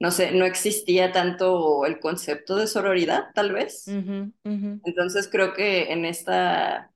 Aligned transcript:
no 0.00 0.10
sé, 0.12 0.32
no 0.32 0.46
existía 0.46 1.12
tanto 1.12 1.86
el 1.86 2.00
concepto 2.00 2.56
de 2.56 2.66
sororidad, 2.66 3.26
tal 3.34 3.52
vez. 3.52 3.96
Entonces 4.84 5.28
creo 5.30 5.54
que 5.54 5.92
en 5.92 6.06
esta, 6.06 6.92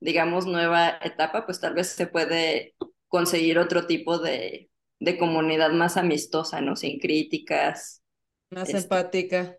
digamos, 0.00 0.46
nueva 0.46 0.98
etapa, 1.02 1.46
pues 1.46 1.60
tal 1.60 1.74
vez 1.74 1.88
se 1.88 2.06
puede 2.06 2.74
conseguir 3.08 3.58
otro 3.58 3.86
tipo 3.86 4.18
de, 4.18 4.70
de 5.00 5.18
comunidad 5.18 5.72
más 5.72 5.96
amistosa, 5.96 6.60
¿no? 6.60 6.76
Sin 6.76 7.00
críticas, 7.00 8.02
Más 8.50 8.68
este, 8.68 8.78
empática, 8.78 9.58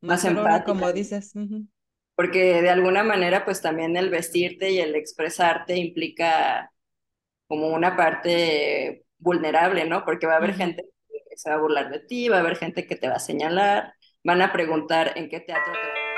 más 0.00 0.24
empática. 0.24 0.64
como 0.64 0.92
dices. 0.92 1.32
Porque 2.14 2.62
de 2.62 2.70
alguna 2.70 3.02
manera, 3.04 3.44
pues 3.44 3.62
también 3.62 3.96
el 3.96 4.10
vestirte 4.10 4.70
y 4.70 4.78
el 4.80 4.94
expresarte 4.94 5.76
implica 5.76 6.72
como 7.48 7.68
una 7.68 7.96
parte 7.96 9.04
vulnerable, 9.18 9.86
¿no? 9.86 10.04
Porque 10.04 10.26
va 10.26 10.34
a 10.34 10.36
haber 10.38 10.54
gente 10.54 10.84
se 11.36 11.50
va 11.50 11.56
a 11.56 11.58
burlar 11.60 11.90
de 11.90 12.00
ti, 12.00 12.28
va 12.28 12.36
a 12.38 12.40
haber 12.40 12.56
gente 12.56 12.86
que 12.86 12.96
te 12.96 13.08
va 13.08 13.16
a 13.16 13.20
señalar, 13.20 13.94
van 14.24 14.42
a 14.42 14.52
preguntar 14.52 15.12
en 15.16 15.28
qué 15.28 15.40
teatro 15.40 15.72
te 15.72 16.09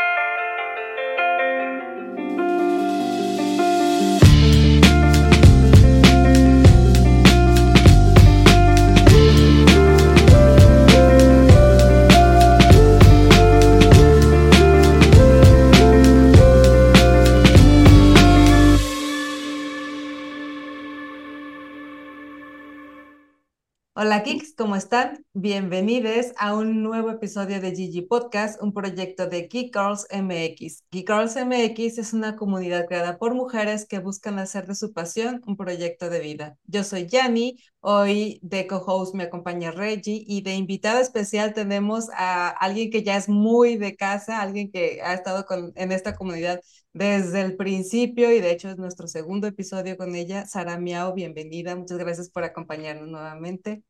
Hola 24.05 24.25
Geeks, 24.25 24.55
¿cómo 24.57 24.75
están? 24.75 25.25
Bienvenidos 25.33 26.33
a 26.37 26.57
un 26.57 26.83
nuevo 26.83 27.09
episodio 27.13 27.61
de 27.61 27.71
Gigi 27.71 28.03
Podcast, 28.03 28.61
un 28.61 28.73
proyecto 28.73 29.29
de 29.29 29.47
Geek 29.47 29.73
Girls 29.73 30.09
MX. 30.11 30.83
Geek 30.91 31.09
Girls 31.09 31.37
MX 31.37 31.99
es 31.99 32.13
una 32.13 32.35
comunidad 32.35 32.89
creada 32.89 33.17
por 33.17 33.33
mujeres 33.37 33.87
que 33.87 34.01
buscan 34.01 34.41
hacer 34.41 34.67
de 34.67 34.75
su 34.75 34.93
pasión 34.93 35.41
un 35.47 35.57
proyecto 35.57 36.11
de 36.11 36.19
vida. 36.19 36.57
Yo 36.67 36.83
soy 36.83 37.07
Yani, 37.07 37.59
hoy 37.79 38.41
de 38.43 38.67
co-host 38.67 39.15
me 39.15 39.23
acompaña 39.23 39.71
Reggie 39.71 40.25
y 40.27 40.43
de 40.43 40.57
invitada 40.57 41.01
especial 41.01 41.55
tenemos 41.55 42.09
a 42.13 42.49
alguien 42.49 42.91
que 42.91 43.05
ya 43.05 43.17
es 43.17 43.29
muy 43.29 43.77
de 43.77 43.95
casa, 43.95 44.41
alguien 44.43 44.73
que 44.73 45.01
ha 45.01 45.15
estado 45.15 45.47
con, 45.47 45.71
en 45.77 45.93
esta 45.93 46.17
comunidad 46.17 46.61
desde 46.93 47.41
el 47.41 47.57
principio 47.57 48.33
y 48.33 48.41
de 48.41 48.51
hecho 48.51 48.69
es 48.69 48.79
nuestro 48.79 49.07
segundo 49.07 49.47
episodio 49.47 49.97
con 49.97 50.17
ella. 50.17 50.45
Sara 50.47 50.77
Miao, 50.77 51.15
bienvenida, 51.15 51.77
muchas 51.77 51.99
gracias 51.99 52.31
por 52.31 52.43
acompañarnos 52.43 53.09
nuevamente. 53.09 53.85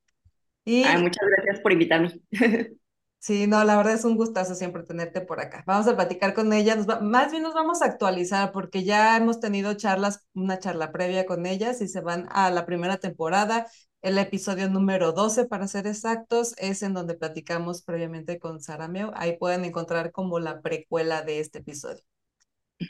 Ay, 0.81 0.99
muchas 0.99 1.29
gracias 1.37 1.61
por 1.61 1.73
invitarme. 1.73 2.21
sí, 3.19 3.47
no, 3.47 3.63
la 3.65 3.77
verdad 3.77 3.95
es 3.95 4.05
un 4.05 4.17
gustazo 4.17 4.55
siempre 4.55 4.83
tenerte 4.83 5.21
por 5.21 5.41
acá. 5.41 5.63
Vamos 5.67 5.87
a 5.89 5.95
platicar 5.97 6.35
con 6.35 6.53
ella, 6.53 6.75
nos 6.77 6.89
va- 6.89 7.01
más 7.01 7.31
bien 7.31 7.43
nos 7.43 7.55
vamos 7.55 7.83
a 7.83 7.87
actualizar 7.87 8.53
porque 8.53 8.85
ya 8.85 9.17
hemos 9.17 9.41
tenido 9.41 9.75
charlas, 9.75 10.27
una 10.35 10.59
charla 10.59 10.93
previa 10.93 11.25
con 11.27 11.47
ellas 11.47 11.81
y 11.81 11.89
se 11.89 12.01
van 12.01 12.27
a 12.31 12.51
la 12.51 12.67
primera 12.67 12.99
temporada. 12.99 13.67
El 14.03 14.19
episodio 14.19 14.69
número 14.69 15.13
12, 15.13 15.47
para 15.47 15.69
ser 15.69 15.87
exactos, 15.87 16.55
es 16.59 16.83
en 16.83 16.93
donde 16.95 17.15
platicamos 17.15 17.83
previamente 17.83 18.39
con 18.41 18.61
Sara 18.61 18.89
Meo. 18.89 19.13
Ahí 19.15 19.39
pueden 19.39 19.65
encontrar 19.65 20.11
como 20.11 20.41
la 20.41 20.61
precuela 20.61 21.23
de 21.23 21.39
este 21.41 21.61
episodio. 21.61 22.03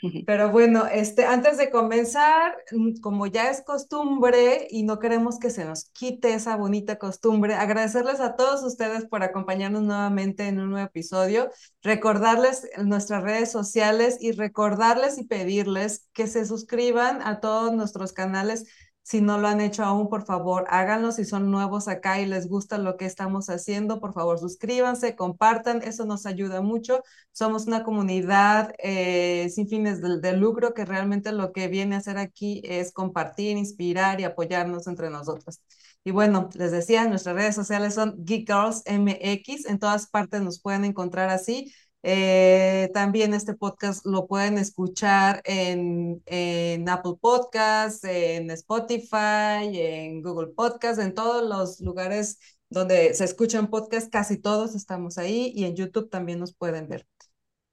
Pero 0.25 0.51
bueno, 0.51 0.85
este, 0.87 1.25
antes 1.25 1.57
de 1.57 1.69
comenzar, 1.69 2.55
mm, 2.71 2.99
como 3.01 3.27
ya 3.27 3.49
es 3.49 3.61
costumbre 3.61 4.67
y 4.69 4.83
no 4.83 4.99
queremos 4.99 5.39
que 5.39 5.49
se 5.49 5.65
nos 5.65 5.85
quite 5.85 6.33
esa 6.33 6.55
bonita 6.55 6.97
costumbre, 6.97 7.53
agradecerles 7.55 8.19
a 8.19 8.35
todos 8.35 8.63
ustedes 8.63 9.05
por 9.05 9.23
acompañarnos 9.23 9.83
nuevamente 9.83 10.47
en 10.47 10.59
un 10.59 10.71
nuevo 10.71 10.87
episodio, 10.87 11.49
recordarles 11.81 12.67
nuestras 12.83 13.23
redes 13.23 13.51
sociales 13.51 14.17
y 14.19 14.31
recordarles 14.31 15.17
y 15.17 15.25
pedirles 15.25 16.07
que 16.13 16.27
se 16.27 16.45
suscriban 16.45 17.21
a 17.21 17.39
todos 17.39 17.73
nuestros 17.73 18.13
canales. 18.13 18.65
Si 19.03 19.21
no 19.21 19.37
lo 19.37 19.47
han 19.47 19.61
hecho 19.61 19.83
aún, 19.83 20.09
por 20.09 20.23
favor, 20.25 20.65
háganlo. 20.69 21.11
Si 21.11 21.25
son 21.25 21.51
nuevos 21.51 21.87
acá 21.87 22.21
y 22.21 22.25
les 22.25 22.47
gusta 22.47 22.77
lo 22.77 22.97
que 22.97 23.05
estamos 23.05 23.49
haciendo, 23.49 23.99
por 23.99 24.13
favor, 24.13 24.39
suscríbanse, 24.39 25.15
compartan. 25.15 25.81
Eso 25.83 26.05
nos 26.05 26.25
ayuda 26.25 26.61
mucho 26.61 27.03
somos 27.33 27.65
una 27.65 27.83
comunidad 27.83 28.73
eh, 28.77 29.49
sin 29.49 29.67
fines 29.67 30.01
de, 30.01 30.19
de, 30.19 30.37
lucro 30.37 30.73
que 30.73 30.85
realmente 30.85 31.31
lo 31.31 31.51
que 31.51 31.67
viene 31.67 31.95
a 31.95 31.97
hacer 31.97 32.17
aquí 32.17 32.61
es 32.63 32.93
compartir, 32.93 33.57
inspirar 33.57 34.21
y 34.21 34.23
apoyarnos 34.23 34.87
entre 34.87 35.09
nosotros. 35.09 35.59
Y 36.03 36.11
bueno, 36.11 36.49
les 36.53 36.71
decía, 36.71 37.07
nuestras 37.07 37.35
redes 37.35 37.55
sociales 37.55 37.95
son 37.95 38.15
Geek 38.23 38.47
Girls 38.47 38.83
MX, 38.85 39.65
en 39.65 39.79
todas 39.79 40.07
partes 40.07 40.41
nos 40.41 40.61
pueden 40.61 40.85
encontrar 40.85 41.29
así. 41.29 41.73
Eh, 42.05 42.91
también 42.93 43.33
este 43.33 43.53
podcast 43.53 44.05
lo 44.05 44.27
pueden 44.27 44.57
escuchar 44.57 45.41
en, 45.45 46.21
en 46.25 46.89
Apple 46.89 47.13
Podcasts, 47.19 48.03
en 48.03 48.51
Spotify, 48.51 49.71
en 49.71 50.21
Google 50.21 50.49
Podcasts, 50.53 51.01
en 51.01 51.13
todos 51.13 51.47
los 51.47 51.79
lugares 51.79 52.39
donde 52.69 53.13
se 53.13 53.23
escuchan 53.23 53.69
podcasts, 53.69 54.09
casi 54.09 54.37
todos 54.37 54.75
estamos 54.75 55.17
ahí 55.17 55.53
y 55.55 55.63
en 55.63 55.75
YouTube 55.75 56.09
también 56.09 56.39
nos 56.39 56.53
pueden 56.53 56.89
ver. 56.89 57.07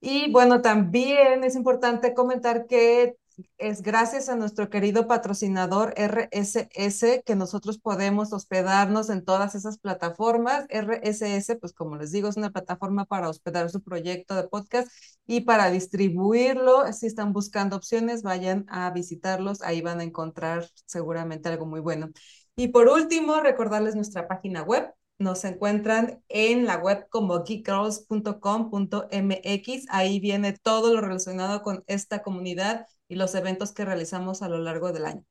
Y 0.00 0.30
bueno, 0.30 0.62
también 0.62 1.44
es 1.44 1.56
importante 1.56 2.14
comentar 2.14 2.66
que 2.66 3.16
es 3.58 3.82
gracias 3.82 4.28
a 4.28 4.36
nuestro 4.36 4.70
querido 4.70 5.06
patrocinador 5.06 5.94
RSS 5.96 7.22
que 7.24 7.36
nosotros 7.36 7.78
podemos 7.78 8.32
hospedarnos 8.32 9.10
en 9.10 9.24
todas 9.24 9.54
esas 9.54 9.78
plataformas. 9.78 10.66
RSS, 10.68 11.56
pues 11.56 11.72
como 11.72 11.96
les 11.96 12.12
digo, 12.12 12.28
es 12.28 12.36
una 12.36 12.50
plataforma 12.50 13.04
para 13.04 13.28
hospedar 13.28 13.70
su 13.70 13.82
proyecto 13.82 14.34
de 14.34 14.48
podcast 14.48 14.90
y 15.26 15.42
para 15.42 15.70
distribuirlo. 15.70 16.92
Si 16.92 17.06
están 17.06 17.32
buscando 17.32 17.76
opciones, 17.76 18.22
vayan 18.22 18.66
a 18.68 18.90
visitarlos. 18.90 19.62
Ahí 19.62 19.82
van 19.82 20.00
a 20.00 20.04
encontrar 20.04 20.68
seguramente 20.86 21.48
algo 21.48 21.66
muy 21.66 21.80
bueno. 21.80 22.10
Y 22.56 22.68
por 22.68 22.88
último, 22.88 23.40
recordarles 23.40 23.94
nuestra 23.94 24.28
página 24.28 24.62
web, 24.62 24.92
nos 25.20 25.44
encuentran 25.44 26.22
en 26.28 26.66
la 26.66 26.78
web 26.78 27.06
como 27.10 27.44
geekgirls.com.mx. 27.44 29.86
Ahí 29.90 30.18
viene 30.18 30.54
todo 30.54 30.92
lo 30.94 31.00
relacionado 31.00 31.62
con 31.62 31.84
esta 31.86 32.22
comunidad 32.22 32.86
y 33.10 33.16
los 33.16 33.34
eventos 33.34 33.72
que 33.72 33.84
realizamos 33.84 34.40
a 34.40 34.48
lo 34.48 34.60
largo 34.60 34.92
del 34.92 35.04
año. 35.04 35.24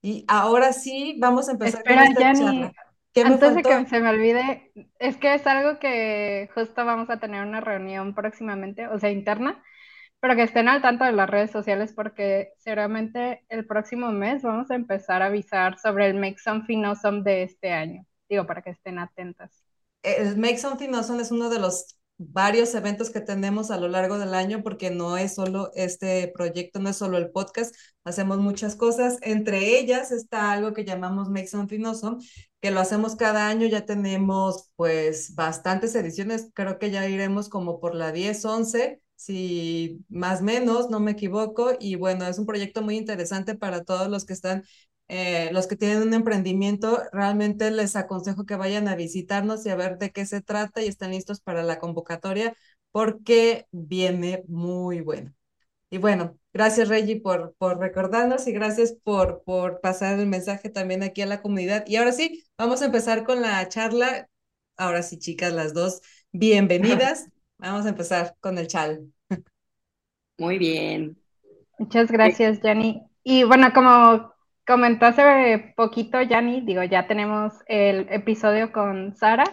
Y 0.00 0.24
ahora 0.28 0.72
sí, 0.72 1.16
vamos 1.18 1.48
a 1.48 1.52
empezar 1.52 1.80
Espera, 1.80 2.04
con 2.04 2.12
esta 2.12 2.32
charla. 2.32 2.72
¿Qué 3.12 3.24
me 3.24 3.30
antes 3.30 3.54
de 3.56 3.62
que 3.62 3.86
se 3.86 4.00
me 4.00 4.10
olvide, 4.10 4.70
es 5.00 5.16
que 5.16 5.34
es 5.34 5.44
algo 5.46 5.80
que 5.80 6.48
justo 6.54 6.84
vamos 6.84 7.10
a 7.10 7.18
tener 7.18 7.44
una 7.44 7.60
reunión 7.60 8.14
próximamente, 8.14 8.86
o 8.86 8.98
sea, 9.00 9.10
interna, 9.10 9.60
pero 10.20 10.36
que 10.36 10.44
estén 10.44 10.68
al 10.68 10.82
tanto 10.82 11.04
de 11.04 11.12
las 11.12 11.28
redes 11.28 11.50
sociales 11.50 11.92
porque 11.92 12.52
seguramente 12.58 13.44
el 13.48 13.66
próximo 13.66 14.12
mes 14.12 14.42
vamos 14.42 14.70
a 14.70 14.76
empezar 14.76 15.20
a 15.22 15.26
avisar 15.26 15.80
sobre 15.80 16.06
el 16.06 16.14
Make 16.14 16.38
Something 16.38 16.84
Awesome 16.84 17.22
de 17.22 17.42
este 17.42 17.72
año. 17.72 18.06
Digo, 18.28 18.46
para 18.46 18.62
que 18.62 18.70
estén 18.70 19.00
atentas. 19.00 19.64
El 20.04 20.36
Make 20.36 20.58
Something 20.58 20.94
Awesome 20.94 21.22
es 21.22 21.32
uno 21.32 21.48
de 21.50 21.58
los 21.58 21.95
varios 22.18 22.74
eventos 22.74 23.10
que 23.10 23.20
tenemos 23.20 23.70
a 23.70 23.78
lo 23.78 23.88
largo 23.88 24.18
del 24.18 24.34
año 24.34 24.62
porque 24.62 24.90
no 24.90 25.16
es 25.16 25.34
solo 25.34 25.70
este 25.74 26.28
proyecto, 26.34 26.80
no 26.80 26.88
es 26.90 26.96
solo 26.96 27.18
el 27.18 27.30
podcast, 27.30 27.74
hacemos 28.04 28.38
muchas 28.38 28.76
cosas. 28.76 29.18
Entre 29.22 29.78
ellas 29.78 30.12
está 30.12 30.52
algo 30.52 30.72
que 30.72 30.84
llamamos 30.84 31.28
Make 31.28 31.48
Something 31.48 31.84
Awesome, 31.84 32.24
que 32.60 32.70
lo 32.70 32.80
hacemos 32.80 33.16
cada 33.16 33.48
año, 33.48 33.66
ya 33.66 33.84
tenemos 33.84 34.70
pues 34.76 35.34
bastantes 35.34 35.94
ediciones, 35.94 36.50
creo 36.54 36.78
que 36.78 36.90
ya 36.90 37.08
iremos 37.08 37.48
como 37.48 37.80
por 37.80 37.94
la 37.94 38.12
10, 38.12 38.44
11 38.44 39.00
si 39.16 40.04
más 40.08 40.42
menos, 40.42 40.90
no 40.90 41.00
me 41.00 41.12
equivoco, 41.12 41.72
y 41.80 41.96
bueno, 41.96 42.26
es 42.26 42.38
un 42.38 42.46
proyecto 42.46 42.82
muy 42.82 42.96
interesante 42.96 43.54
para 43.54 43.82
todos 43.82 44.08
los 44.08 44.26
que 44.26 44.34
están 44.34 44.64
eh, 45.08 45.50
los 45.52 45.66
que 45.66 45.76
tienen 45.76 46.02
un 46.02 46.14
emprendimiento, 46.14 47.02
realmente 47.12 47.70
les 47.70 47.96
aconsejo 47.96 48.44
que 48.46 48.56
vayan 48.56 48.88
a 48.88 48.96
visitarnos 48.96 49.64
y 49.66 49.70
a 49.70 49.76
ver 49.76 49.98
de 49.98 50.10
qué 50.10 50.26
se 50.26 50.40
trata 50.42 50.82
y 50.82 50.88
estén 50.88 51.12
listos 51.12 51.40
para 51.40 51.62
la 51.62 51.78
convocatoria 51.78 52.54
porque 52.90 53.66
viene 53.70 54.42
muy 54.48 55.00
bueno. 55.00 55.32
Y 55.90 55.98
bueno, 55.98 56.38
gracias 56.52 56.88
Reggie 56.88 57.20
por, 57.20 57.54
por 57.58 57.78
recordarnos 57.78 58.46
y 58.48 58.52
gracias 58.52 58.94
por, 59.04 59.42
por 59.44 59.80
pasar 59.80 60.18
el 60.18 60.26
mensaje 60.26 60.70
también 60.70 61.02
aquí 61.02 61.22
a 61.22 61.26
la 61.26 61.42
comunidad. 61.42 61.84
Y 61.86 61.96
ahora 61.96 62.12
sí, 62.12 62.44
vamos 62.58 62.82
a 62.82 62.86
empezar 62.86 63.24
con 63.24 63.42
la 63.42 63.68
charla. 63.68 64.28
Ahora 64.76 65.02
sí, 65.02 65.18
chicas, 65.18 65.52
las 65.52 65.74
dos, 65.74 66.02
bienvenidas. 66.32 67.28
Vamos 67.58 67.86
a 67.86 67.90
empezar 67.90 68.36
con 68.40 68.58
el 68.58 68.66
chal. 68.66 69.10
Muy 70.38 70.58
bien. 70.58 71.16
Muchas 71.78 72.10
gracias, 72.10 72.60
Yanni. 72.62 73.02
Y 73.24 73.44
bueno, 73.44 73.72
como 73.72 74.35
comentó 74.66 75.06
hace 75.06 75.74
poquito 75.76 76.20
Yanni, 76.22 76.60
digo, 76.62 76.82
ya 76.82 77.06
tenemos 77.06 77.54
el 77.66 78.08
episodio 78.10 78.72
con 78.72 79.14
Sara, 79.16 79.44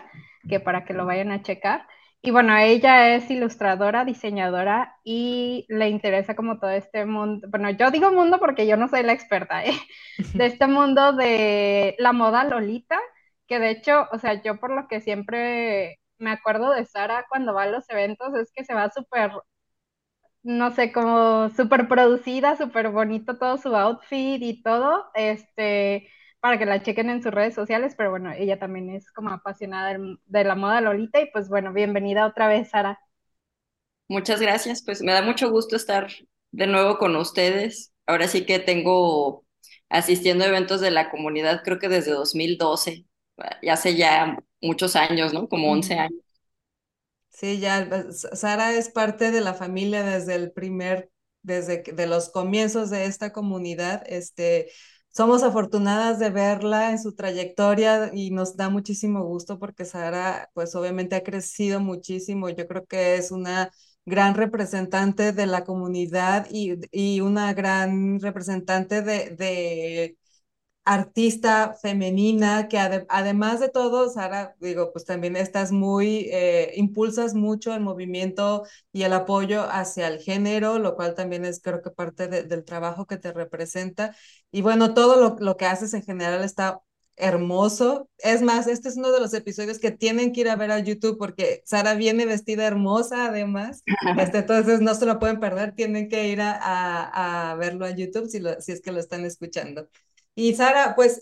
que 0.49 0.59
para 0.59 0.85
que 0.85 0.93
lo 0.93 1.05
vayan 1.05 1.31
a 1.31 1.41
checar. 1.43 1.87
Y 2.21 2.31
bueno, 2.31 2.55
ella 2.57 3.15
es 3.15 3.29
ilustradora, 3.29 4.05
diseñadora 4.05 4.95
y 5.03 5.65
le 5.69 5.89
interesa 5.89 6.35
como 6.35 6.57
todo 6.59 6.69
este 6.71 7.05
mundo, 7.05 7.47
bueno, 7.49 7.69
yo 7.71 7.91
digo 7.91 8.11
mundo 8.11 8.39
porque 8.39 8.65
yo 8.65 8.77
no 8.77 8.87
soy 8.87 9.03
la 9.03 9.11
experta, 9.13 9.65
¿eh? 9.65 9.73
de 10.33 10.45
este 10.45 10.67
mundo 10.67 11.11
de 11.13 11.95
la 11.99 12.13
moda 12.13 12.45
Lolita, 12.45 12.97
que 13.47 13.59
de 13.59 13.71
hecho, 13.71 14.07
o 14.11 14.19
sea, 14.19 14.41
yo 14.41 14.59
por 14.59 14.71
lo 14.71 14.87
que 14.87 15.01
siempre 15.01 15.99
me 16.17 16.31
acuerdo 16.31 16.71
de 16.71 16.85
Sara 16.85 17.25
cuando 17.29 17.53
va 17.53 17.63
a 17.63 17.67
los 17.67 17.89
eventos 17.89 18.33
es 18.35 18.51
que 18.55 18.63
se 18.63 18.73
va 18.73 18.89
súper, 18.89 19.31
no 20.43 20.71
sé, 20.71 20.91
como 20.91 21.49
súper 21.51 21.87
producida, 21.87 22.57
súper 22.57 22.89
bonito 22.89 23.37
todo 23.37 23.57
su 23.57 23.75
outfit 23.75 24.41
y 24.41 24.61
todo, 24.63 25.05
este, 25.15 26.09
para 26.39 26.57
que 26.59 26.65
la 26.65 26.81
chequen 26.83 27.09
en 27.09 27.23
sus 27.23 27.31
redes 27.33 27.53
sociales, 27.55 27.95
pero 27.97 28.11
bueno, 28.11 28.31
ella 28.33 28.59
también 28.59 28.89
es 28.89 29.11
como 29.11 29.29
apasionada 29.29 29.97
de 30.25 30.43
la 30.43 30.55
moda 30.55 30.81
Lolita 30.81 31.21
y 31.21 31.31
pues 31.31 31.49
bueno, 31.49 31.73
bienvenida 31.73 32.25
otra 32.27 32.47
vez, 32.47 32.69
Sara. 32.69 32.99
Muchas 34.07 34.41
gracias, 34.41 34.83
pues 34.83 35.01
me 35.01 35.13
da 35.13 35.21
mucho 35.21 35.49
gusto 35.49 35.75
estar 35.75 36.09
de 36.51 36.67
nuevo 36.67 36.97
con 36.97 37.15
ustedes. 37.15 37.93
Ahora 38.05 38.27
sí 38.27 38.45
que 38.45 38.59
tengo 38.59 39.45
asistiendo 39.89 40.43
a 40.43 40.47
eventos 40.47 40.81
de 40.81 40.91
la 40.91 41.09
comunidad, 41.09 41.61
creo 41.63 41.79
que 41.79 41.89
desde 41.89 42.11
2012, 42.11 43.05
ya 43.61 43.73
hace 43.73 43.95
ya 43.95 44.37
muchos 44.61 44.95
años, 44.95 45.33
¿no? 45.33 45.47
Como 45.49 45.71
11 45.71 45.95
años. 45.95 46.21
Sí, 47.33 47.59
ya, 47.59 47.89
Sara 48.11 48.73
es 48.73 48.89
parte 48.89 49.31
de 49.31 49.41
la 49.41 49.53
familia 49.55 50.03
desde 50.03 50.35
el 50.35 50.51
primer, 50.51 51.11
desde 51.41 51.81
de 51.83 52.07
los 52.07 52.29
comienzos 52.29 52.89
de 52.91 53.05
esta 53.05 53.33
comunidad. 53.33 54.03
Este, 54.05 54.69
somos 55.09 55.41
afortunadas 55.43 56.19
de 56.19 56.29
verla 56.29 56.91
en 56.91 56.99
su 57.01 57.15
trayectoria 57.15 58.11
y 58.13 58.29
nos 58.31 58.55
da 58.55 58.69
muchísimo 58.69 59.23
gusto 59.25 59.57
porque 59.59 59.83
Sara, 59.85 60.49
pues 60.53 60.75
obviamente 60.75 61.15
ha 61.15 61.23
crecido 61.23 61.79
muchísimo. 61.79 62.49
Yo 62.49 62.67
creo 62.67 62.85
que 62.85 63.15
es 63.15 63.31
una 63.31 63.71
gran 64.05 64.35
representante 64.35 65.31
de 65.33 65.45
la 65.47 65.63
comunidad 65.63 66.47
y, 66.51 66.75
y 66.91 67.21
una 67.21 67.53
gran 67.53 68.19
representante 68.19 69.01
de, 69.01 69.31
de 69.31 70.17
artista 70.85 71.75
femenina 71.81 72.67
que 72.67 72.77
además 72.77 73.59
de 73.59 73.69
todo, 73.69 74.09
Sara, 74.09 74.55
digo, 74.59 74.91
pues 74.91 75.05
también 75.05 75.35
estás 75.37 75.71
muy, 75.71 76.27
eh, 76.31 76.73
impulsas 76.75 77.33
mucho 77.33 77.73
el 77.73 77.81
movimiento 77.81 78.63
y 78.91 79.03
el 79.03 79.13
apoyo 79.13 79.63
hacia 79.69 80.07
el 80.07 80.19
género, 80.19 80.79
lo 80.79 80.95
cual 80.95 81.15
también 81.15 81.45
es 81.45 81.61
creo 81.61 81.81
que 81.81 81.91
parte 81.91 82.27
del 82.27 82.65
trabajo 82.65 83.05
que 83.05 83.17
te 83.17 83.31
representa. 83.31 84.15
Y 84.51 84.61
bueno, 84.61 84.93
todo 84.93 85.15
lo, 85.19 85.37
lo 85.39 85.57
que 85.57 85.65
haces 85.65 85.93
en 85.93 86.03
general 86.03 86.43
está 86.43 86.81
hermoso. 87.15 88.09
Es 88.17 88.41
más, 88.41 88.67
este 88.67 88.89
es 88.89 88.97
uno 88.97 89.11
de 89.11 89.19
los 89.19 89.33
episodios 89.33 89.79
que 89.79 89.91
tienen 89.91 90.33
que 90.33 90.41
ir 90.41 90.49
a 90.49 90.55
ver 90.55 90.71
a 90.71 90.79
YouTube 90.79 91.17
porque 91.17 91.61
Sara 91.65 91.93
viene 91.93 92.25
vestida 92.25 92.65
hermosa 92.65 93.27
además. 93.27 93.83
Este, 94.19 94.39
entonces 94.39 94.81
no 94.81 94.95
se 94.95 95.05
lo 95.05 95.19
pueden 95.19 95.39
perder, 95.39 95.73
tienen 95.75 96.09
que 96.09 96.27
ir 96.29 96.41
a, 96.41 97.51
a, 97.51 97.55
verlo 97.55 97.85
a 97.85 97.91
YouTube 97.91 98.27
si, 98.27 98.39
lo, 98.39 98.59
si 98.61 98.71
es 98.71 98.81
que 98.81 98.91
lo 98.91 98.99
están 98.99 99.25
escuchando. 99.25 99.87
Y 100.35 100.55
Sara, 100.55 100.95
pues 100.95 101.21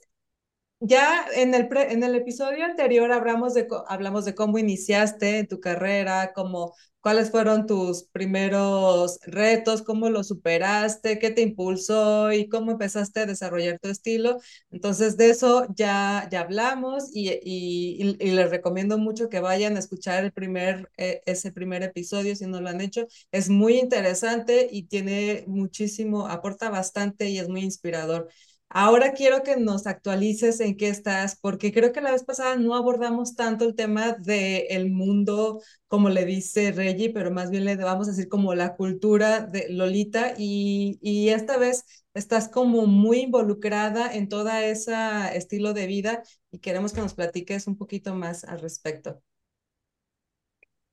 ya 0.81 1.25
en 1.35 1.55
el, 1.55 1.69
en 1.77 2.03
el 2.03 2.15
episodio 2.15 2.65
anterior 2.65 3.11
hablamos 3.11 3.53
de, 3.55 3.67
hablamos 3.87 4.25
de 4.25 4.35
cómo 4.35 4.57
iniciaste 4.59 5.45
tu 5.47 5.59
carrera, 5.61 6.33
cómo, 6.35 6.75
cuáles 7.01 7.31
fueron 7.31 7.67
tus 7.67 8.03
primeros 8.05 9.19
retos, 9.23 9.83
cómo 9.83 10.09
lo 10.09 10.23
superaste, 10.23 11.19
qué 11.19 11.31
te 11.31 11.41
impulsó 11.43 12.31
y 12.33 12.49
cómo 12.49 12.71
empezaste 12.73 13.21
a 13.21 13.25
desarrollar 13.27 13.79
tu 13.79 13.89
estilo. 13.89 14.39
Entonces 14.71 15.17
de 15.17 15.29
eso 15.31 15.67
ya, 15.75 16.27
ya 16.31 16.41
hablamos 16.41 17.09
y, 17.13 17.29
y, 17.43 18.17
y 18.19 18.31
les 18.31 18.49
recomiendo 18.51 18.97
mucho 18.97 19.29
que 19.29 19.39
vayan 19.39 19.75
a 19.77 19.79
escuchar 19.79 20.23
el 20.25 20.31
primer, 20.33 20.89
eh, 20.97 21.21
ese 21.25 21.51
primer 21.51 21.83
episodio 21.83 22.35
si 22.35 22.47
no 22.47 22.61
lo 22.61 22.69
han 22.69 22.81
hecho. 22.81 23.07
Es 23.31 23.49
muy 23.49 23.79
interesante 23.79 24.67
y 24.71 24.83
tiene 24.83 25.45
muchísimo, 25.47 26.27
aporta 26.27 26.69
bastante 26.69 27.29
y 27.29 27.39
es 27.39 27.49
muy 27.49 27.61
inspirador. 27.63 28.29
Ahora 28.73 29.11
quiero 29.11 29.43
que 29.43 29.57
nos 29.57 29.85
actualices 29.85 30.61
en 30.61 30.77
qué 30.77 30.87
estás, 30.87 31.37
porque 31.37 31.73
creo 31.73 31.91
que 31.91 31.99
la 31.99 32.11
vez 32.11 32.23
pasada 32.23 32.55
no 32.55 32.73
abordamos 32.73 33.35
tanto 33.35 33.65
el 33.65 33.75
tema 33.75 34.13
del 34.13 34.63
el 34.69 34.89
mundo, 34.89 35.61
como 35.87 36.09
le 36.09 36.23
dice 36.23 36.71
Reggie, 36.71 37.09
pero 37.09 37.31
más 37.31 37.51
bien 37.51 37.65
le 37.65 37.75
vamos 37.75 38.07
a 38.07 38.11
decir 38.11 38.29
como 38.29 38.55
la 38.55 38.77
cultura 38.77 39.41
de 39.41 39.67
Lolita 39.69 40.35
y, 40.37 41.27
esta 41.29 41.57
vez 41.57 41.83
estás 42.13 42.47
como 42.47 42.85
muy 42.87 43.19
involucrada 43.19 44.13
en 44.15 44.29
toda 44.29 44.63
ese 44.63 44.93
estilo 45.33 45.73
de 45.73 45.87
vida 45.87 46.23
y 46.49 46.59
queremos 46.59 46.93
que 46.93 47.01
nos 47.01 47.13
platiques 47.13 47.67
un 47.67 47.77
poquito 47.77 48.15
más 48.15 48.45
al 48.45 48.61
respecto. 48.61 49.21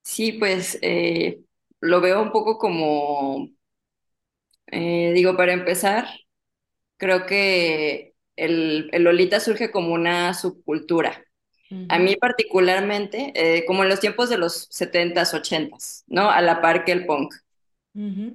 Sí, 0.01 0.33
pues 0.33 0.77
eh, 0.81 1.43
lo 1.79 2.01
veo 2.01 2.21
un 2.21 2.33
poco 2.33 2.57
como, 2.57 3.47
eh, 4.67 5.13
digo, 5.13 5.37
para 5.37 5.53
empezar, 5.53 6.07
creo 6.99 7.27
que 7.27 8.15
el, 8.37 8.89
el 8.93 9.03
Lolita 9.05 9.41
surge 9.41 9.71
como 9.71 9.93
una 9.95 10.35
subcultura. 10.35 11.25
A 11.89 11.99
mí 11.99 12.17
particularmente, 12.17 13.33
eh, 13.35 13.65
como 13.67 13.83
en 13.83 13.89
los 13.89 14.01
tiempos 14.01 14.29
de 14.29 14.37
los 14.39 14.67
70s, 14.71 15.33
80s, 15.35 16.05
¿no? 16.07 16.31
A 16.31 16.41
la 16.41 16.61
par 16.61 16.85
que 16.85 16.93
el 16.93 17.05
punk. 17.07 17.33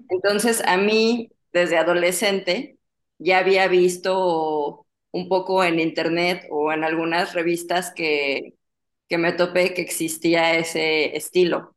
Entonces, 0.08 0.62
a 0.66 0.76
mí, 0.76 1.30
desde 1.52 1.76
adolescente, 1.78 2.78
ya 3.18 3.38
había 3.38 3.68
visto 3.68 4.86
un 5.12 5.28
poco 5.28 5.64
en 5.64 5.80
internet 5.80 6.46
o 6.50 6.72
en 6.72 6.84
algunas 6.84 7.34
revistas 7.34 7.92
que, 7.94 8.54
que 9.08 9.18
me 9.18 9.32
topé 9.32 9.74
que 9.74 9.82
existía 9.82 10.56
ese 10.56 11.16
estilo. 11.16 11.76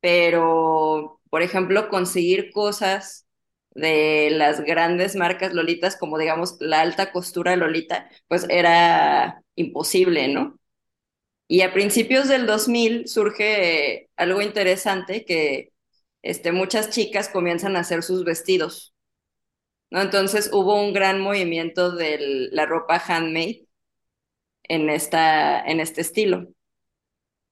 Pero, 0.00 1.20
por 1.30 1.42
ejemplo, 1.42 1.88
conseguir 1.88 2.52
cosas 2.52 3.26
de 3.74 4.30
las 4.30 4.60
grandes 4.62 5.16
marcas 5.16 5.52
Lolitas, 5.54 5.96
como 5.96 6.18
digamos 6.18 6.56
la 6.60 6.80
alta 6.80 7.12
costura 7.12 7.56
Lolita, 7.56 8.08
pues 8.28 8.46
era 8.48 9.42
imposible, 9.56 10.28
¿no? 10.28 10.58
Y 11.48 11.62
a 11.62 11.72
principios 11.74 12.28
del 12.28 12.46
2000 12.46 13.08
surge 13.08 14.08
algo 14.16 14.40
interesante 14.42 15.24
que 15.24 15.72
este, 16.22 16.52
muchas 16.52 16.90
chicas 16.90 17.28
comienzan 17.28 17.76
a 17.76 17.80
hacer 17.80 18.02
sus 18.02 18.24
vestidos, 18.24 18.94
¿no? 19.90 20.00
Entonces 20.02 20.50
hubo 20.52 20.80
un 20.82 20.92
gran 20.94 21.20
movimiento 21.20 21.92
de 21.92 22.48
la 22.52 22.66
ropa 22.66 22.96
handmade 22.98 23.66
en, 24.64 24.90
esta, 24.90 25.60
en 25.62 25.80
este 25.80 26.00
estilo. 26.00 26.48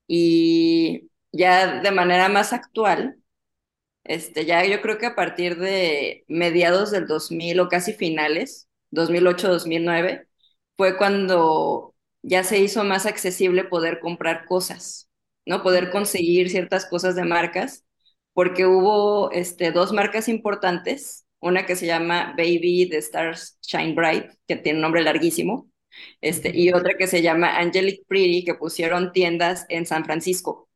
Y 0.06 1.10
ya 1.32 1.80
de 1.80 1.90
manera 1.90 2.28
más 2.28 2.52
actual, 2.52 3.21
este, 4.04 4.44
ya 4.44 4.64
yo 4.64 4.80
creo 4.82 4.98
que 4.98 5.06
a 5.06 5.14
partir 5.14 5.56
de 5.58 6.24
mediados 6.28 6.90
del 6.90 7.06
2000 7.06 7.60
o 7.60 7.68
casi 7.68 7.92
finales, 7.92 8.68
2008-2009, 8.90 10.26
fue 10.76 10.96
cuando 10.96 11.94
ya 12.22 12.44
se 12.44 12.58
hizo 12.58 12.84
más 12.84 13.06
accesible 13.06 13.64
poder 13.64 14.00
comprar 14.00 14.46
cosas, 14.46 15.08
¿no? 15.46 15.62
Poder 15.62 15.90
conseguir 15.90 16.50
ciertas 16.50 16.86
cosas 16.86 17.14
de 17.16 17.24
marcas, 17.24 17.84
porque 18.32 18.66
hubo 18.66 19.30
este, 19.32 19.72
dos 19.72 19.92
marcas 19.92 20.28
importantes, 20.28 21.26
una 21.40 21.66
que 21.66 21.76
se 21.76 21.86
llama 21.86 22.34
Baby 22.36 22.88
the 22.90 22.98
Stars 22.98 23.58
Shine 23.62 23.94
Bright, 23.94 24.26
que 24.46 24.56
tiene 24.56 24.78
un 24.78 24.82
nombre 24.82 25.02
larguísimo, 25.02 25.68
este, 26.20 26.56
y 26.56 26.72
otra 26.72 26.94
que 26.98 27.06
se 27.06 27.22
llama 27.22 27.58
Angelic 27.58 28.06
Pretty, 28.06 28.44
que 28.44 28.54
pusieron 28.54 29.12
tiendas 29.12 29.66
en 29.68 29.86
San 29.86 30.04
Francisco 30.04 30.68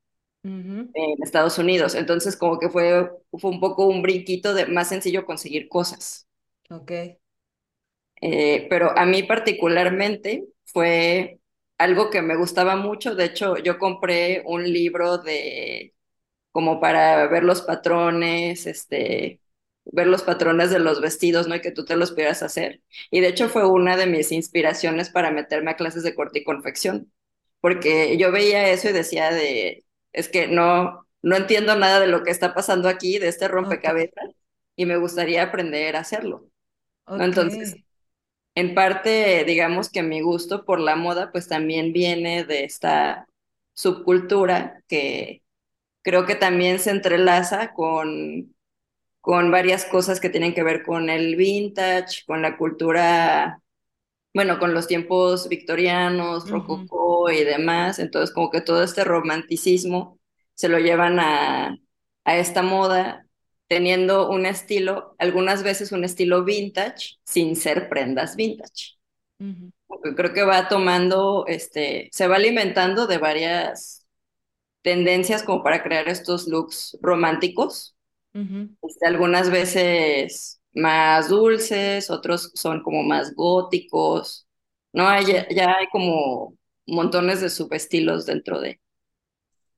en 0.95 1.23
Estados 1.23 1.59
Unidos. 1.59 1.95
Entonces, 1.95 2.37
como 2.37 2.59
que 2.59 2.71
fue, 2.71 3.11
fue 3.33 3.50
un 3.50 3.61
poco 3.61 3.87
un 3.87 4.03
brinquito 4.03 4.55
de 4.55 4.67
más 4.67 4.88
sencillo 4.88 5.26
conseguir 5.26 5.69
cosas. 5.69 6.29
Ok. 6.71 6.93
Eh, 8.21 8.67
pero 8.71 8.97
a 8.99 9.05
mí 9.07 9.23
particularmente 9.23 10.47
fue 10.65 11.41
algo 11.79 12.11
que 12.11 12.23
me 12.23 12.37
gustaba 12.37 12.76
mucho. 12.76 13.15
De 13.15 13.25
hecho, 13.26 13.57
yo 13.59 13.79
compré 13.79 14.43
un 14.47 14.65
libro 14.65 15.19
de 15.19 15.95
como 16.53 16.81
para 16.81 17.29
ver 17.29 17.45
los 17.45 17.62
patrones, 17.62 18.67
este, 18.67 19.43
ver 19.85 20.09
los 20.09 20.23
patrones 20.25 20.71
de 20.71 20.81
los 20.81 21.00
vestidos, 21.03 21.49
¿no? 21.49 21.57
Y 21.57 21.62
que 21.62 21.73
tú 21.73 21.85
te 21.87 21.97
los 21.97 22.12
pudieras 22.12 22.43
hacer. 22.43 22.83
Y 23.11 23.21
de 23.21 23.29
hecho 23.29 23.49
fue 23.50 23.69
una 23.69 23.97
de 23.97 24.07
mis 24.07 24.33
inspiraciones 24.33 25.11
para 25.11 25.31
meterme 25.31 25.73
a 25.73 25.76
clases 25.76 26.03
de 26.05 26.15
corte 26.15 26.41
y 26.41 26.45
confección, 26.45 27.12
porque 27.61 28.19
yo 28.19 28.33
veía 28.33 28.71
eso 28.71 28.91
y 28.91 28.93
decía 28.95 29.33
de, 29.33 29.86
es 30.17 30.29
que 30.29 30.49
no, 30.49 31.07
no 31.23 31.37
entiendo 31.37 31.77
nada 31.77 32.01
de 32.01 32.09
lo 32.09 32.25
que 32.25 32.31
está 32.31 32.55
pasando 32.55 32.89
aquí, 32.89 33.19
de 33.19 33.29
este 33.29 33.49
rompecabezas, 33.49 34.31
y 34.75 34.87
me 34.87 34.97
gustaría 34.97 35.43
aprender 35.45 35.95
a 35.95 36.01
hacerlo. 36.01 36.49
Entonces, 37.07 37.77
en 38.55 38.75
parte, 38.75 39.45
digamos 39.45 39.91
que 39.91 40.03
mi 40.03 40.23
gusto 40.23 40.65
por 40.65 40.81
la 40.81 40.97
moda, 40.97 41.31
pues 41.31 41.49
también 41.49 41.93
viene 41.93 42.45
de 42.45 42.65
esta 42.65 43.29
subcultura 43.75 44.83
que 44.89 45.43
creo 46.03 46.25
que 46.25 46.35
también 46.35 46.79
se 46.79 46.91
entrelaza 46.91 47.75
con, 47.75 48.55
con 49.21 49.51
varias 49.51 49.85
cosas 49.85 50.19
que 50.19 50.31
tienen 50.31 50.55
que 50.55 50.63
ver 50.63 50.83
con 50.83 51.11
el 51.11 51.37
vintage, 51.37 52.25
con 52.27 52.41
la 52.41 52.57
cultura 52.57 53.61
bueno, 54.37 54.59
con 54.59 54.75
los 54.75 54.87
tiempos 54.87 55.49
victorianos, 55.49 56.50
rococó 56.50 57.31
y 57.31 57.43
demás, 57.43 57.99
entonces 57.99 58.35
como 58.35 58.50
que 58.50 58.61
todo 58.61 58.83
este 58.83 59.02
romanticismo 59.02 60.21
se 60.55 60.69
lo 60.69 60.78
llevan 60.78 61.19
a, 61.19 61.78
a 62.25 62.37
esta 62.37 62.61
moda, 62.61 63.26
teniendo 63.66 64.28
un 64.28 64.45
estilo, 64.45 65.16
algunas 65.19 65.62
veces 65.62 65.90
un 65.90 66.05
estilo 66.05 66.45
vintage, 66.45 67.16
sin 67.25 67.57
ser 67.57 67.88
prendas 67.88 68.37
vintage. 68.37 68.99
Creo 70.16 70.35
que 70.35 70.43
va 70.45 70.69
tomando, 70.69 71.47
este, 71.47 72.11
se 72.12 72.28
va 72.28 72.37
alimentando 72.37 73.07
de 73.07 73.16
varias, 73.16 74.07
tendencias 74.83 75.43
como 75.43 75.62
para 75.62 75.83
crear 75.83 76.09
estos 76.09 76.47
looks 76.47 76.99
románticos. 77.00 77.97
Este, 78.83 79.07
algunas 79.07 79.50
veces 79.50 80.56
más 80.76 81.28
dulces, 81.30 82.11
otros 82.11 82.52
son 82.56 82.83
como 82.85 83.02
más 83.04 83.35
góticos. 83.35 84.49
No, 84.95 85.09
hay, 85.09 85.26
ya, 85.26 85.49
ya 85.50 85.76
hay 85.78 85.88
como 85.92 86.56
montones 86.87 87.40
de 87.42 87.50
subestilos 87.50 88.26
dentro 88.26 88.61
de. 88.61 88.80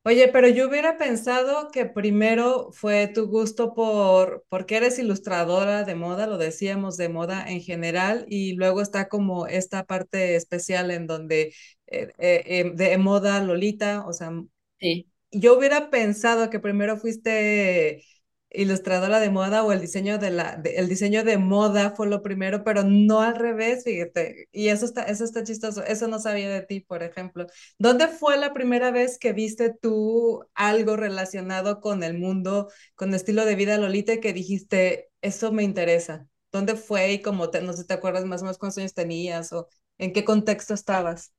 Oye, 0.03 0.29
pero 0.29 0.47
yo 0.47 0.67
hubiera 0.69 0.97
pensado 0.97 1.69
que 1.71 1.85
primero 1.85 2.71
fue 2.71 3.07
tu 3.07 3.27
gusto 3.27 3.73
por, 3.75 4.45
porque 4.49 4.77
eres 4.77 4.97
ilustradora 4.97 5.83
de 5.83 5.93
moda, 5.95 6.25
lo 6.25 6.37
decíamos, 6.37 6.97
de 6.97 7.09
moda 7.09 7.45
en 7.47 7.61
general, 7.61 8.25
y 8.29 8.53
luego 8.55 8.81
está 8.81 9.09
como 9.09 9.45
esta 9.47 9.85
parte 9.85 10.35
especial 10.35 10.89
en 10.91 11.05
donde 11.05 11.53
eh, 11.87 12.11
eh, 12.17 12.43
eh, 12.47 12.71
de 12.73 12.97
moda 12.97 13.43
Lolita, 13.43 14.05
o 14.07 14.13
sea, 14.13 14.31
Sí. 14.79 15.07
yo 15.31 15.57
hubiera 15.57 15.89
pensado 15.89 16.49
que 16.49 16.59
primero 16.59 16.97
fuiste 16.97 18.03
ilustradora 18.51 19.19
de 19.19 19.29
moda 19.29 19.63
o 19.63 19.71
el 19.71 19.81
diseño 19.81 20.17
de 20.17 20.31
la, 20.31 20.61
el 20.65 20.89
diseño 20.89 21.23
de 21.23 21.37
moda 21.37 21.91
fue 21.95 22.07
lo 22.07 22.21
primero, 22.21 22.63
pero 22.63 22.83
no 22.83 23.21
al 23.21 23.35
revés, 23.35 23.83
fíjate. 23.83 24.47
Y 24.51 24.69
eso 24.69 24.85
está, 24.85 25.03
eso 25.03 25.23
está 25.23 25.43
chistoso. 25.43 25.83
Eso 25.83 26.07
no 26.07 26.19
sabía 26.19 26.49
de 26.49 26.61
ti, 26.61 26.79
por 26.81 27.03
ejemplo. 27.03 27.45
¿Dónde 27.77 28.07
fue 28.07 28.37
la 28.37 28.53
primera 28.53 28.91
vez 28.91 29.17
que 29.19 29.33
viste 29.33 29.73
tú 29.73 30.45
algo 30.55 30.95
relacionado 30.97 31.79
con 31.81 32.03
el 32.03 32.17
mundo, 32.17 32.69
con 32.95 33.09
el 33.09 33.15
estilo 33.15 33.45
de 33.45 33.55
vida 33.55 33.77
Lolita 33.77 34.13
y 34.13 34.19
que 34.19 34.33
dijiste, 34.33 35.09
eso 35.21 35.51
me 35.51 35.63
interesa? 35.63 36.27
¿Dónde 36.51 36.75
fue 36.75 37.11
y 37.13 37.21
cómo 37.21 37.49
te, 37.51 37.61
no 37.61 37.73
sé 37.73 37.85
te 37.85 37.93
acuerdas 37.93 38.25
más 38.25 38.41
o 38.41 38.45
menos 38.45 38.57
cuántos 38.57 38.79
años 38.79 38.93
tenías 38.95 39.53
o 39.53 39.67
en 39.99 40.13
qué 40.13 40.25
contexto 40.25 40.73
estabas? 40.73 41.33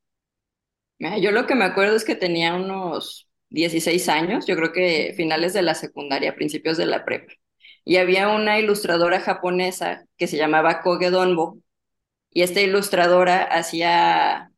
Yo 0.98 1.30
lo 1.32 1.46
que 1.46 1.54
me 1.54 1.64
acuerdo 1.64 1.96
es 1.96 2.04
que 2.04 2.14
tenía 2.14 2.54
unos 2.54 3.29
16 3.50 4.08
años, 4.08 4.46
yo 4.46 4.56
creo 4.56 4.72
que 4.72 5.12
finales 5.16 5.52
de 5.52 5.62
la 5.62 5.74
secundaria, 5.74 6.36
principios 6.36 6.76
de 6.76 6.86
la 6.86 7.04
prepa. 7.04 7.32
Y 7.84 7.96
había 7.96 8.28
una 8.28 8.58
ilustradora 8.58 9.20
japonesa 9.20 10.06
que 10.16 10.26
se 10.26 10.36
llamaba 10.36 10.82
Koge 10.82 11.10
Donbo, 11.10 11.58
y 12.30 12.42
esta 12.42 12.60
ilustradora 12.60 13.42
hacía 13.42 14.52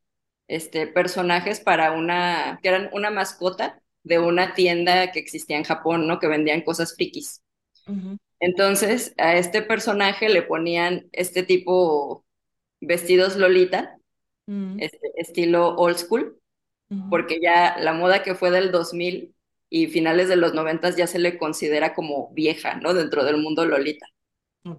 este, 0.47 0.87
personajes 0.87 1.61
para 1.61 1.93
una, 1.93 2.59
que 2.63 2.69
eran 2.69 2.91
una 2.93 3.11
mascota 3.11 3.81
de 4.03 4.19
una 4.19 4.55
tienda 4.55 5.11
que 5.11 5.21
existía 5.21 5.57
en 5.57 5.65
Japón, 5.65 6.07
¿no? 6.07 6.19
Que 6.19 6.29
vendían 6.29 6.61
cosas 6.63 6.95
frikis. 6.95 7.43
Entonces, 8.41 9.15
a 9.17 9.37
este 9.37 9.63
personaje 9.63 10.29
le 10.29 10.43
ponían 10.43 11.09
este 11.13 11.43
tipo 11.43 12.25
vestidos 12.81 13.37
Lolita, 13.37 13.97
ujú, 14.47 14.77
este, 14.79 15.13
estilo 15.17 15.77
old 15.77 15.97
school 15.97 16.42
porque 17.09 17.41
ya 17.43 17.77
la 17.79 17.93
moda 17.93 18.23
que 18.23 18.35
fue 18.35 18.51
del 18.51 18.71
2000 18.71 19.35
y 19.69 19.87
finales 19.87 20.29
de 20.29 20.37
los 20.37 20.53
90 20.53 20.91
ya 20.91 21.07
se 21.07 21.19
le 21.19 21.39
considera 21.39 21.95
como 21.95 22.31
vieja, 22.33 22.75
¿no? 22.75 22.93
Dentro 22.93 23.25
del 23.25 23.39
mundo 23.39 23.65
Lolita. 23.65 24.07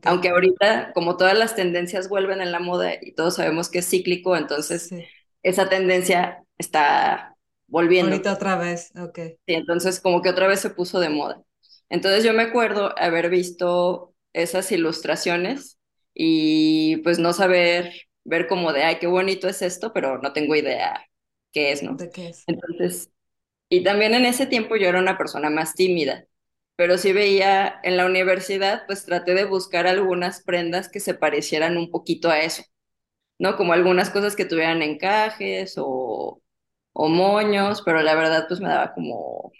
Aunque 0.03 0.29
ahorita, 0.29 0.91
como 0.93 1.17
todas 1.17 1.37
las 1.37 1.55
tendencias 1.55 2.07
vuelven 2.07 2.41
en 2.41 2.51
la 2.51 2.59
moda 2.59 2.93
y 3.01 3.13
todos 3.13 3.35
sabemos 3.35 3.69
que 3.69 3.79
es 3.79 3.89
cíclico, 3.89 4.37
entonces 4.37 4.89
sí. 4.89 5.03
esa 5.41 5.67
tendencia 5.67 6.43
está 6.57 7.35
volviendo. 7.67 8.11
Ahorita 8.11 8.33
otra 8.33 8.55
vez, 8.55 8.91
ok. 8.95 9.19
Sí, 9.45 9.53
entonces 9.53 9.99
como 9.99 10.21
que 10.21 10.29
otra 10.29 10.47
vez 10.47 10.59
se 10.59 10.69
puso 10.69 10.99
de 10.99 11.09
moda. 11.09 11.41
Entonces 11.89 12.23
yo 12.23 12.33
me 12.33 12.43
acuerdo 12.43 12.93
haber 12.97 13.29
visto 13.29 14.13
esas 14.31 14.71
ilustraciones 14.71 15.79
y 16.13 16.97
pues 16.97 17.19
no 17.19 17.33
saber, 17.33 17.93
ver 18.23 18.47
como 18.47 18.71
de, 18.73 18.83
ay, 18.83 18.97
qué 18.99 19.07
bonito 19.07 19.47
es 19.47 19.61
esto, 19.61 19.91
pero 19.91 20.19
no 20.19 20.33
tengo 20.33 20.55
idea 20.55 21.03
qué 21.53 21.71
es, 21.73 21.83
¿no? 21.83 21.99
¿De 21.99 22.09
qué 22.11 22.29
es? 22.29 22.45
Entonces 22.47 23.11
y 23.69 23.83
también 23.83 24.13
en 24.15 24.25
ese 24.25 24.47
tiempo 24.47 24.75
yo 24.77 24.87
era 24.89 24.99
una 24.99 25.17
persona 25.17 25.49
más 25.49 25.75
tímida, 25.75 26.25
pero 26.77 26.97
sí 26.97 27.13
veía 27.13 27.79
en 27.83 27.97
la 27.97 28.05
universidad, 28.05 28.83
pues 28.87 29.05
traté 29.05 29.33
de 29.35 29.45
buscar 29.45 29.87
algunas 29.87 30.43
prendas 30.43 30.89
que 30.89 30.99
se 31.01 31.15
parecieran 31.15 31.77
un 31.77 31.91
poquito 31.91 32.29
a 32.29 32.39
eso, 32.41 32.63
¿no? 33.39 33.57
Como 33.57 33.73
algunas 33.73 34.09
cosas 34.11 34.35
que 34.35 34.45
tuvieran 34.45 34.81
encajes 34.83 35.75
o, 35.77 36.41
o 36.93 37.09
moños, 37.09 37.83
pero 37.85 38.01
la 38.03 38.15
verdad 38.15 38.45
pues 38.49 38.59
me 38.61 38.69
daba 38.69 38.93
como 38.93 39.51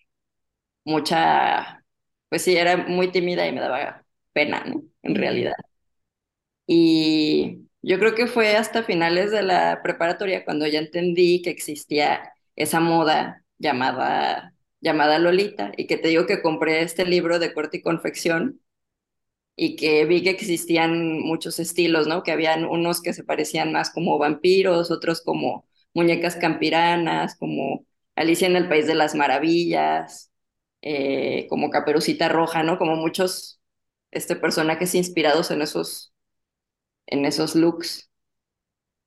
mucha, 0.85 1.83
pues 2.29 2.43
sí, 2.43 2.55
era 2.57 2.77
muy 2.77 3.11
tímida 3.11 3.47
y 3.47 3.53
me 3.53 3.61
daba 3.61 4.05
pena, 4.33 4.63
¿no? 4.65 4.83
En 5.03 5.15
realidad. 5.15 5.53
Y 6.67 7.67
yo 7.83 7.99
creo 7.99 8.15
que 8.15 8.27
fue 8.27 8.55
hasta 8.57 8.83
finales 8.83 9.31
de 9.31 9.43
la 9.43 9.81
preparatoria 9.83 10.45
cuando 10.45 10.67
ya 10.67 10.79
entendí 10.79 11.41
que 11.43 11.51
existía 11.51 12.33
esa 12.55 12.79
moda 12.81 13.45
llamada, 13.59 14.55
llamada 14.81 15.19
Lolita 15.19 15.71
y 15.77 15.87
que 15.87 15.97
te 15.97 16.09
digo 16.09 16.25
que 16.27 16.41
compré 16.41 16.81
este 16.83 17.05
libro 17.05 17.39
de 17.39 17.53
corte 17.53 17.77
y 17.77 17.83
confección 17.83 18.61
y 19.55 19.75
que 19.75 20.05
vi 20.05 20.23
que 20.23 20.29
existían 20.31 21.19
muchos 21.21 21.59
estilos, 21.59 22.07
¿no? 22.07 22.23
Que 22.23 22.31
habían 22.31 22.65
unos 22.65 23.01
que 23.01 23.13
se 23.13 23.23
parecían 23.23 23.71
más 23.71 23.91
como 23.91 24.17
vampiros, 24.17 24.91
otros 24.91 25.21
como 25.21 25.67
muñecas 25.93 26.35
campiranas, 26.35 27.35
como 27.37 27.85
Alicia 28.15 28.47
en 28.47 28.55
el 28.55 28.67
País 28.69 28.87
de 28.87 28.95
las 28.95 29.15
Maravillas, 29.15 30.31
eh, 30.81 31.47
como 31.49 31.69
Caperucita 31.69 32.29
Roja, 32.29 32.63
¿no? 32.63 32.77
Como 32.79 32.95
muchos 32.95 33.61
este, 34.11 34.35
personajes 34.35 34.95
inspirados 34.95 35.51
en 35.51 35.61
esos 35.61 36.12
en 37.07 37.25
esos 37.25 37.55
looks. 37.55 38.09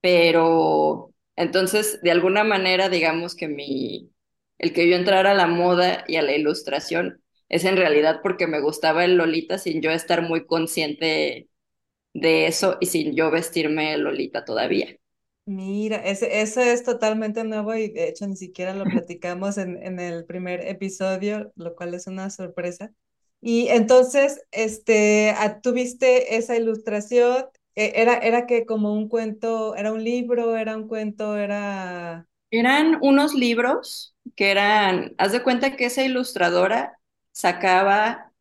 Pero 0.01 1.13
entonces, 1.37 2.01
de 2.03 2.11
alguna 2.11 2.45
manera, 2.45 2.89
digamos 2.89 3.35
que 3.35 3.49
mi, 3.49 4.11
el 4.59 4.73
que 4.73 4.89
yo 4.89 4.97
entrara 4.97 5.33
a 5.33 5.35
la 5.35 5.47
moda 5.47 6.05
y 6.09 6.17
a 6.17 6.23
la 6.23 6.33
ilustración 6.37 7.23
es 7.49 7.65
en 7.65 7.77
realidad 7.77 8.21
porque 8.23 8.47
me 8.47 8.61
gustaba 8.61 9.05
el 9.05 9.17
Lolita 9.17 9.59
sin 9.59 9.81
yo 9.83 9.91
estar 9.91 10.23
muy 10.23 10.47
consciente 10.47 11.49
de 12.15 12.47
eso 12.49 12.79
y 12.81 12.87
sin 12.87 13.17
yo 13.17 13.31
vestirme 13.31 13.97
Lolita 13.99 14.45
todavía. 14.45 14.97
Mira, 15.49 15.99
ese, 15.99 16.41
eso 16.43 16.61
es 16.61 16.83
totalmente 16.83 17.45
nuevo 17.45 17.73
y 17.75 17.89
de 17.91 18.09
hecho 18.09 18.27
ni 18.27 18.37
siquiera 18.37 18.75
lo 18.75 18.85
platicamos 19.07 19.59
en, 19.59 19.81
en 19.83 20.01
el 20.01 20.25
primer 20.27 20.67
episodio, 20.67 21.53
lo 21.55 21.77
cual 21.77 21.95
es 21.95 22.07
una 22.09 22.31
sorpresa. 22.31 22.93
Y 23.41 23.69
entonces, 23.69 24.41
este, 24.51 25.31
ah, 25.37 25.61
¿tuviste 25.61 26.37
esa 26.37 26.57
ilustración? 26.57 27.45
Eh, 27.77 27.93
¿Era, 27.97 28.19
era 28.19 28.47
que 28.47 28.65
como 28.67 28.93
un 28.95 29.09
cuento, 29.09 29.77
era 29.77 29.93
un 29.93 30.03
libro, 30.03 30.57
era 30.57 30.77
un 30.77 30.89
cuento, 30.89 31.37
era... 31.37 32.27
Eran 32.51 32.99
unos 33.03 33.35
libros 33.35 34.15
que 34.35 34.51
eran, 34.51 35.15
haz 35.19 35.33
de 35.33 35.43
cuenta 35.43 35.77
que 35.77 35.87
esa 35.87 36.05
ilustradora 36.05 36.99
sacaba 37.33 38.33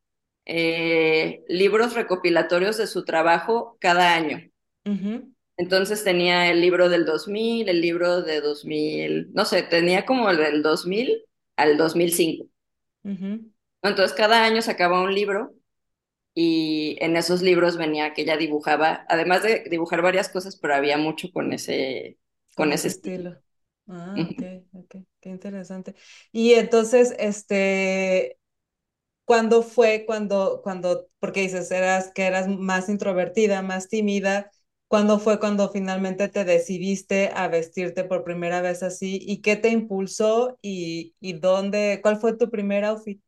eh, 0.46 1.44
libros 1.48 1.96
recopilatorios 1.96 2.78
de 2.78 2.88
su 2.88 3.04
trabajo 3.04 3.78
cada 3.80 4.14
año. 4.16 4.42
Entonces 5.58 6.04
tenía 6.04 6.50
el 6.52 6.62
libro 6.62 6.90
del 6.90 7.06
2000, 7.06 7.70
el 7.70 7.82
libro 7.82 8.22
de 8.22 8.42
2000, 8.42 9.32
no 9.34 9.46
sé, 9.46 9.64
tenía 9.64 10.06
como 10.06 10.30
el 10.30 10.38
del 10.38 10.62
2000 10.62 11.24
al 11.56 11.78
2005. 11.78 12.46
ujú. 13.04 13.52
¿no? 13.84 13.90
Entonces 13.90 14.16
cada 14.16 14.44
año 14.44 14.62
sacaba 14.62 15.02
un 15.02 15.14
libro 15.14 15.54
y 16.36 16.98
en 17.02 17.18
esos 17.18 17.42
libros 17.44 17.78
venía 17.78 18.14
que 18.14 18.24
ella 18.24 18.38
dibujaba, 18.38 19.06
además 19.10 19.44
de 19.44 19.66
dibujar 19.72 20.04
varias 20.04 20.30
cosas, 20.30 20.58
pero 20.58 20.76
había 20.76 20.98
mucho 21.00 21.32
con 21.34 21.54
ese, 21.54 22.20
Con 22.56 22.74
ese 22.74 22.90
estilo. 22.90 22.90
estilo. 22.90 23.38
Ah, 23.88 24.28
ok, 24.32 24.44
ok, 24.74 24.96
qué 25.20 25.30
interesante. 25.30 25.96
Y 26.32 26.54
entonces, 26.54 27.16
este, 27.20 28.40
¿Cuándo 29.26 29.64
fue 29.64 30.06
cuando, 30.06 30.62
cuando, 30.64 31.08
porque 31.20 31.42
dices 31.42 31.72
eras, 31.72 32.12
que 32.14 32.26
eras 32.28 32.48
más 32.48 32.90
introvertida, 32.90 33.62
más 33.64 33.90
tímida, 33.90 34.52
¿cuándo 34.88 35.20
fue 35.20 35.40
cuando 35.40 35.70
finalmente 35.72 36.30
te 36.30 36.46
decidiste 36.46 37.32
a 37.36 37.48
vestirte 37.48 38.04
por 38.06 38.24
primera 38.24 38.62
vez 38.62 38.84
así? 38.84 39.20
¿Y 39.22 39.42
qué 39.42 39.56
te 39.56 39.70
impulsó 39.70 40.60
y, 40.62 41.16
y 41.22 41.34
dónde, 41.34 42.02
cuál 42.04 42.18
fue 42.20 42.38
tu 42.38 42.52
primer 42.52 42.86
outfit? 42.86 43.22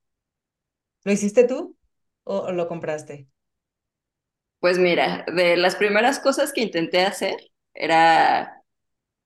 ¿Lo 1.04 1.12
hiciste 1.12 1.46
tú 1.46 1.77
o, 2.28 2.36
o 2.48 2.52
lo 2.54 2.68
compraste? 2.68 3.28
Pues 4.60 4.80
mira, 4.80 5.24
de 5.34 5.56
las 5.58 5.76
primeras 5.76 6.20
cosas 6.20 6.52
que 6.54 6.62
intenté 6.62 7.02
hacer 7.04 7.36
era 7.74 8.64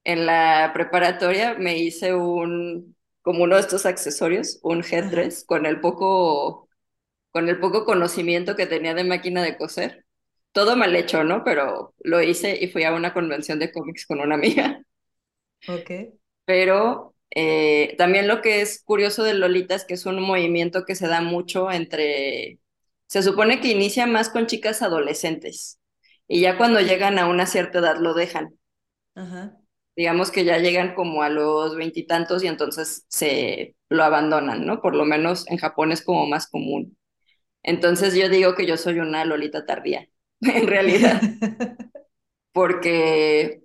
en 0.05 0.25
la 0.27 0.71
preparatoria 0.73 1.55
me 1.55 1.77
hice 1.79 2.13
un, 2.15 2.97
como 3.21 3.43
uno 3.45 3.55
de 3.55 3.61
estos 3.61 3.85
accesorios, 3.87 4.59
un 4.63 4.83
headdress 4.83 5.45
con 5.45 5.65
el 5.67 5.81
poco 5.81 6.69
con 7.31 7.49
el 7.49 7.59
poco 7.59 7.85
conocimiento 7.85 8.55
que 8.57 8.67
tenía 8.67 8.93
de 8.95 9.03
máquina 9.05 9.43
de 9.43 9.57
coser. 9.57 10.05
Todo 10.53 10.75
mal 10.77 10.95
hecho, 10.95 11.23
¿no? 11.25 11.43
Pero 11.45 11.95
lo 12.03 12.21
hice 12.23 12.57
y 12.63 12.69
fui 12.69 12.83
a 12.85 12.93
una 12.93 13.13
convención 13.13 13.59
de 13.59 13.71
cómics 13.73 14.05
con 14.07 14.21
una 14.21 14.35
amiga. 14.35 14.81
ok, 15.67 15.91
Pero 16.45 17.15
eh, 17.31 17.95
también 17.97 18.27
lo 18.27 18.41
que 18.41 18.61
es 18.61 18.83
curioso 18.83 19.23
de 19.23 19.33
Lolita 19.33 19.75
es 19.75 19.85
que 19.85 19.93
es 19.95 20.05
un 20.05 20.21
movimiento 20.21 20.85
que 20.85 20.95
se 20.95 21.07
da 21.07 21.21
mucho 21.21 21.71
entre, 21.71 22.59
se 23.11 23.21
supone 23.23 23.59
que 23.59 23.67
inicia 23.67 24.07
más 24.07 24.29
con 24.29 24.47
chicas 24.47 24.81
adolescentes 24.81 25.81
y 26.29 26.39
ya 26.39 26.57
cuando 26.57 26.79
llegan 26.79 27.19
a 27.19 27.27
una 27.27 27.45
cierta 27.45 27.79
edad 27.79 27.97
lo 27.97 28.13
dejan. 28.13 28.57
ajá, 29.15 29.57
digamos 29.97 30.31
que 30.31 30.45
ya 30.45 30.59
llegan 30.59 30.95
como 30.95 31.21
a 31.21 31.27
los 31.27 31.75
veintitantos 31.75 32.41
y, 32.41 32.47
entonces 32.47 33.05
se 33.09 33.75
lo 33.89 34.05
abandonan, 34.05 34.65
¿no? 34.65 34.81
Por 34.81 34.95
lo 34.95 35.03
menos 35.03 35.45
en 35.49 35.57
Japón 35.57 35.91
es 35.91 36.01
como 36.01 36.25
más 36.25 36.47
común. 36.47 36.97
Entonces 37.63 38.15
yo 38.15 38.29
digo 38.29 38.55
que 38.55 38.65
yo 38.65 38.77
soy 38.77 38.99
una 38.99 39.25
Lolita 39.25 39.65
tardía, 39.65 40.07
en 40.39 40.67
realidad, 40.67 41.21
porque 42.53 43.61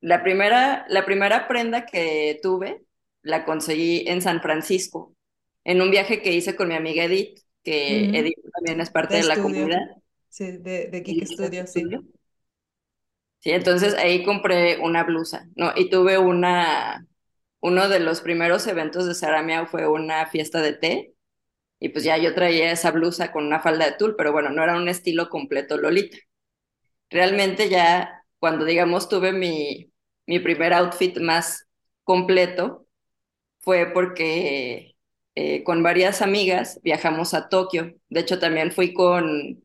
la 0.00 0.24
primera, 0.24 0.86
la 0.88 1.04
primera 1.04 1.46
prenda 1.46 1.86
que 1.86 2.40
tuve 2.42 2.82
la 3.22 3.44
conseguí 3.44 4.08
en 4.08 4.22
San 4.22 4.42
Francisco, 4.42 5.14
en 5.62 5.80
un 5.82 5.92
viaje 5.92 6.20
que 6.20 6.32
hice 6.32 6.56
con 6.56 6.66
mi 6.66 6.74
amiga 6.74 7.04
Edith, 7.04 7.45
que. 7.72 8.10
Edith 8.14 8.38
también 8.54 8.80
es 8.80 8.90
parte 8.90 9.16
De 9.16 9.18
de 9.18 9.24
la 9.24 9.40
comunidad. 9.42 9.80
Sí, 10.28 10.58
de, 10.58 10.88
de 10.88 11.00
Geek 11.02 11.26
Studio, 11.26 11.66
sí. 11.66 11.82
Sí, 13.40 13.50
entonces 13.52 13.94
ahí 13.94 14.24
compré 14.24 14.78
una 14.80 15.04
blusa, 15.04 15.48
¿no? 15.54 15.72
Y 15.76 15.88
tuve 15.90 16.18
una, 16.18 17.06
uno 17.60 17.88
de 17.88 18.00
los 18.00 18.20
primeros 18.20 18.66
eventos 18.66 19.06
de 19.06 19.14
Sarah 19.14 19.42
Miao 19.42 19.66
fue 19.66 19.86
una 19.88 20.26
fiesta 20.26 20.60
de 20.62 20.72
té, 20.74 21.14
y 21.80 21.90
pues 21.90 22.04
ya 22.04 22.18
yo 22.18 22.34
traía 22.34 22.72
esa 22.72 22.92
blusa 22.92 23.32
con 23.32 23.46
una 23.46 23.60
falda 23.60 23.86
de 23.86 23.96
tul, 23.98 24.16
pero 24.16 24.32
bueno, 24.32 24.50
no 24.50 24.62
era 24.64 24.76
un 24.76 24.88
estilo 24.88 25.28
completo 25.30 25.76
Lolita. 25.78 26.18
Realmente 27.10 27.68
ya 27.68 28.24
cuando, 28.38 28.64
digamos, 28.64 29.08
tuve 29.08 29.32
mi, 29.32 29.92
mi 30.26 30.40
primer 30.40 30.72
outfit 30.74 31.18
más 31.20 31.66
completo, 32.04 32.86
fue 33.60 33.92
porque 33.94 34.95
eh, 35.36 35.64
con 35.64 35.82
varias 35.84 36.22
amigas 36.22 36.80
viajamos 36.84 37.34
a 37.34 37.50
Tokio. 37.50 37.94
De 38.10 38.20
hecho, 38.22 38.40
también 38.40 38.72
fui 38.72 38.94
con, 38.94 39.64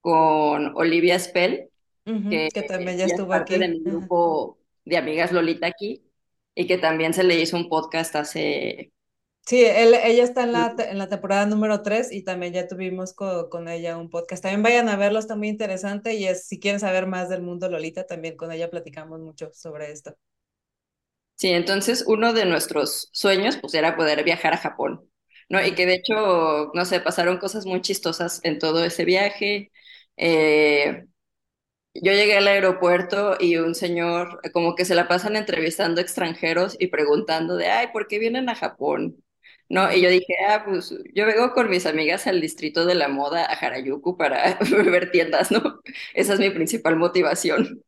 con 0.00 0.76
Olivia 0.76 1.18
Spell, 1.20 1.70
Ujú, 2.06 2.48
que 2.52 2.64
Que 2.66 2.66
también 2.66 2.98
ya 2.98 3.06
ella 3.06 3.16
es 3.16 3.22
estuvo 3.22 3.32
parte 3.32 3.58
de 3.58 3.68
aquí. 3.68 3.70
mi 3.70 3.80
grupo 3.84 4.58
de 4.84 4.96
amigas 4.98 5.32
Lolita 5.32 5.66
aquí, 5.68 6.04
y 6.54 6.66
que 6.66 6.78
también 6.78 7.14
se 7.14 7.24
le 7.24 7.40
hizo 7.40 7.56
un 7.56 7.68
podcast 7.70 8.16
hace... 8.16 8.92
Sí, 9.46 9.62
él, 9.64 9.92
ella 9.94 10.24
está 10.24 10.44
en 10.44 10.52
la, 10.52 10.74
en 10.78 10.96
la 10.98 11.08
temporada 11.08 11.44
número 11.46 11.82
3 11.82 12.10
y 12.12 12.24
también 12.24 12.52
ya 12.54 12.66
tuvimos 12.66 13.12
co- 13.12 13.50
con 13.50 13.68
ella 13.68 13.98
un 13.98 14.08
podcast. 14.10 14.42
También 14.42 14.62
vayan 14.62 14.88
a 14.88 14.96
verlo, 14.96 15.18
está 15.18 15.36
muy 15.36 15.48
interesante 15.48 16.14
y 16.14 16.24
es, 16.26 16.46
si 16.46 16.58
quieren 16.58 16.80
saber 16.80 17.06
más 17.06 17.28
del 17.28 17.42
mundo 17.42 17.68
Lolita, 17.68 18.06
también 18.06 18.36
con 18.36 18.52
ella 18.52 18.70
platicamos 18.70 19.20
mucho 19.20 19.50
sobre 19.52 19.92
esto. 19.92 20.16
Sí, 21.36 21.48
entonces 21.50 22.04
uno 22.06 22.32
de 22.32 22.44
nuestros 22.46 23.08
sueños 23.12 23.56
pues 23.60 23.74
era 23.74 23.96
poder 23.96 24.22
viajar 24.24 24.54
a 24.54 24.56
Japón, 24.56 25.08
¿no? 25.48 25.64
Y 25.64 25.74
que 25.74 25.84
de 25.86 25.94
hecho, 25.94 26.70
no 26.74 26.84
sé, 26.84 27.00
pasaron 27.00 27.38
cosas 27.38 27.66
muy 27.66 27.80
chistosas 27.82 28.40
en 28.44 28.58
todo 28.58 28.84
ese 28.84 29.04
viaje. 29.04 29.72
Eh, 30.16 31.06
Yo 31.94 32.12
llegué 32.12 32.36
al 32.38 32.48
aeropuerto 32.48 33.36
y 33.40 33.56
un 33.56 33.74
señor 33.74 34.40
como 34.52 34.74
que 34.74 34.84
se 34.84 34.94
la 34.96 35.08
pasan 35.08 35.36
entrevistando 35.36 36.00
extranjeros 36.00 36.76
y 36.80 36.88
preguntando 36.88 37.56
de, 37.56 37.68
ay, 37.68 37.88
¿por 37.92 38.08
qué 38.08 38.18
vienen 38.18 38.48
a 38.48 38.56
Japón? 38.56 39.16
No, 39.68 39.92
y 39.92 40.02
yo 40.02 40.10
dije, 40.10 40.34
ah, 40.48 40.64
pues 40.66 40.94
yo 41.14 41.26
vengo 41.26 41.52
con 41.54 41.70
mis 41.70 41.86
amigas 41.86 42.26
al 42.26 42.40
distrito 42.40 42.84
de 42.86 42.94
la 42.96 43.08
moda, 43.08 43.44
a 43.46 43.54
Harajuku, 43.54 44.16
para 44.16 44.58
ver 44.70 45.10
tiendas, 45.12 45.50
¿no? 45.52 45.80
Esa 46.14 46.34
es 46.34 46.40
mi 46.40 46.50
principal 46.50 46.96
motivación. 46.96 47.82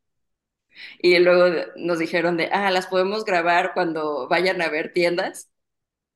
Y 0.99 1.17
luego 1.19 1.65
nos 1.75 1.99
dijeron 1.99 2.37
de, 2.37 2.49
ah, 2.51 2.71
las 2.71 2.87
podemos 2.87 3.25
grabar 3.25 3.73
cuando 3.73 4.27
vayan 4.27 4.61
a 4.61 4.69
ver 4.69 4.93
tiendas. 4.93 5.49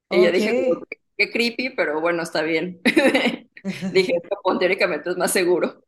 Y 0.10 0.24
yo 0.24 0.32
dije, 0.32 0.70
como, 0.70 0.86
qué 1.18 1.32
creepy, 1.32 1.70
pero 1.72 2.01
bueno, 2.01 2.24
está 2.24 2.41
bien. 2.41 2.82
Dije, 3.94 4.13
teóricamente 4.60 5.12
es 5.12 5.18
más 5.18 5.32
seguro. 5.32 5.84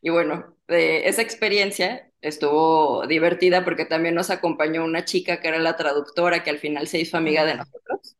Y 0.00 0.10
bueno, 0.10 0.56
de 0.66 1.08
esa 1.08 1.22
experiencia 1.22 2.10
estuvo 2.20 3.06
divertida 3.06 3.64
porque 3.64 3.84
también 3.84 4.14
nos 4.14 4.30
acompañó 4.30 4.84
una 4.84 5.04
chica 5.04 5.40
que 5.40 5.48
era 5.48 5.58
la 5.58 5.76
traductora 5.76 6.42
que 6.42 6.50
al 6.50 6.58
final 6.58 6.88
se 6.88 6.98
hizo 6.98 7.16
amiga 7.16 7.44
de 7.44 7.56
nosotros. 7.56 8.16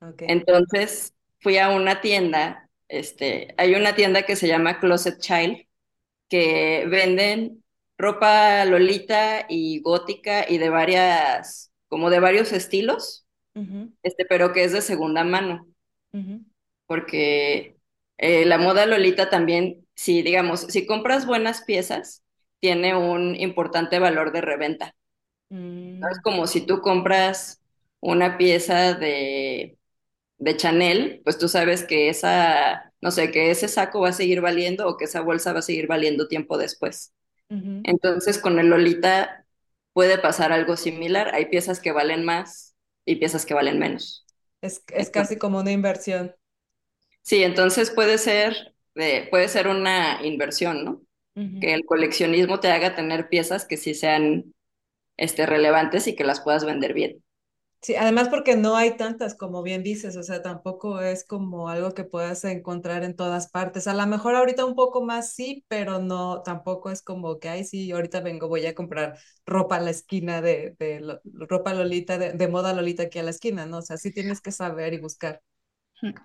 ok. 0.00 0.22
Entonces 0.28 1.14
fui 1.40 1.58
a 1.58 1.70
una 1.70 2.00
tienda, 2.00 2.68
este, 2.88 3.54
hay 3.56 3.74
una 3.74 3.94
tienda 3.94 4.22
que 4.22 4.36
se 4.36 4.48
llama 4.48 4.78
Closet 4.78 5.18
Child 5.18 5.66
que 6.28 6.86
venden 6.88 7.64
ropa 8.00 8.64
lolita 8.66 9.46
y 9.48 9.80
gótica 9.82 10.46
y 10.48 10.58
de 10.58 10.70
varias, 10.70 11.72
como 11.88 12.10
de 12.10 12.20
varios 12.20 12.52
estilos, 12.52 13.26
este, 14.02 14.26
pero 14.26 14.52
que 14.52 14.64
es 14.64 14.72
de 14.72 14.82
segunda 14.82 15.24
mano. 15.24 15.66
porque 16.86 17.76
eh, 18.18 18.44
la 18.46 18.58
moda 18.58 18.86
Lolita 18.86 19.30
también, 19.30 19.86
si 19.94 20.22
digamos, 20.22 20.60
si 20.62 20.86
compras 20.86 21.26
buenas 21.26 21.62
piezas, 21.62 22.24
tiene 22.60 22.96
un 22.96 23.36
importante 23.36 23.98
valor 23.98 24.32
de 24.32 24.40
reventa. 24.42 24.94
¿no? 26.00 26.08
Es 26.10 26.18
mm, 26.18 26.22
como 26.22 26.46
si 26.46 26.62
tú 26.66 26.80
compras 26.80 27.60
una 28.00 28.38
pieza 28.38 28.94
de, 28.94 29.78
de 30.38 30.56
Chanel, 30.56 31.22
pues 31.24 31.38
tú 31.38 31.48
sabes 31.48 31.84
que 31.84 32.08
esa, 32.10 32.92
no 33.00 33.10
sé, 33.10 33.30
que 33.32 33.50
ese 33.50 33.68
saco 33.68 34.00
va 34.02 34.10
a 34.10 34.12
seguir 34.12 34.40
valiendo 34.40 34.88
o 34.88 34.96
que 34.96 35.06
esa 35.06 35.20
bolsa 35.22 35.52
va 35.52 35.60
a 35.60 35.62
seguir 35.62 35.86
valiendo 35.88 36.28
tiempo 36.28 36.58
después. 36.58 37.14
Entonces, 37.82 38.38
con 38.38 38.58
el 38.58 38.68
Lolita 38.68 39.46
puede 39.92 40.18
pasar 40.18 40.52
algo 40.52 40.76
similar. 40.76 41.34
Hay 41.34 41.46
piezas 41.46 41.80
que 41.80 41.92
valen 41.92 42.24
más 42.24 42.76
y 43.04 43.16
piezas 43.16 43.46
que 43.46 43.54
valen 43.54 43.78
menos. 43.78 44.26
Es, 44.62 44.84
es 44.92 45.10
casi 45.10 45.38
como 45.38 45.58
una 45.60 45.72
inversión. 45.72 46.34
Sí, 47.22 47.42
entonces 47.44 47.90
puede 47.90 48.18
ser, 48.18 48.74
de- 48.94 49.28
puede 49.30 49.48
ser 49.48 49.68
una 49.68 50.20
inversión, 50.24 50.84
¿no? 50.84 51.02
Que 51.60 51.74
el 51.74 51.84
coleccionismo 51.86 52.60
te 52.60 52.70
haga 52.72 52.94
tener 52.96 53.28
piezas 53.28 53.66
que 53.66 53.76
sí 53.76 53.94
sean, 53.94 54.54
este, 55.18 55.46
relevantes 55.46 56.06
y 56.08 56.16
que 56.16 56.24
las 56.24 56.40
puedas 56.42 56.64
vender 56.66 56.94
bien. 56.94 57.22
Sí, 57.82 57.96
además 57.96 58.28
porque 58.28 58.56
no 58.56 58.76
hay 58.76 58.96
tantas, 58.98 59.34
como 59.34 59.62
bien 59.62 59.82
dices, 59.82 60.14
o 60.16 60.22
sea, 60.22 60.42
tampoco 60.42 61.00
es 61.00 61.24
como 61.24 61.70
algo 61.70 61.92
que 61.94 62.04
puedas 62.04 62.44
encontrar 62.44 63.04
en 63.04 63.16
todas 63.16 63.48
partes. 63.50 63.86
A 63.86 63.94
lo 63.94 64.06
mejor 64.06 64.34
ahorita 64.36 64.66
un 64.66 64.74
poco 64.74 65.02
más 65.02 65.32
sí, 65.32 65.64
pero 65.68 65.98
no, 65.98 66.42
tampoco 66.42 66.90
es 66.90 67.00
como 67.02 67.38
que, 67.38 67.48
ay, 67.48 67.64
sí, 67.64 67.90
ahorita 67.90 68.20
vengo, 68.20 68.48
voy 68.48 68.66
a 68.66 68.74
comprar 68.74 69.18
ropa 69.46 69.76
a 69.76 69.80
la 69.80 69.90
esquina 69.90 70.42
de, 70.42 70.76
de 70.78 71.00
lo- 71.00 71.20
ropa 71.48 71.72
Lolita, 71.72 72.18
de, 72.18 72.32
de 72.34 72.48
moda 72.48 72.74
Lolita 72.74 73.04
aquí 73.04 73.18
a 73.18 73.22
la 73.22 73.30
esquina, 73.30 73.64
¿no? 73.64 73.78
O 73.78 73.82
sea, 73.82 73.96
sí 73.96 74.12
tienes 74.12 74.42
que 74.42 74.52
saber 74.52 74.92
y 74.92 75.00
buscar. 75.00 75.40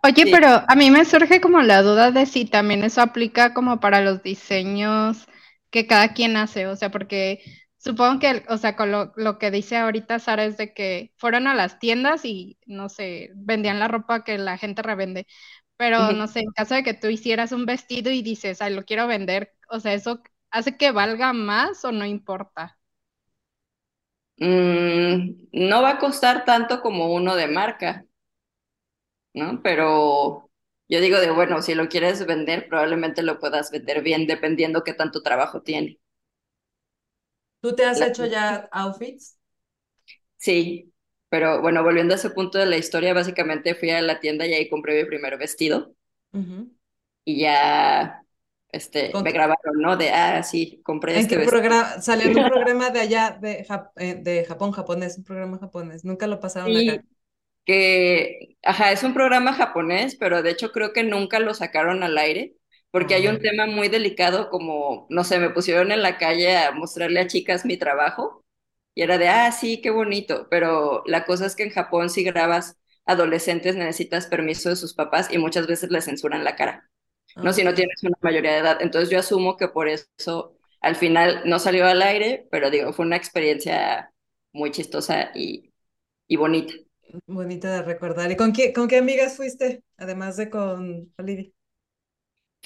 Oye, 0.04 0.28
Sí. 0.28 0.32
pero 0.32 0.48
a 0.68 0.76
mí 0.76 0.92
me 0.92 1.04
surge 1.06 1.42
como 1.42 1.62
la 1.62 1.82
duda 1.82 2.12
de 2.12 2.26
si 2.26 2.46
también 2.46 2.84
eso 2.84 3.02
aplica 3.02 3.54
como 3.54 3.80
para 3.80 4.02
los 4.02 4.22
diseños 4.24 5.26
que 5.72 5.88
cada 5.88 6.14
quien 6.14 6.38
hace, 6.38 6.68
o 6.68 6.76
sea, 6.76 6.92
porque 6.92 7.40
supongo 7.86 8.20
que, 8.20 8.46
o 8.50 8.58
sea, 8.58 8.76
con 8.76 8.92
lo, 8.92 9.14
lo 9.16 9.40
que 9.40 9.52
dice 9.52 9.78
ahorita 9.78 10.20
Sara 10.20 10.46
es 10.46 10.58
de 10.58 10.74
que 10.74 11.14
fueron 11.18 11.48
a 11.48 11.56
las 11.56 11.80
tiendas 11.80 12.26
y, 12.26 12.60
no 12.68 12.90
sé, 12.90 13.32
vendían 13.36 13.80
la 13.80 13.88
ropa 13.88 14.24
que 14.26 14.38
la 14.40 14.58
gente 14.58 14.82
revende, 14.84 15.28
pero 15.78 16.14
no 16.14 16.28
sé, 16.28 16.42
en 16.42 16.52
caso 16.54 16.76
de 16.76 16.84
que 16.84 16.94
tú 16.96 17.08
hicieras 17.10 17.52
un 17.54 17.66
vestido 17.66 18.12
y 18.12 18.24
dices, 18.24 18.62
ay, 18.62 18.74
lo 18.76 18.86
quiero 18.86 19.08
vender, 19.08 19.54
o 19.70 19.80
sea, 19.82 19.94
¿eso 19.94 20.22
hace 20.52 20.78
que 20.78 20.92
valga 20.92 21.34
más 21.34 21.86
o 21.86 21.92
no 21.94 22.06
importa? 22.06 22.80
Mm, 24.38 25.48
no 25.70 25.82
va 25.82 25.90
a 25.92 26.00
costar 26.00 26.46
tanto 26.46 26.82
como 26.82 27.14
uno 27.14 27.36
de 27.36 27.48
marca, 27.48 28.06
¿no? 29.34 29.62
Pero 29.64 30.50
yo 30.90 31.02
digo 31.02 31.20
de, 31.20 31.32
bueno, 31.32 31.62
si 31.62 31.76
lo 31.76 31.88
quieres 31.90 32.26
vender, 32.26 32.68
probablemente 32.70 33.22
lo 33.24 33.40
puedas 33.40 33.72
vender 33.72 34.02
bien, 34.02 34.28
dependiendo 34.28 34.84
qué 34.84 34.94
tanto 34.94 35.22
trabajo 35.22 35.62
tiene. 35.62 36.00
¿Tú 37.66 37.76
te 37.76 37.84
has 37.86 38.00
La- 38.00 38.08
hecho 38.08 38.26
ya 38.28 38.70
outfits? 38.72 39.40
sí, 40.38 40.94
pero 41.30 41.62
bueno, 41.62 41.84
volviendo 41.84 42.14
a 42.14 42.18
ese 42.18 42.30
punto 42.30 42.58
de 42.58 42.66
la 42.66 42.78
historia, 42.78 43.14
básicamente 43.14 43.76
fui 43.76 43.90
a 43.92 44.02
la 44.02 44.20
tienda 44.20 44.46
y 44.46 44.54
ahí 44.54 44.70
compré 44.70 45.02
mi 45.02 45.08
primer 45.08 45.38
vestido. 45.38 45.96
Y 47.24 47.42
ya 47.42 48.22
este, 48.70 49.14
¿Con 49.14 49.24
me 49.24 49.32
qué- 49.32 49.32
grabaron, 49.32 49.82
¿no? 49.82 49.98
De, 49.98 50.12
ah, 50.12 50.44
sí, 50.44 50.82
compré 50.84 51.18
¿En 51.18 51.28
qué 51.28 51.38
este 51.38 51.40
vestido. 51.40 51.64
programa? 51.64 52.02
Salió 52.02 52.28
en 52.28 52.36
un 52.38 52.46
programa 52.46 52.90
de 52.90 53.00
allá, 53.00 53.38
de, 53.42 53.66
Jap- 53.66 53.92
eh, 53.98 54.16
de 54.16 54.44
Japón, 54.46 54.72
japonés, 54.72 55.18
un 55.18 55.24
programa 55.24 55.58
japonés. 55.60 56.04
Nunca 56.06 56.28
lo 56.28 56.40
pasaron 56.40 56.76
acá. 56.78 56.94
Sí, 56.94 57.08
que, 57.66 58.58
ajá, 58.64 58.92
es 58.92 59.04
un 59.04 59.14
programa 59.14 59.54
japonés, 59.54 60.16
pero 60.18 60.44
de 60.44 60.52
hecho 60.52 60.72
creo 60.72 60.94
que 60.94 61.04
nunca 61.04 61.40
lo 61.40 61.54
sacaron 61.54 62.04
al 62.04 62.18
aire, 62.18 62.56
porque 62.96 63.14
hay 63.16 63.28
un 63.28 63.42
tema 63.42 63.68
muy 63.68 63.90
delicado 63.90 64.50
como, 64.50 65.06
no 65.10 65.26
sé, 65.26 65.38
me 65.40 65.50
pusieron 65.50 65.92
en 65.92 66.02
la 66.02 66.18
calle 66.18 66.56
a 66.58 66.72
mostrarle 66.72 67.20
a 67.20 67.28
chicas 67.28 67.66
mi 67.66 67.76
trabajo 67.78 68.46
y 68.96 69.02
era 69.04 69.18
de, 69.18 69.28
ah, 69.28 69.52
sí, 69.52 69.82
qué 69.82 69.90
bonito, 69.92 70.48
pero 70.50 71.04
la 71.06 71.26
cosa 71.26 71.46
es 71.46 71.56
que 71.58 71.64
en 71.64 71.72
Japón 71.72 72.10
si 72.10 72.24
grabas 72.24 72.78
adolescentes 73.06 73.76
necesitas 73.76 74.28
permiso 74.28 74.70
de 74.70 74.78
sus 74.78 74.94
papás 74.94 75.28
y 75.34 75.38
muchas 75.38 75.68
veces 75.68 75.92
les 75.92 76.06
censuran 76.06 76.46
la 76.46 76.56
cara. 76.56 76.90
¿no? 77.36 77.52
Si 77.54 77.64
no 77.66 77.74
tienes 77.74 78.02
una 78.04 78.18
mayoría 78.22 78.54
de 78.54 78.60
edad. 78.60 78.78
Entonces 78.82 79.10
yo 79.10 79.20
asumo 79.20 79.58
que 79.58 79.68
por 79.68 79.90
eso 79.90 80.58
al 80.82 80.96
final 80.96 81.42
no 81.46 81.60
salió 81.60 81.86
al 81.88 82.02
aire, 82.02 82.48
pero 82.52 82.70
digo, 82.72 82.94
fue 82.94 83.06
una 83.06 83.18
experiencia 83.18 84.14
muy 84.54 84.72
chistosa 84.72 85.32
y, 85.36 85.74
y 86.28 86.38
bonita. 86.38 86.74
Bonita 87.28 87.72
de 87.74 87.82
recordar. 87.84 88.32
¿Y 88.32 88.36
con 88.36 88.52
qué, 88.54 88.74
con 88.74 88.88
qué 88.88 88.98
amigas 88.98 89.38
fuiste? 89.38 89.84
Además 89.98 90.38
de 90.38 90.50
con 90.50 91.14
Olivia. 91.18 91.55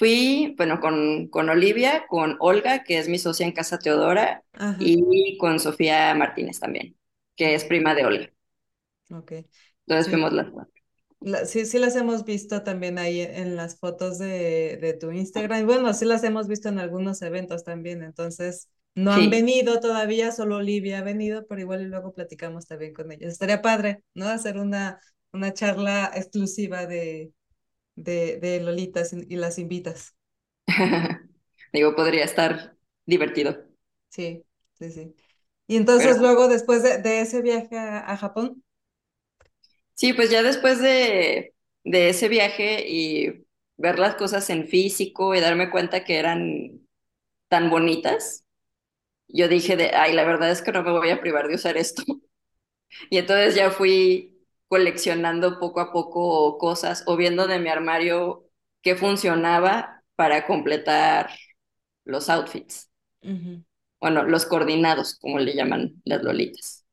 Fui, 0.00 0.54
bueno, 0.56 0.80
con, 0.80 1.28
con 1.28 1.50
Olivia, 1.50 2.06
con 2.08 2.36
Olga, 2.40 2.84
que 2.84 2.98
es 2.98 3.08
mi 3.08 3.18
socia 3.18 3.46
en 3.46 3.52
Casa 3.52 3.78
Teodora, 3.78 4.44
Ajá, 4.54 4.94
y 4.98 5.36
con 5.38 5.60
Sofía 5.60 6.14
Martínez 6.14 6.58
también, 6.60 6.96
que 7.36 7.54
es 7.54 7.64
prima 7.66 7.94
de 7.94 8.06
Olga. 8.06 8.30
ok. 9.10 9.32
Entonces 9.86 10.08
Sí, 10.08 10.10
fuimos 10.10 10.32
las 10.32 10.48
cuatro. 10.50 10.72
la- 11.20 11.46
sí, 11.46 11.66
sí 11.66 11.78
las 11.78 11.96
hemos 11.96 12.24
visto 12.24 12.62
también 12.62 12.98
ahí 12.98 13.20
en 13.20 13.56
las 13.56 13.78
fotos 13.78 14.18
de, 14.18 14.78
de 14.80 14.94
tu 14.94 15.10
Instagram. 15.12 15.60
Y 15.62 15.64
bueno, 15.64 15.92
sí 15.94 16.04
las 16.04 16.24
hemos 16.24 16.48
visto 16.48 16.68
en 16.68 16.78
algunos 16.78 17.22
eventos 17.22 17.64
también. 17.64 18.02
Entonces, 18.02 18.68
no 18.94 19.12
han 19.12 19.30
venido 19.30 19.80
todavía, 19.80 20.32
solo 20.32 20.56
Olivia 20.56 20.98
ha 20.98 21.02
venido, 21.02 21.46
pero 21.46 21.60
igual 21.60 21.82
y 21.82 21.86
luego 21.86 22.12
platicamos 22.14 22.66
también 22.66 22.94
con 22.94 23.12
ellos. 23.12 23.32
Estaría 23.32 23.62
padre, 23.62 24.02
¿no? 24.14 24.26
Hacer 24.28 24.58
una, 24.58 25.00
una 25.32 25.52
charla 25.54 26.10
exclusiva 26.14 26.86
de, 26.86 27.32
de, 27.96 28.38
de 28.38 28.60
Lolitas 28.60 29.12
y 29.12 29.36
las 29.36 29.58
invitas. 29.58 30.16
digo, 31.72 31.94
podría 31.96 32.24
estar 32.24 32.76
divertido. 33.06 33.56
Sí, 34.10 34.44
sí, 34.74 34.90
sí. 34.92 35.14
Y 35.66 35.76
entonces 35.76 36.18
Pero 36.18 36.20
luego, 36.20 36.48
después 36.48 36.82
de, 36.82 36.98
de 36.98 37.20
ese 37.20 37.42
viaje 37.42 37.78
a, 37.78 38.00
a 38.12 38.16
Japón, 38.16 38.62
sí, 39.94 40.12
pues 40.12 40.30
ya 40.30 40.42
después 40.42 40.80
de, 40.80 41.54
de 41.84 42.08
ese 42.10 42.28
viaje 42.28 42.84
y 42.88 43.46
ver 43.76 43.98
las 43.98 44.14
cosas 44.16 44.48
en 44.50 44.68
físico 44.68 45.34
y 45.34 45.40
darme 45.40 45.70
cuenta 45.70 46.04
que 46.04 46.18
eran 46.18 46.80
tan 47.48 47.70
bonitas, 47.70 48.44
yo 49.28 49.48
dije 49.48 49.76
de, 49.76 49.90
ay, 49.94 50.14
la 50.14 50.24
verdad 50.24 50.50
es 50.52 50.62
que 50.62 50.72
no 50.72 50.82
me 50.82 50.92
voy 50.92 51.10
a 51.10 51.20
privar 51.22 51.48
de 51.48 51.56
usar 51.56 51.76
esto. 51.76 52.02
Y 53.10 53.18
entonces 53.18 53.54
ya 53.54 53.70
fui 53.70 54.29
coleccionando 54.70 55.60
poco 55.60 55.80
a 55.82 55.92
poco 55.92 56.58
cosas 56.58 57.04
o 57.08 57.18
viendo 57.18 57.48
de 57.48 57.60
mi 57.60 57.70
armario 57.70 58.46
qué 58.82 58.96
funcionaba 58.96 60.04
para 60.16 60.46
completar 60.48 61.30
los 62.04 62.30
outfits. 62.30 62.90
Ujú. 63.22 63.64
Bueno, 64.00 64.24
los 64.24 64.46
coordinados, 64.46 65.18
como 65.18 65.38
le 65.38 65.54
llaman 65.54 66.00
las 66.04 66.22
lolitas. 66.22 66.86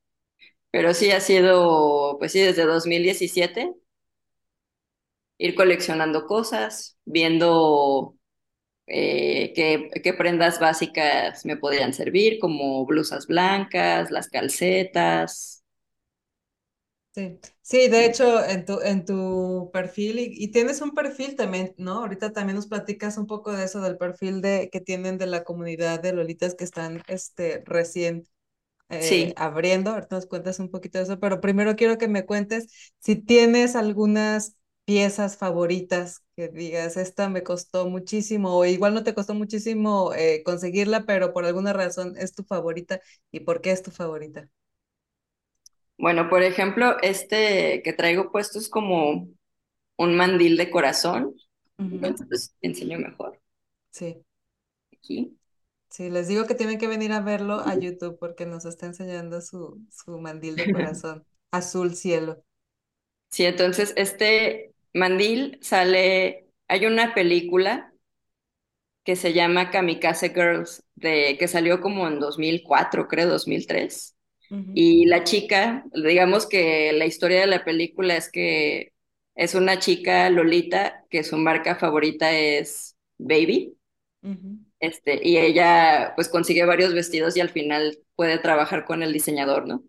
Pero 0.71 0.93
sí 0.93 1.11
ha 1.11 1.21
sido, 1.21 2.17
pues 2.19 2.33
sí, 2.33 2.41
desde 2.41 2.65
2017, 2.65 3.73
ir 5.37 5.55
coleccionando 5.55 6.25
cosas, 6.25 6.97
viendo 7.05 8.15
eh, 8.87 9.53
qué, 9.55 9.89
qué 10.03 10.13
prendas 10.13 10.59
básicas 10.59 11.45
me 11.45 11.57
podían 11.57 11.93
servir, 11.93 12.39
como 12.39 12.85
blusas 12.85 13.27
blancas, 13.27 14.11
las 14.11 14.29
calcetas. 14.29 15.56
Sí, 17.17 17.39
sí, 17.63 17.87
de 17.89 18.05
hecho, 18.05 18.45
en 18.45 18.63
tu, 18.65 18.79
en 18.81 19.03
tu 19.03 19.71
perfil, 19.73 20.19
y, 20.19 20.25
y 20.35 20.51
tienes 20.51 20.81
un 20.81 20.91
perfil 20.91 21.35
también, 21.35 21.73
¿no? 21.79 21.93
Ahorita 22.01 22.31
también 22.31 22.55
nos 22.57 22.67
platicas 22.67 23.17
un 23.17 23.25
poco 23.25 23.51
de 23.53 23.63
eso, 23.65 23.81
del 23.81 23.97
perfil 23.97 24.39
de, 24.41 24.69
que 24.71 24.81
tienen 24.81 25.17
de 25.17 25.25
la 25.25 25.43
comunidad 25.43 25.99
de 25.99 26.13
Lolitas 26.13 26.53
que 26.53 26.63
están 26.63 27.01
este, 27.07 27.63
recién 27.65 28.27
eh, 28.89 29.33
Sí, 29.33 29.33
abriendo. 29.37 29.91
Ahorita 29.91 30.15
nos 30.17 30.27
cuentas 30.27 30.59
un 30.59 30.71
poquito 30.71 30.99
de 30.99 31.05
eso, 31.05 31.19
pero 31.19 31.41
primero 31.41 31.75
quiero 31.75 31.97
que 31.97 32.07
me 32.09 32.25
cuentes 32.25 32.67
si 32.99 33.15
tienes 33.17 33.75
algunas 33.75 34.57
piezas 34.85 35.37
favoritas 35.37 36.21
que 36.35 36.49
digas, 36.49 36.97
esta 36.97 37.29
me 37.29 37.43
costó 37.43 37.89
muchísimo, 37.89 38.55
o 38.57 38.65
igual 38.65 38.93
no 38.95 39.03
te 39.03 39.15
costó 39.15 39.33
muchísimo 39.35 40.13
eh, 40.15 40.43
conseguirla, 40.45 41.05
pero 41.05 41.33
por 41.33 41.45
alguna 41.45 41.73
razón 41.73 42.15
es 42.17 42.33
tu 42.35 42.43
favorita, 42.45 43.01
¿y 43.31 43.41
por 43.41 43.61
qué 43.61 43.71
es 43.71 43.83
tu 43.83 43.91
favorita? 43.91 44.49
Bueno, 45.97 46.29
por 46.29 46.43
ejemplo, 46.43 46.97
este 47.01 47.81
que 47.83 47.93
traigo 47.93 48.31
puesto 48.31 48.59
es 48.59 48.69
como 48.69 49.27
un 49.97 50.17
mandil 50.17 50.57
de 50.57 50.71
corazón. 50.71 51.35
Entonces, 51.91 52.55
te 52.61 52.67
enseño 52.67 52.99
mejor 52.99 53.39
Sí. 53.91 54.23
aquí. 54.93 55.37
Sí, 55.89 56.09
les 56.09 56.27
digo 56.27 56.45
que 56.45 56.55
tienen 56.55 56.77
que 56.79 56.87
venir 56.87 57.11
a 57.13 57.21
verlo 57.21 57.55
a 57.61 57.75
YouTube 57.75 58.17
porque 58.19 58.45
nos 58.45 58.65
está 58.65 58.85
enseñando 58.87 59.41
su, 59.41 59.81
su 59.91 60.19
mandil 60.19 60.57
de 60.57 60.69
corazón, 60.71 61.25
azul 61.51 61.95
cielo. 61.95 62.43
Sí, 63.29 63.45
entonces 63.45 63.93
este 63.97 64.73
mandil 64.93 65.59
sale, 65.61 66.47
hay 66.67 66.85
una 66.85 67.13
película 67.13 67.93
que 69.03 69.15
se 69.15 69.33
llama 69.33 69.71
Kamikaze 69.71 70.29
Girls, 70.29 70.83
de, 70.95 71.37
que 71.39 71.47
salió 71.47 71.81
como 71.81 72.07
en 72.07 72.19
2004, 72.19 73.07
creo, 73.07 73.29
2003. 73.29 74.16
Y 74.73 75.05
la 75.07 75.23
chica, 75.23 75.85
digamos 75.93 76.47
que 76.47 76.93
la 76.93 77.05
historia 77.05 77.41
de 77.41 77.47
la 77.47 77.65
película 77.65 78.15
es 78.17 78.31
que 78.31 78.93
es 79.35 79.55
una 79.55 79.79
chica 79.79 80.29
Lolita 80.29 81.05
que 81.09 81.23
su 81.23 81.37
marca 81.37 81.75
favorita 81.75 82.31
es 82.31 82.95
Baby, 83.17 83.77
este, 84.79 85.19
y 85.27 85.37
ella 85.37 86.13
pues 86.15 86.29
consigue 86.29 86.65
varios 86.65 86.93
vestidos 86.93 87.35
y 87.37 87.41
al 87.41 87.49
final 87.49 87.99
puede 88.15 88.37
trabajar 88.39 88.85
con 88.85 89.03
el 89.03 89.13
diseñador, 89.13 89.67
¿no? 89.67 89.83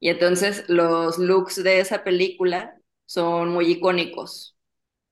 Y 0.00 0.10
entonces 0.10 0.64
los 0.68 1.18
looks 1.18 1.62
de 1.62 1.80
esa 1.80 2.04
película 2.04 2.80
son 3.06 3.50
muy 3.50 3.66
icónicos. 3.72 4.56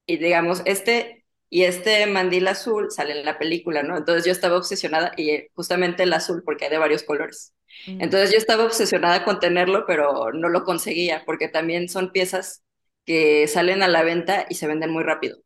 Y 0.07 0.19
digamos, 0.19 0.63
este 0.67 1.25
y 1.51 1.65
este 1.65 2.07
mandil 2.07 2.49
azul 2.49 2.91
sale 2.91 3.19
en 3.21 3.27
la 3.27 3.39
película, 3.39 3.83
¿no? 3.83 3.97
Entonces 3.97 4.25
yo 4.27 4.33
estaba 4.33 4.59
obsesionada 4.59 5.13
y 5.17 5.31
eh, 5.31 5.51
justamente 5.55 6.05
el 6.05 6.13
azul 6.15 6.43
porque 6.45 6.67
hay 6.67 6.73
de 6.73 6.79
varios 6.79 7.05
colores. 7.05 7.55
Mm, 7.87 7.99
Entonces 7.99 8.31
yo 8.33 8.39
estaba 8.39 8.65
obsesionada 8.65 9.25
con 9.25 9.41
tenerlo, 9.41 9.85
pero 9.87 10.33
no 10.33 10.49
lo 10.49 10.65
conseguía 10.65 11.25
porque 11.27 11.49
también 11.49 11.89
son 11.89 12.13
piezas 12.13 12.63
que 13.05 13.47
salen 13.49 13.83
a 13.83 13.89
la 13.89 14.03
venta 14.03 14.47
y 14.49 14.55
se 14.57 14.67
venden 14.69 14.91
muy 14.91 15.03
rápido. 15.05 15.39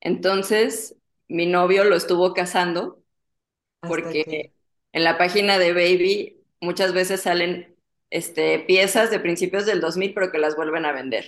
Entonces 0.00 0.96
mi 1.28 1.46
novio 1.46 1.84
lo 1.84 1.96
estuvo 1.96 2.34
cazando 2.34 3.02
porque 3.86 4.54
en 4.92 5.04
la 5.04 5.18
página 5.18 5.58
de 5.58 5.72
Baby 5.74 6.42
muchas 6.60 6.94
veces 6.94 7.22
salen 7.22 7.76
este, 8.10 8.60
piezas 8.60 9.10
de 9.10 9.20
principios 9.20 9.66
del 9.66 9.80
2000 9.80 10.14
pero 10.14 10.32
que 10.32 10.38
las 10.38 10.56
vuelven 10.56 10.86
a 10.86 10.92
vender, 10.92 11.26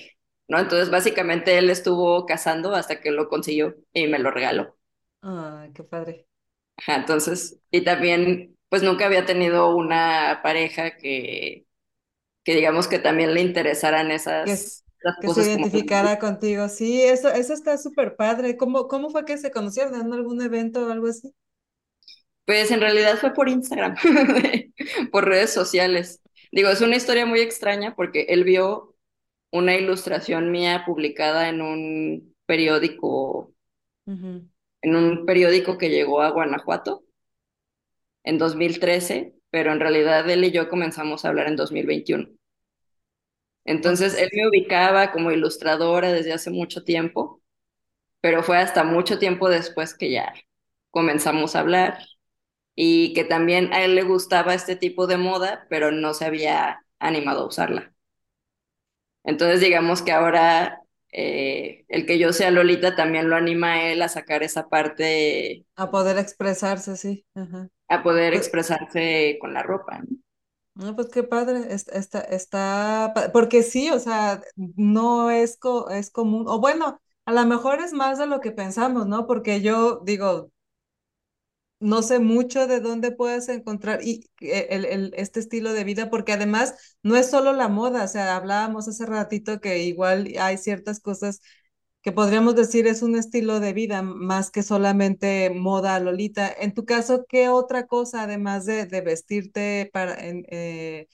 ¿no? 0.48 0.58
Entonces, 0.60 0.90
básicamente 0.90 1.58
él 1.58 1.70
estuvo 1.70 2.26
cazando 2.26 2.74
hasta 2.74 3.00
que 3.00 3.10
lo 3.12 3.28
consiguió 3.28 3.76
y 3.94 4.06
me 4.08 4.18
lo 4.20 4.30
regaló. 4.32 4.76
ah, 5.22 5.68
qué 5.74 5.82
padre. 5.84 6.26
Entonces, 6.86 7.58
y 7.70 7.82
también, 7.84 8.53
pues 8.74 8.82
nunca 8.82 9.06
había 9.06 9.24
tenido 9.24 9.76
una 9.76 10.40
pareja 10.42 10.96
que, 10.96 11.64
que 12.42 12.56
digamos 12.56 12.88
que 12.88 12.98
también 12.98 13.32
le 13.32 13.40
interesaran 13.40 14.10
esas, 14.10 14.50
esas 14.50 14.84
que 15.20 15.28
se 15.28 15.32
como... 15.32 15.46
identificara 15.46 16.18
contigo. 16.18 16.68
Sí, 16.68 17.00
eso, 17.00 17.28
eso 17.28 17.54
está 17.54 17.78
súper 17.78 18.16
padre. 18.16 18.56
¿Cómo, 18.56 18.88
cómo 18.88 19.10
fue 19.10 19.24
que 19.24 19.38
se 19.38 19.52
conocieron? 19.52 19.94
¿En 19.94 20.12
algún 20.12 20.42
evento 20.42 20.84
o 20.84 20.90
algo 20.90 21.06
así? 21.06 21.32
Pues 22.46 22.72
en 22.72 22.80
realidad 22.80 23.16
fue 23.16 23.32
por 23.32 23.48
Instagram, 23.48 23.94
por 25.12 25.24
redes 25.24 25.52
sociales. 25.52 26.20
Digo, 26.50 26.68
es 26.68 26.80
una 26.80 26.96
historia 26.96 27.26
muy 27.26 27.38
extraña 27.38 27.94
porque 27.94 28.22
él 28.28 28.42
vio 28.42 28.96
una 29.52 29.76
ilustración 29.76 30.50
mía 30.50 30.82
publicada 30.84 31.48
en 31.48 31.62
un 31.62 32.34
periódico, 32.44 33.54
en 34.04 34.50
un 34.82 35.26
periódico 35.26 35.78
que 35.78 35.90
llegó 35.90 36.22
a 36.22 36.30
Guanajuato 36.30 37.04
en 38.24 38.38
2013, 38.38 39.34
pero 39.50 39.72
en 39.72 39.80
realidad 39.80 40.28
él 40.30 40.44
y 40.44 40.52
yo 40.52 40.68
comenzamos 40.68 41.24
a 41.24 41.28
hablar 41.28 41.48
en 41.48 41.56
2021. 41.56 42.28
Entonces, 43.64 44.14
él 44.18 44.28
me 44.34 44.48
ubicaba 44.48 45.10
como 45.12 45.30
ilustradora 45.32 46.12
desde 46.12 46.32
hace 46.32 46.50
mucho 46.50 46.84
tiempo, 46.84 47.42
pero 48.20 48.42
fue 48.42 48.58
hasta 48.58 48.84
mucho 48.84 49.18
tiempo 49.18 49.48
después 49.50 49.94
que 49.94 50.10
ya 50.12 50.34
comenzamos 50.90 51.56
a 51.56 51.60
hablar 51.60 51.98
y 52.76 53.14
que 53.14 53.24
también 53.24 53.72
a 53.74 53.84
él 53.84 53.94
le 53.96 54.02
gustaba 54.04 54.54
este 54.54 54.76
tipo 54.76 55.06
de 55.06 55.18
moda, 55.18 55.66
pero 55.70 55.92
no 55.92 56.14
se 56.14 56.26
había 56.26 56.84
animado 57.00 57.42
a 57.44 57.48
usarla. 57.48 57.94
Entonces, 59.24 59.60
digamos 59.60 60.02
que 60.02 60.12
ahora 60.12 60.80
eh, 61.12 61.84
el 61.88 62.06
que 62.06 62.18
yo 62.18 62.32
sea 62.32 62.50
Lolita 62.50 62.94
también 62.96 63.30
lo 63.30 63.36
anima 63.36 63.74
a 63.74 63.84
él 63.92 64.02
a 64.02 64.08
sacar 64.08 64.42
esa 64.42 64.68
parte, 64.68 65.64
a 65.76 65.90
poder 65.90 66.18
expresarse, 66.18 66.96
sí. 66.96 67.26
Ajá. 67.34 67.68
A 67.88 68.02
poder 68.02 68.32
Pues, 68.32 68.44
expresarse 68.44 69.38
con 69.40 69.54
la 69.54 69.62
ropa, 69.62 69.98
¿no? 70.00 70.16
No, 70.74 70.96
pues 70.96 71.08
qué 71.08 71.22
padre, 71.22 71.72
es- 71.72 71.86
está, 71.88 72.20
está, 72.20 73.14
porque 73.32 73.62
sí, 73.62 73.90
o 73.90 73.98
sea, 74.00 74.42
no 74.56 75.30
es, 75.30 75.56
co- 75.56 75.88
es 75.90 76.10
común, 76.10 76.46
o 76.48 76.58
bueno, 76.60 77.00
a 77.26 77.32
lo 77.32 77.44
mejor 77.46 77.80
es 77.80 77.92
más 77.92 78.18
de 78.18 78.26
lo 78.26 78.40
que 78.40 78.50
pensamos, 78.50 79.06
¿no? 79.06 79.26
Porque 79.28 79.60
yo 79.62 80.00
digo, 80.04 80.50
no 81.80 82.02
sé 82.02 82.18
mucho 82.18 82.66
de 82.66 82.80
dónde 82.80 83.12
puedes 83.12 83.48
encontrar 83.48 84.00
y, 84.02 84.30
eh, 84.40 84.68
el, 84.70 84.84
el- 84.86 85.14
este 85.16 85.40
estilo 85.40 85.72
de 85.72 85.84
vida, 85.84 86.08
porque 86.10 86.32
además 86.32 86.96
no 87.02 87.16
es 87.16 87.30
solo 87.30 87.52
la 87.52 87.68
moda, 87.68 88.04
o 88.04 88.08
sea, 88.08 88.36
hablábamos 88.36 88.88
hace 88.88 89.04
ratito 89.06 89.60
que 89.60 89.82
igual 89.84 90.28
hay 90.40 90.56
ciertas 90.58 91.00
cosas 91.00 91.40
que 92.04 92.12
podríamos 92.12 92.56
decir 92.56 92.86
es 92.88 93.02
un 93.02 93.16
estilo 93.16 93.60
de 93.60 93.74
vida 93.74 94.02
más 94.02 94.50
que 94.52 94.62
solamente 94.64 95.50
moda 95.50 96.00
Lolita. 96.00 96.52
En 96.52 96.74
tu 96.74 96.86
caso, 96.86 97.26
¿qué 97.28 97.50
otra 97.50 97.88
cosa, 97.88 98.24
además 98.24 98.66
de, 98.66 98.86
de 98.86 99.02
vestirte 99.02 99.90
para, 99.92 100.14
en, 100.16 100.46
eh, 100.50 101.08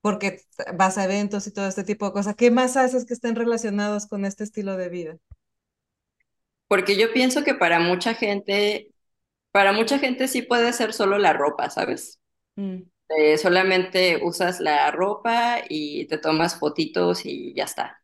porque 0.00 0.40
vas 0.76 0.98
a 0.98 1.04
eventos 1.04 1.46
y 1.46 1.52
todo 1.52 1.66
este 1.68 1.84
tipo 1.84 2.06
de 2.06 2.12
cosas. 2.12 2.36
¿Qué 2.36 2.50
más 2.50 2.76
haces 2.76 3.04
que 3.06 3.14
estén 3.14 3.36
relacionados 3.36 4.06
con 4.06 4.24
este 4.24 4.44
estilo 4.44 4.76
de 4.76 4.88
vida? 4.88 5.18
porque 6.68 6.96
yo 6.98 7.12
pienso 7.12 7.44
que 7.44 7.54
para 7.54 7.80
mucha 7.80 8.14
gente, 8.14 8.92
para 9.52 9.72
mucha 9.72 9.98
gente 9.98 10.28
sí 10.28 10.42
puede 10.42 10.72
ser 10.72 10.92
solo 10.94 11.18
la 11.18 11.32
ropa, 11.34 11.70
¿sabes? 11.70 12.20
Mm, 12.58 12.88
Eh, 13.08 13.38
solamente 13.38 14.20
usas 14.22 14.60
la 14.60 14.90
ropa 14.90 15.58
y 15.68 16.06
te 16.08 16.18
tomas 16.18 16.58
fotitos 16.58 17.26
y 17.26 17.54
ya 17.54 17.64
está. 17.64 18.02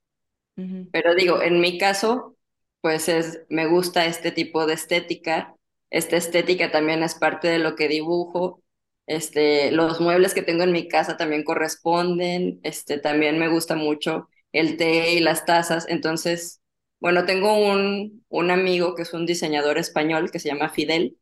Pero 0.91 1.15
digo, 1.15 1.43
en 1.43 1.61
mi 1.61 1.79
caso, 1.79 2.37
pues 2.81 3.09
es, 3.09 3.41
me 3.49 3.67
gusta 3.67 4.07
este 4.07 4.31
tipo 4.33 4.67
de 4.67 4.75
estética. 4.75 5.55
Esta 5.91 6.17
estética 6.17 6.71
también 6.71 7.03
es 7.03 7.15
parte 7.15 7.49
de 7.49 7.59
lo 7.59 7.75
que 7.77 7.89
dibujo. 7.89 8.63
Este, 9.07 9.71
los 9.73 10.01
muebles 10.01 10.35
que 10.35 10.43
tengo 10.43 10.63
en 10.65 10.73
mi 10.73 10.89
casa 10.89 11.17
también 11.17 11.45
corresponden. 11.45 12.61
Este, 12.63 12.99
también 12.99 13.39
me 13.39 13.49
gusta 13.49 13.75
mucho 13.77 14.29
el 14.53 14.77
té 14.77 15.13
y 15.15 15.21
las 15.21 15.45
tazas. 15.47 15.87
Entonces, 15.89 16.61
bueno, 17.01 17.27
tengo 17.27 17.57
un, 17.59 18.25
un 18.29 18.51
amigo 18.51 18.95
que 18.95 19.03
es 19.03 19.13
un 19.15 19.27
diseñador 19.27 19.79
español 19.79 20.31
que 20.31 20.39
se 20.39 20.49
llama 20.49 20.71
Fidel 20.71 21.19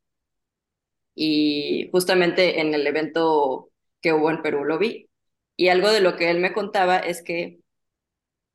y 1.15 1.89
justamente 1.93 2.61
en 2.61 2.75
el 2.75 2.87
evento 2.87 3.71
que 4.01 4.13
hubo 4.13 4.31
en 4.31 4.43
Perú 4.43 4.65
lo 4.65 4.79
vi. 4.79 5.09
Y 5.57 5.69
algo 5.69 5.91
de 5.91 6.01
lo 6.01 6.17
que 6.17 6.31
él 6.31 6.41
me 6.41 6.53
contaba 6.53 6.99
es 6.99 7.23
que 7.23 7.61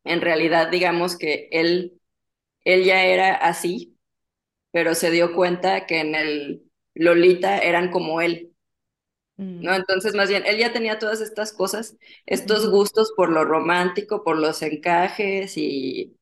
en 0.09 0.21
realidad, 0.21 0.69
digamos 0.71 1.17
que 1.17 1.49
él 1.51 1.93
él 2.65 2.83
ya 2.85 3.03
era 3.05 3.35
así, 3.35 3.97
pero 4.71 4.95
se 4.95 5.11
dio 5.11 5.33
cuenta 5.35 5.85
que 5.87 6.01
en 6.01 6.15
el 6.15 6.63
Lolita 6.95 7.59
eran 7.59 7.91
como 7.91 8.21
él, 8.21 8.53
mm, 9.37 9.63
¿no? 9.63 9.75
Entonces, 9.75 10.13
más 10.15 10.29
bien, 10.29 10.43
él 10.45 10.57
ya 10.57 10.73
tenía 10.73 10.99
todas 10.99 11.21
estas 11.21 11.53
cosas, 11.53 11.97
estos 12.25 12.69
gustos 12.69 13.13
por 13.15 13.29
lo 13.31 13.43
romántico, 13.45 14.23
por 14.23 14.37
los 14.37 14.61
encajes 14.61 15.57
y 15.57 16.17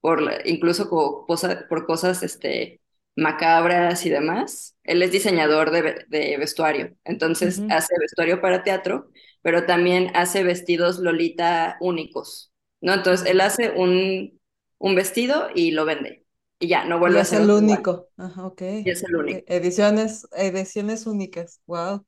por 0.00 0.22
incluso 0.46 0.90
posa- 1.26 1.66
por 1.68 1.86
cosas 1.86 2.22
este, 2.22 2.80
macabras 3.16 4.06
y 4.06 4.10
demás. 4.10 4.76
Él 4.84 5.02
es 5.02 5.12
diseñador 5.12 5.70
de, 5.70 6.04
de 6.08 6.36
vestuario, 6.38 6.96
entonces 7.04 7.64
hace 7.68 7.94
vestuario 8.00 8.40
para 8.40 8.62
teatro, 8.64 9.10
pero 9.42 9.66
también 9.66 10.10
hace 10.14 10.44
vestidos 10.44 10.98
Lolita 11.00 11.76
únicos, 11.80 12.52
¿no? 12.86 12.94
Entonces, 12.94 13.28
él 13.30 13.42
hace 13.42 13.72
un, 13.72 14.40
un 14.78 14.96
vestido 14.96 15.50
y 15.54 15.72
lo 15.72 15.86
vende. 15.86 16.26
Y 16.60 16.68
ya, 16.68 16.86
no 16.86 17.00
Y 17.00 17.00
vuelve 17.00 17.20
a 17.20 17.22
es 17.22 17.32
hacer 17.32 17.42
el 17.42 17.50
único. 17.50 18.10
Ajá, 18.16 18.46
ok. 18.46 18.62
Y 18.84 18.90
es 18.90 19.02
el 19.04 19.14
ok. 19.14 19.30
único. 19.30 19.44
Ediciones, 19.46 20.26
ediciones 20.32 21.06
únicas. 21.06 21.60
Wow. 21.66 22.06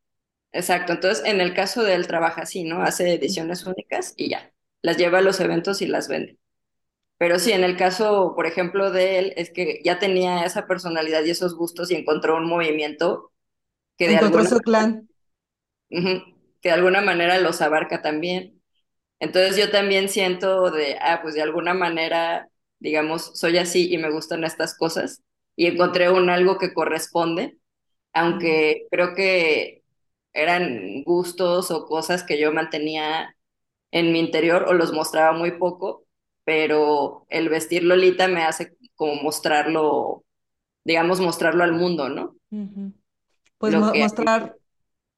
Exacto. 0.52 0.92
Entonces, 0.92 1.24
en 1.26 1.40
el 1.40 1.54
caso 1.54 1.82
de 1.84 1.94
él 1.94 2.06
trabaja 2.06 2.42
así, 2.42 2.64
¿no? 2.64 2.82
Hace 2.82 3.14
ediciones 3.14 3.64
únicas 3.66 4.14
y 4.16 4.30
ya. 4.30 4.52
Las 4.82 4.96
lleva 4.96 5.18
a 5.18 5.20
los 5.22 5.40
eventos 5.40 5.82
y 5.82 5.86
las 5.86 6.08
vende. 6.08 6.38
Pero 7.18 7.38
sí, 7.38 7.52
en 7.52 7.64
el 7.64 7.76
caso, 7.76 8.34
por 8.36 8.46
ejemplo, 8.46 8.90
de 8.92 9.18
él, 9.18 9.34
es 9.36 9.50
que 9.52 9.80
ya 9.84 9.98
tenía 9.98 10.44
esa 10.44 10.66
personalidad 10.68 11.24
y 11.24 11.30
esos 11.30 11.56
gustos 11.56 11.90
y 11.90 11.96
encontró 11.96 12.36
un 12.36 12.46
movimiento 12.48 13.32
que 13.98 14.08
de 14.08 14.16
Encontró 14.16 14.18
alguna, 14.18 14.50
su 14.50 14.58
clan. 14.60 15.08
que 16.60 16.68
de 16.68 16.74
alguna 16.74 17.00
manera 17.00 17.38
los 17.38 17.60
abarca 17.62 18.02
también. 18.02 18.57
Entonces 19.20 19.56
yo 19.56 19.70
también 19.70 20.08
siento 20.08 20.70
de, 20.70 20.96
ah, 21.00 21.20
pues 21.22 21.34
de 21.34 21.42
alguna 21.42 21.74
manera, 21.74 22.48
digamos, 22.78 23.32
soy 23.38 23.58
así 23.58 23.92
y 23.92 23.98
me 23.98 24.10
gustan 24.10 24.44
estas 24.44 24.76
cosas 24.76 25.22
y 25.56 25.66
encontré 25.66 26.10
un 26.10 26.30
algo 26.30 26.58
que 26.58 26.72
corresponde 26.74 27.58
aunque 28.14 28.88
creo 28.90 29.14
que 29.14 29.84
eran 30.32 31.02
gustos 31.04 31.70
o 31.70 31.86
cosas 31.86 32.24
que 32.24 32.38
yo 32.40 32.52
mantenía 32.52 33.36
en 33.92 34.12
mi 34.12 34.20
interior 34.20 34.64
o 34.68 34.74
los 34.74 34.92
mostraba 34.92 35.32
muy 35.36 35.52
poco, 35.58 36.06
pero 36.44 37.26
el 37.30 37.48
vestir 37.48 37.84
Lolita 37.84 38.28
me 38.28 38.44
hace 38.44 38.76
como 38.96 39.22
mostrarlo, 39.22 40.24
digamos, 40.84 41.20
mostrarlo 41.20 41.64
al 41.64 41.72
mundo, 41.74 42.08
¿no? 42.10 42.36
Pues 43.58 43.74
Lo 43.74 43.76
mo- 43.76 43.94
que 43.94 43.96
mostrar, 43.96 44.56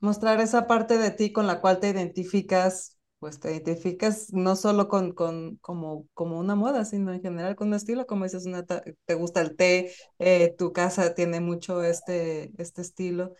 mostrar 0.00 0.40
esa 0.42 0.68
parte 0.68 0.98
de 0.98 1.12
ti 1.12 1.32
con 1.32 1.48
la 1.48 1.60
cual 1.62 1.80
te 1.80 1.90
identificas, 1.90 2.98
pues 3.20 3.40
te 3.40 3.52
identificas 3.52 4.32
no 4.32 4.56
solo 4.56 4.88
con, 4.88 5.12
con 5.12 5.56
como, 5.58 6.08
como 6.14 6.38
una 6.40 6.56
moda, 6.56 6.84
sino 6.86 7.12
en 7.12 7.22
general 7.22 7.56
con 7.56 7.68
un 7.68 7.74
estilo, 7.74 8.06
como 8.06 8.24
dices, 8.24 8.46
una 8.46 8.64
te 8.66 9.14
gusta 9.14 9.42
el 9.42 9.56
té, 9.56 9.92
eh, 10.18 10.54
tu 10.58 10.72
casa 10.72 11.14
tiene 11.14 11.40
mucho 11.40 11.84
este, 11.84 12.52
este 12.62 12.82
estilo. 12.82 13.34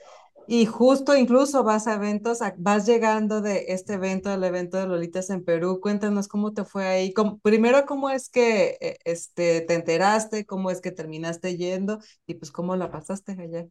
Y 0.46 0.66
justo 0.66 1.16
incluso 1.16 1.62
vas 1.64 1.86
a 1.86 1.94
eventos, 1.94 2.40
vas 2.58 2.86
llegando 2.86 3.40
de 3.40 3.66
este 3.68 3.94
evento 3.94 4.30
al 4.30 4.42
evento 4.44 4.78
de 4.78 4.86
Lolitas 4.88 5.30
en 5.30 5.44
Perú. 5.44 5.80
Cuéntanos 5.80 6.26
cómo 6.28 6.52
te 6.52 6.64
fue 6.64 6.86
ahí. 6.88 7.12
Cómo- 7.14 7.38
primero, 7.40 7.86
cómo 7.86 8.10
es 8.10 8.28
que 8.28 8.76
eh, 8.80 8.98
este, 9.04 9.60
te 9.62 9.74
enteraste, 9.74 10.46
cómo 10.46 10.70
es 10.72 10.80
que 10.80 10.90
terminaste 10.92 11.56
yendo 11.56 12.00
y 12.26 12.34
pues 12.34 12.50
cómo 12.52 12.76
la 12.76 12.90
pasaste 12.90 13.32
allá. 13.32 13.66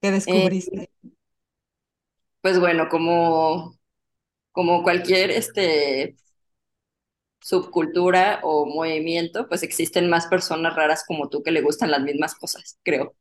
¿Qué 0.00 0.10
eh, 0.26 0.50
descubriste? 0.52 0.90
pues 2.40 2.58
bueno, 2.60 2.88
como, 2.88 3.74
como 4.54 4.84
cualquier 4.84 5.30
este, 5.32 6.16
subcultura 7.40 8.40
o 8.42 8.66
movimiento, 8.66 9.48
pues 9.48 9.62
existen 9.62 10.08
más 10.08 10.26
personas 10.28 10.74
raras 10.76 11.04
como 11.06 11.28
tú 11.28 11.42
que 11.42 11.50
le 11.52 11.60
gustan 11.62 11.90
las 11.90 12.02
mismas 12.02 12.34
cosas, 12.34 12.78
creo. 12.82 13.14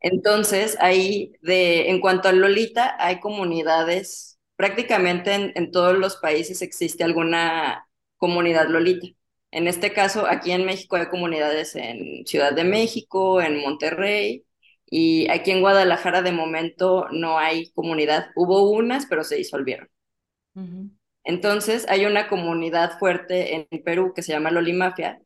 Entonces, 0.00 0.76
ahí, 0.80 1.32
de, 1.42 1.90
en 1.90 2.00
cuanto 2.00 2.28
a 2.28 2.32
Lolita, 2.32 2.96
hay 2.98 3.20
comunidades, 3.20 4.38
prácticamente 4.56 5.34
en, 5.34 5.52
en 5.56 5.70
todos 5.72 5.98
los 5.98 6.16
países 6.18 6.62
existe 6.62 7.04
alguna 7.04 7.88
comunidad 8.18 8.68
Lolita. 8.68 9.08
En 9.50 9.68
este 9.68 9.92
caso, 9.92 10.26
aquí 10.28 10.52
en 10.52 10.66
México 10.66 10.96
hay 10.96 11.08
comunidades 11.08 11.76
en 11.76 12.26
Ciudad 12.26 12.52
de 12.54 12.64
México, 12.64 13.40
en 13.42 13.60
Monterrey, 13.60 14.44
y 14.86 15.28
aquí 15.30 15.50
en 15.50 15.60
Guadalajara 15.62 16.22
de 16.22 16.32
momento 16.32 17.06
no 17.12 17.38
hay 17.38 17.70
comunidad. 17.72 18.28
Hubo 18.36 18.70
unas, 18.70 19.06
pero 19.06 19.24
se 19.24 19.36
disolvieron. 19.36 19.88
Entonces, 21.24 21.86
hay 21.88 22.06
una 22.06 22.28
comunidad 22.28 22.98
fuerte 22.98 23.54
en 23.56 23.82
Perú 23.84 24.12
que 24.14 24.22
se 24.22 24.32
llama 24.32 24.50
Lolimafia, 24.50 25.20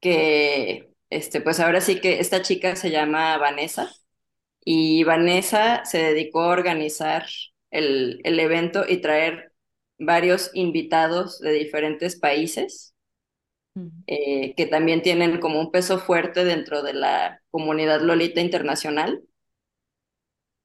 que, 0.00 0.90
este, 1.10 1.40
pues 1.40 1.60
ahora 1.60 1.80
sí 1.80 2.00
que 2.00 2.20
esta 2.20 2.42
chica 2.42 2.76
se 2.76 2.90
llama 2.90 3.38
Vanessa 3.38 3.90
y 4.64 5.04
Vanessa 5.04 5.84
se 5.84 5.98
dedicó 5.98 6.42
a 6.42 6.48
organizar 6.48 7.26
el, 7.70 8.20
el 8.24 8.40
evento 8.40 8.84
y 8.88 8.98
traer 8.98 9.52
varios 9.98 10.50
invitados 10.54 11.40
de 11.40 11.52
diferentes 11.52 12.16
países 12.18 12.94
eh, 14.06 14.54
que 14.56 14.66
también 14.66 15.02
tienen 15.02 15.40
como 15.40 15.60
un 15.60 15.70
peso 15.70 15.98
fuerte 15.98 16.44
dentro 16.44 16.82
de 16.82 16.94
la 16.94 17.42
comunidad 17.50 18.00
Lolita 18.00 18.40
internacional. 18.40 19.22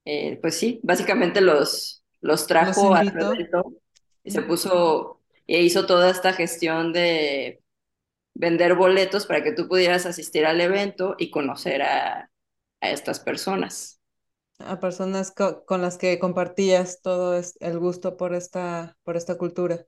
Eh, 0.06 0.40
pues 0.42 0.58
sí, 0.58 0.80
básicamente 0.84 1.42
los, 1.42 2.04
los 2.22 2.48
Los 2.60 2.78
trajo 2.78 2.96
a 2.96 3.04
invito. 3.04 3.34
evento 3.38 3.81
y 4.24 4.32
se 4.32 4.42
puso 4.42 5.22
e 5.48 5.62
hizo 5.62 5.86
toda 5.86 6.10
esta 6.12 6.34
gestión 6.34 6.94
de 6.94 7.62
vender 8.36 8.76
boletos 8.76 9.26
para 9.28 9.44
que 9.44 9.54
tú 9.54 9.68
pudieras 9.70 10.06
asistir 10.08 10.46
al 10.46 10.62
evento 10.62 11.16
y 11.20 11.32
conocer 11.32 11.84
a, 11.84 12.32
a 12.82 12.90
estas 12.92 13.20
personas. 13.22 14.02
A 14.60 14.80
personas 14.80 15.32
co- 15.32 15.66
con 15.66 15.82
las 15.82 15.98
que 15.98 16.18
compartías 16.18 17.02
todo 17.02 17.36
es- 17.36 17.58
el 17.60 17.80
gusto 17.80 18.16
por 18.16 18.34
esta, 18.34 18.98
por 19.04 19.18
esta 19.18 19.38
cultura. 19.38 19.86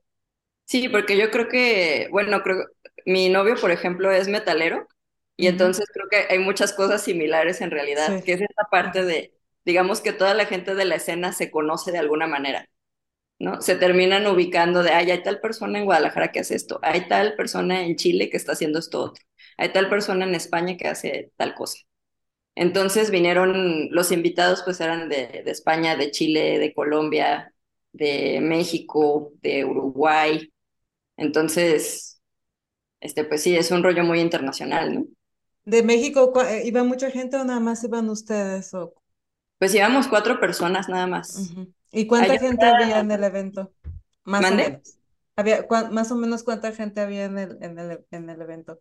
Sí, 0.64 0.88
porque 0.88 1.16
yo 1.18 1.30
creo 1.30 1.48
que, 1.48 2.08
bueno, 2.10 2.42
creo, 2.42 2.66
mi 3.06 3.28
novio, 3.28 3.54
por 3.60 3.70
ejemplo, 3.70 4.10
es 4.10 4.28
metalero 4.28 4.88
y 5.36 5.46
entonces 5.48 5.86
creo 5.92 6.06
que 6.10 6.32
hay 6.32 6.38
muchas 6.38 6.72
cosas 6.72 7.02
similares 7.02 7.60
en 7.60 7.70
realidad, 7.70 8.20
Sí. 8.20 8.22
que 8.24 8.32
es 8.34 8.40
esta 8.40 8.64
parte 8.70 9.04
de, 9.04 9.34
digamos 9.64 10.00
que 10.00 10.12
toda 10.12 10.32
la 10.34 10.46
gente 10.46 10.74
de 10.74 10.84
la 10.86 10.96
escena 10.96 11.32
se 11.32 11.50
conoce 11.50 11.92
de 11.92 11.98
alguna 11.98 12.26
manera, 12.26 12.68
¿no? 13.38 13.60
Se 13.60 13.76
terminan 13.76 14.26
ubicando 14.26 14.82
de, 14.82 14.90
ay, 14.90 15.10
hay 15.10 15.22
tal 15.22 15.40
persona 15.40 15.78
en 15.78 15.84
Guadalajara 15.84 16.32
que 16.32 16.40
hace 16.40 16.54
esto, 16.56 16.78
hay 16.82 17.08
tal 17.08 17.34
persona 17.36 17.84
en 17.84 17.96
Chile 17.96 18.30
que 18.30 18.36
está 18.36 18.52
haciendo 18.52 18.78
esto 18.78 19.00
otro, 19.02 19.24
hay 19.56 19.70
tal 19.72 19.88
persona 19.88 20.24
en 20.24 20.34
España 20.34 20.76
que 20.76 20.88
hace 20.88 21.32
tal 21.36 21.54
cosa. 21.54 21.78
Entonces 22.56 23.10
vinieron, 23.10 23.88
los 23.90 24.12
invitados 24.12 24.62
pues 24.64 24.80
eran 24.80 25.08
de, 25.08 25.42
de 25.44 25.50
España, 25.50 25.96
de 25.96 26.10
Chile, 26.10 26.58
de 26.58 26.72
Colombia, 26.72 27.52
de 27.92 28.40
México, 28.40 29.32
de 29.40 29.64
Uruguay. 29.64 30.52
Entonces, 31.16 32.20
este, 33.00 33.24
pues 33.24 33.42
sí, 33.42 33.56
es 33.56 33.70
un 33.70 33.82
rollo 33.82 34.04
muy 34.04 34.20
internacional, 34.20 34.94
¿no? 34.94 35.06
¿De 35.64 35.82
México 35.82 36.32
eh, 36.42 36.62
iba 36.66 36.84
mucha 36.84 37.10
gente 37.10 37.36
o 37.36 37.44
nada 37.44 37.60
más 37.60 37.82
iban 37.84 38.10
ustedes? 38.10 38.74
O... 38.74 38.94
Pues 39.58 39.74
íbamos 39.74 40.08
cuatro 40.08 40.38
personas 40.40 40.88
nada 40.88 41.06
más. 41.06 41.52
¿Y 41.94 42.06
cuánta 42.06 42.36
Allá, 42.36 42.38
gente 42.38 42.66
había 42.66 43.00
en 43.00 43.10
el 43.12 43.24
evento? 43.24 43.72
Más 44.24 44.50
o 44.52 44.56
mande, 44.56 44.58
menos. 44.58 44.98
Había, 45.36 45.66
más 45.92 46.10
o 46.12 46.16
menos 46.16 46.44
cuánta 46.44 46.72
gente 46.72 47.00
había 47.00 47.24
en 47.26 47.38
el, 47.38 47.58
en 47.62 47.78
el, 47.78 48.06
en 48.10 48.30
el 48.30 48.42
evento. 48.42 48.80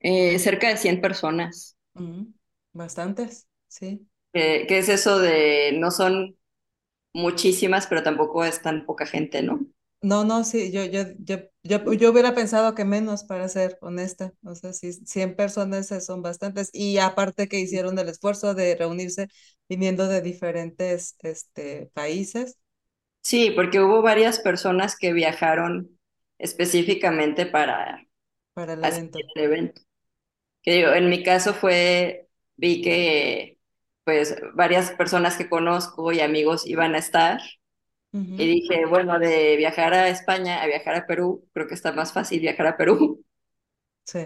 eh, 0.00 0.38
cerca 0.38 0.68
de 0.68 0.76
100 0.76 1.00
personas. 1.00 1.76
Ujú. 1.94 2.32
Bastantes, 2.72 3.46
sí. 3.68 4.08
Eh, 4.32 4.66
¿qué 4.68 4.78
es 4.78 4.88
eso 4.88 5.18
de 5.18 5.72
no 5.78 5.90
son 5.90 6.36
muchísimas, 7.14 7.86
pero 7.88 8.02
tampoco 8.04 8.44
es 8.44 8.62
tan 8.62 8.86
poca 8.86 9.06
gente, 9.06 9.42
¿no? 9.42 9.60
No, 10.00 10.22
no, 10.24 10.44
sí, 10.44 10.70
yo, 10.70 10.84
yo, 10.84 11.02
yo, 11.18 11.38
yo, 11.64 11.92
yo 11.92 12.10
hubiera 12.12 12.32
pensado 12.34 12.74
que 12.76 12.84
menos, 12.84 13.24
para 13.24 13.48
ser 13.48 13.78
honesta. 13.80 14.32
O 14.44 14.54
sea, 14.54 14.72
sí, 14.72 14.92
100 14.92 15.34
personas 15.34 15.88
son 16.06 16.22
bastantes. 16.22 16.70
Y 16.72 16.98
aparte 16.98 17.48
que 17.48 17.58
hicieron 17.58 17.98
el 17.98 18.08
esfuerzo 18.08 18.54
de 18.54 18.76
reunirse 18.76 19.26
viniendo 19.68 20.08
de 20.08 20.22
diferentes 20.22 21.16
este, 21.22 21.90
países 21.94 22.58
Sí, 23.22 23.50
porque 23.50 23.80
hubo 23.80 24.00
varias 24.00 24.40
personas 24.40 24.96
que 24.96 25.12
viajaron 25.12 25.98
específicamente 26.38 27.46
para 27.46 28.06
para 28.54 28.72
el 28.72 28.82
evento. 29.34 29.82
Que 30.62 30.72
digo, 30.72 30.92
en 30.92 31.08
mi 31.10 31.22
caso 31.22 31.52
fue, 31.54 32.28
vi 32.56 32.80
que 32.80 33.58
pues 34.04 34.34
varias 34.54 34.92
personas 34.92 35.36
que 35.36 35.48
conozco 35.50 36.10
y 36.12 36.20
amigos 36.20 36.66
iban 36.66 36.94
a 36.94 36.98
estar 36.98 37.40
y 38.12 38.46
dije, 38.48 38.86
bueno, 38.86 39.18
de 39.18 39.56
viajar 39.56 39.92
a 39.92 40.08
España 40.08 40.62
a 40.62 40.66
viajar 40.66 40.94
a 40.94 41.06
Perú, 41.06 41.46
creo 41.52 41.68
que 41.68 41.74
está 41.74 41.92
más 41.92 42.12
fácil 42.14 42.40
viajar 42.40 42.66
a 42.66 42.76
Perú. 42.78 43.22
Sí. 44.04 44.20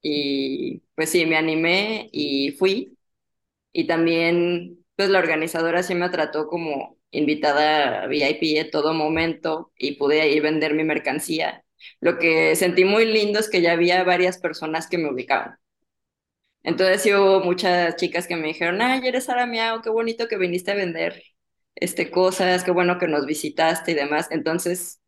Y 0.00 0.82
pues 0.94 1.10
sí, 1.10 1.26
me 1.26 1.36
animé 1.36 2.08
y 2.12 2.52
fui. 2.52 2.96
Y 3.72 3.86
también, 3.86 4.83
pues 4.96 5.10
la 5.10 5.18
organizadora 5.18 5.82
sí 5.82 5.94
me 5.94 6.08
trató 6.10 6.46
como 6.46 6.98
invitada 7.10 8.06
VIP 8.06 8.58
en 8.58 8.70
todo 8.70 8.94
momento 8.94 9.72
y 9.76 9.96
pude 9.96 10.28
ir 10.30 10.42
vender 10.42 10.74
mi 10.74 10.84
mercancía. 10.84 11.64
Lo 12.00 12.18
que 12.18 12.56
sentí 12.56 12.84
muy 12.84 13.06
lindo 13.06 13.38
es 13.38 13.48
que 13.50 13.62
ya 13.62 13.72
había 13.72 14.04
varias 14.04 14.38
personas 14.38 14.88
que 14.88 14.98
me 14.98 15.10
ubicaban. 15.10 15.58
Entonces 16.62 17.02
sí 17.02 17.12
hubo 17.12 17.40
muchas 17.40 17.96
chicas 17.96 18.26
que 18.26 18.36
me 18.36 18.48
dijeron, 18.48 18.80
ay, 18.82 19.06
eres 19.06 19.24
Sara 19.24 19.46
Miao, 19.46 19.82
qué 19.82 19.90
bonito 19.90 20.28
que 20.28 20.38
viniste 20.38 20.72
a 20.72 20.74
vender 20.74 21.22
este, 21.74 22.10
cosas, 22.10 22.64
qué 22.64 22.70
bueno 22.70 22.98
que 22.98 23.08
nos 23.08 23.26
visitaste 23.26 23.92
y 23.92 23.94
demás. 23.94 24.28
Entonces, 24.30 25.00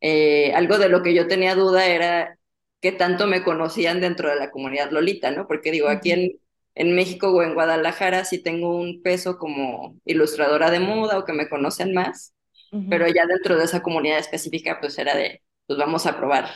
eh, 0.00 0.52
algo 0.54 0.78
de 0.78 0.88
lo 0.88 1.02
que 1.02 1.14
yo 1.14 1.28
tenía 1.28 1.54
duda 1.54 1.86
era 1.86 2.38
qué 2.80 2.92
tanto 2.92 3.26
me 3.26 3.44
conocían 3.44 4.00
dentro 4.00 4.30
de 4.30 4.36
la 4.36 4.50
comunidad 4.50 4.90
Lolita, 4.90 5.30
¿no? 5.30 5.46
Porque 5.46 5.70
digo, 5.72 5.88
aquí 5.88 6.12
en, 6.12 6.40
en 6.76 6.96
México 6.96 7.30
o 7.32 7.42
en 7.44 7.54
Guadalajara 7.54 8.24
sí 8.26 8.42
tengo 8.42 8.76
un 8.78 9.02
peso 9.02 9.38
como 9.38 9.98
ilustradora 10.06 10.70
de 10.72 10.80
moda 10.80 11.18
o 11.18 11.26
que 11.26 11.34
me 11.34 11.48
conocen 11.50 11.94
más, 11.94 12.34
pero 12.88 13.06
ujú, 13.06 13.14
ya 13.14 13.26
dentro 13.26 13.56
de 13.58 13.64
esa 13.66 13.82
comunidad 13.82 14.18
específica 14.20 14.78
pues 14.80 14.98
era 14.98 15.16
de, 15.16 15.42
pues 15.66 15.78
vamos 15.78 16.06
a 16.06 16.16
probar 16.18 16.50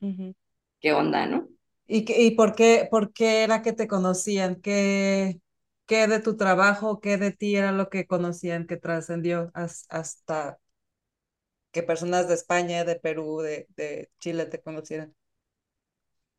ujú. 0.00 0.34
qué 0.80 0.92
onda, 0.92 1.26
¿no? 1.26 1.48
¿Y, 1.86 2.04
qué- 2.04 2.22
y 2.22 2.32
por 2.36 2.54
qué, 2.54 2.86
por 2.90 3.12
qué 3.12 3.42
era 3.42 3.62
que 3.62 3.72
te 3.72 3.88
conocían? 3.88 4.60
¿Qué, 4.60 5.40
qué 5.86 6.06
de 6.06 6.20
tu 6.20 6.36
trabajo, 6.36 7.00
qué 7.00 7.16
de 7.18 7.32
ti 7.32 7.56
era 7.56 7.72
lo 7.72 7.88
que 7.90 8.06
conocían 8.06 8.66
que 8.66 8.76
trascendió 8.76 9.50
has- 9.54 9.86
hasta 9.88 10.58
que 11.72 11.82
personas 11.82 12.28
de 12.28 12.34
España, 12.34 12.84
de 12.84 12.96
Perú, 12.96 13.40
de, 13.40 13.66
de 13.76 14.10
Chile 14.20 14.46
te 14.46 14.60
conocieran? 14.62 15.14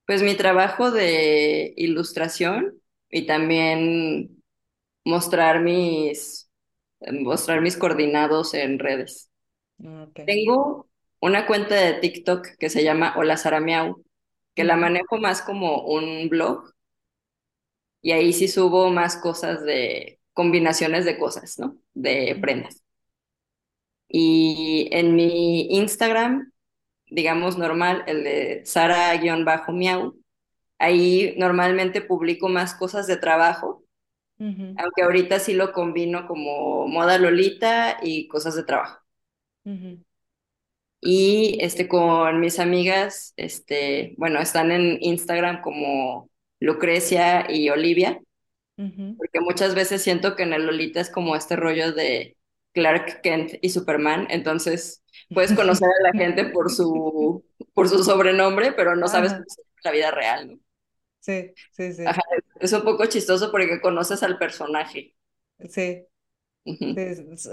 Pues 0.05 0.21
mi 0.23 0.35
trabajo 0.35 0.91
de 0.91 1.73
ilustración 1.77 2.80
y 3.11 3.25
también 3.27 4.43
mostrar 5.05 5.61
mis, 5.61 6.49
mostrar 7.13 7.61
mis 7.61 7.77
coordinados 7.77 8.53
en 8.55 8.79
redes. 8.79 9.31
Mm, 9.79 10.01
Ok. 10.03 10.19
Tengo 10.25 10.89
una 11.21 11.47
cuenta 11.47 11.75
de 11.75 11.93
TikTok 11.95 12.47
que 12.59 12.69
se 12.69 12.83
llama 12.83 13.15
Hola 13.17 13.37
Sara 13.37 13.59
Miau, 13.61 14.03
que 14.55 14.63
la 14.65 14.77
manejo 14.77 15.17
más 15.19 15.41
como 15.43 15.83
un 15.85 16.29
blog 16.29 16.73
y 18.01 18.11
ahí 18.11 18.33
sí 18.33 18.47
subo 18.47 18.89
más 18.89 19.17
cosas 19.17 19.63
de 19.63 20.19
combinaciones 20.33 21.05
de 21.05 21.17
cosas, 21.19 21.59
¿no? 21.59 21.77
De 21.93 22.37
prendas. 22.41 22.83
Y 24.07 24.89
en 24.91 25.15
mi 25.15 25.67
Instagram, 25.77 26.51
digamos 27.07 27.57
normal, 27.57 28.03
el 28.07 28.23
de 28.23 28.63
Sara-Miau, 28.65 30.15
ahí 30.81 31.35
normalmente 31.37 32.01
publico 32.01 32.49
más 32.49 32.75
cosas 32.75 33.07
de 33.07 33.17
trabajo, 33.17 33.85
aunque 34.75 35.03
ahorita 35.03 35.39
sí 35.39 35.53
lo 35.53 35.73
combino 35.73 36.27
como 36.27 36.87
moda 36.87 37.17
lolita 37.19 37.97
y 38.01 38.27
cosas 38.27 38.55
de 38.55 38.63
trabajo. 38.63 38.99
Y 41.01 41.57
este, 41.61 41.87
con 41.87 42.39
mis 42.39 42.59
amigas, 42.59 43.33
este, 43.37 44.13
bueno, 44.17 44.39
están 44.39 44.71
en 44.71 44.97
Instagram 45.01 45.61
como 45.61 46.29
Lucrecia 46.59 47.47
y 47.49 47.69
Olivia, 47.69 48.21
porque 49.17 49.39
muchas 49.41 49.75
veces 49.75 50.03
siento 50.03 50.35
que 50.35 50.43
en 50.43 50.53
el 50.53 50.65
Lolita 50.65 51.01
es 51.01 51.09
como 51.11 51.35
este 51.35 51.55
rollo 51.55 51.93
de 51.93 52.37
Clark 52.73 53.21
Kent 53.21 53.53
y 53.61 53.69
Superman, 53.69 54.27
entonces 54.29 55.03
puedes 55.33 55.53
conocer 55.53 55.87
a 55.89 56.03
la 56.11 56.13
gente 56.19 56.45
por 56.45 56.71
su, 56.71 57.45
por 57.73 57.89
su 57.89 58.03
sobrenombre, 58.03 58.73
pero 58.73 58.95
no 58.95 59.07
sabes 59.07 59.33
cómo 59.33 59.45
la 59.83 59.91
vida 59.91 60.11
real, 60.11 60.49
¿no? 60.49 60.59
Sí, 61.21 61.55
sí, 61.71 61.93
Ajá, 62.03 62.21
sí, 62.21 62.21
es 62.59 62.73
un 62.73 62.83
poco 62.83 63.05
chistoso 63.07 63.49
porque 63.51 63.81
conoces 63.81 64.21
al 64.23 64.37
personaje. 64.37 65.15
sí. 65.69 66.07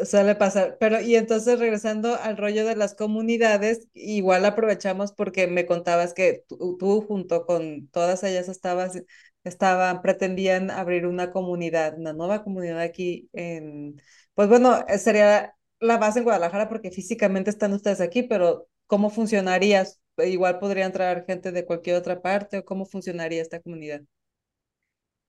Suele 0.07 0.35
pasar, 0.37 0.77
pero 0.81 1.01
y 1.01 1.17
entonces 1.17 1.59
regresando 1.61 2.15
al 2.17 2.37
rollo 2.37 2.67
de 2.67 2.77
las 2.77 2.95
comunidades, 2.95 3.89
igual 3.95 4.45
aprovechamos 4.45 5.13
porque 5.13 5.47
me 5.47 5.67
contabas 5.67 6.15
que 6.15 6.45
tú, 6.49 6.77
tú 6.79 7.03
junto 7.03 7.47
con 7.47 7.89
todas 7.89 8.25
ellas 8.25 8.49
estabas, 8.49 9.03
estaban, 9.45 10.03
pretendían 10.03 10.71
abrir 10.71 11.07
una 11.07 11.31
comunidad, 11.33 11.99
una 11.99 12.13
nueva 12.15 12.45
comunidad 12.45 12.81
aquí 12.81 13.31
en, 13.33 14.01
pues 14.35 14.49
bueno, 14.49 14.85
eh, 14.89 14.99
sería 14.99 15.55
la 15.81 15.99
base 15.99 16.19
en 16.21 16.25
Guadalajara 16.25 16.69
porque 16.69 16.91
físicamente 16.91 17.51
están 17.51 17.73
ustedes 17.75 18.01
aquí, 18.01 18.25
pero 18.25 18.69
¿cómo 18.87 19.11
funcionaría? 19.11 19.87
Igual 20.27 20.59
podría 20.59 20.87
entrar 20.87 21.25
gente 21.27 21.53
de 21.53 21.65
cualquier 21.67 21.97
otra 21.97 22.21
parte 22.23 22.59
o 22.59 22.65
cómo 22.65 22.87
funcionaría 22.87 23.43
esta 23.43 23.61
comunidad. 23.61 24.03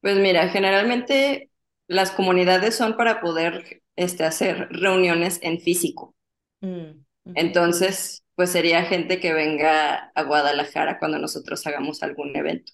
Pues 0.02 0.18
mira, 0.18 0.50
generalmente 0.50 1.52
las 1.88 2.12
comunidades 2.12 2.76
son 2.76 2.96
para 2.98 3.22
poder 3.22 3.82
este, 3.96 4.24
hacer 4.24 4.68
reuniones 4.72 5.40
en 5.42 5.60
físico. 5.60 6.16
Mm, 6.62 7.04
Entonces, 7.34 8.24
pues 8.36 8.52
sería 8.52 8.84
gente 8.84 9.20
que 9.20 9.34
venga 9.34 10.12
a 10.16 10.24
Guadalajara 10.24 11.00
cuando 11.00 11.20
nosotros 11.20 11.66
hagamos 11.68 12.04
algún 12.04 12.36
evento. 12.36 12.74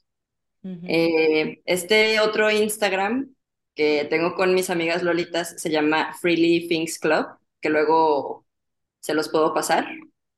Eh, 0.88 1.62
este 1.66 2.20
otro 2.20 2.52
Instagram 2.52 3.36
que 3.76 4.06
tengo 4.10 4.36
con 4.36 4.54
mis 4.56 4.70
amigas 4.70 5.04
lolitas 5.04 5.56
se 5.62 5.70
llama 5.72 6.14
Freely 6.22 6.68
Things 6.68 7.00
Club, 7.00 7.28
que 7.62 7.70
luego 7.70 8.46
se 9.02 9.14
los 9.16 9.30
puedo 9.30 9.54
pasar. 9.54 9.88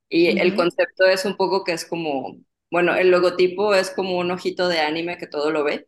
Y 0.09 0.39
el 0.39 0.55
concepto 0.55 1.05
es 1.05 1.25
un 1.25 1.35
poco 1.37 1.63
que 1.63 1.73
es 1.73 1.85
como, 1.85 2.37
bueno, 2.71 2.95
el 2.95 3.11
logotipo 3.11 3.75
es 3.75 3.91
como 3.91 4.17
un 4.19 4.31
ojito 4.31 4.67
de 4.69 4.79
anime 4.79 5.17
que 5.17 5.27
todo 5.27 5.51
lo 5.51 5.63
ve. 5.63 5.87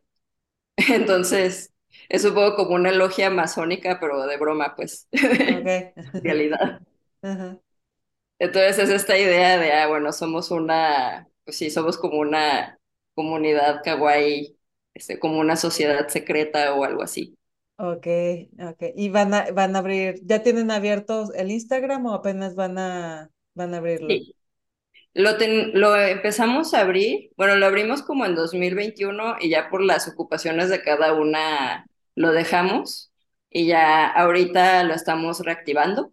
Entonces, 0.76 1.72
es 2.08 2.24
un 2.24 2.34
poco 2.34 2.56
como 2.56 2.74
una 2.76 2.92
logia 2.92 3.30
masónica, 3.30 3.98
pero 4.00 4.26
de 4.26 4.38
broma, 4.38 4.74
pues, 4.76 5.08
Okay. 5.48 5.92
en 5.96 6.22
realidad. 6.24 6.82
Entonces 8.38 8.78
es 8.78 8.90
esta 8.90 9.18
idea 9.18 9.58
de, 9.58 9.72
ah, 9.72 9.86
bueno, 9.88 10.12
somos 10.12 10.50
una, 10.50 11.28
pues 11.44 11.56
sí, 11.58 11.70
somos 11.70 11.98
como 11.98 12.18
una 12.20 12.78
comunidad 13.14 13.82
kawaii, 13.84 14.58
este, 14.94 15.18
como 15.18 15.38
una 15.40 15.56
sociedad 15.56 16.08
secreta 16.08 16.74
o 16.74 16.84
algo 16.84 17.02
así. 17.02 17.36
Ok, 17.76 18.06
ok. 18.60 18.82
¿Y 18.94 19.08
van 19.08 19.32
a, 19.32 19.50
van 19.52 19.74
a 19.74 19.78
abrir, 19.78 20.16
ya 20.22 20.42
tienen 20.42 20.70
abiertos 20.70 21.30
el 21.34 21.50
Instagram 21.50 22.04
o 22.06 22.12
apenas 22.14 22.54
van 22.54 22.76
a, 22.78 23.30
van 23.54 23.74
a 23.74 23.78
abrirlo? 23.78 24.20
Sí. 24.22 24.34
Lo, 25.14 25.38
ten- 25.38 25.72
lo 25.80 25.96
empezamos 25.96 26.74
a 26.74 26.80
abrir, 26.82 27.32
bueno, 27.36 27.56
lo 27.56 27.66
abrimos 27.66 28.02
como 28.02 28.26
en 28.26 28.34
2021 28.36 29.36
y 29.40 29.50
ya 29.50 29.70
por 29.70 29.82
las 29.82 30.08
ocupaciones 30.08 30.70
de 30.70 30.82
cada 30.82 31.14
una 31.14 31.86
lo 32.16 32.32
dejamos 32.32 33.12
y 33.50 33.66
ya 33.68 34.08
ahorita 34.08 34.84
lo 34.84 34.94
estamos 34.94 35.40
reactivando. 35.40 36.12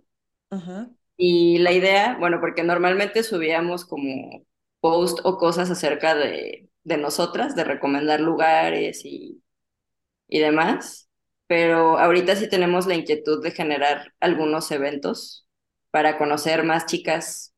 Ajá, 0.49 0.89
Y 1.17 1.57
la 1.59 1.71
idea, 1.71 2.17
bueno, 2.19 2.39
porque 2.39 2.63
normalmente 2.63 3.23
subíamos 3.23 3.85
como 3.85 4.45
post 4.79 5.19
o 5.23 5.37
cosas 5.37 5.69
acerca 5.71 6.13
de, 6.15 6.69
de 6.83 6.97
nosotras, 6.97 7.55
de 7.55 7.63
recomendar 7.63 8.19
lugares 8.19 9.01
y, 9.05 9.43
y 10.29 10.39
demás, 10.41 11.09
pero 11.47 11.99
ahorita 11.99 12.35
sí 12.37 12.49
tenemos 12.49 12.87
la 12.87 12.95
inquietud 12.95 13.43
de 13.43 13.51
generar 13.51 14.13
algunos 14.21 14.71
eventos 14.71 15.46
para 15.97 16.19
conocer 16.19 16.63
más 16.63 16.85
chicas 16.85 17.55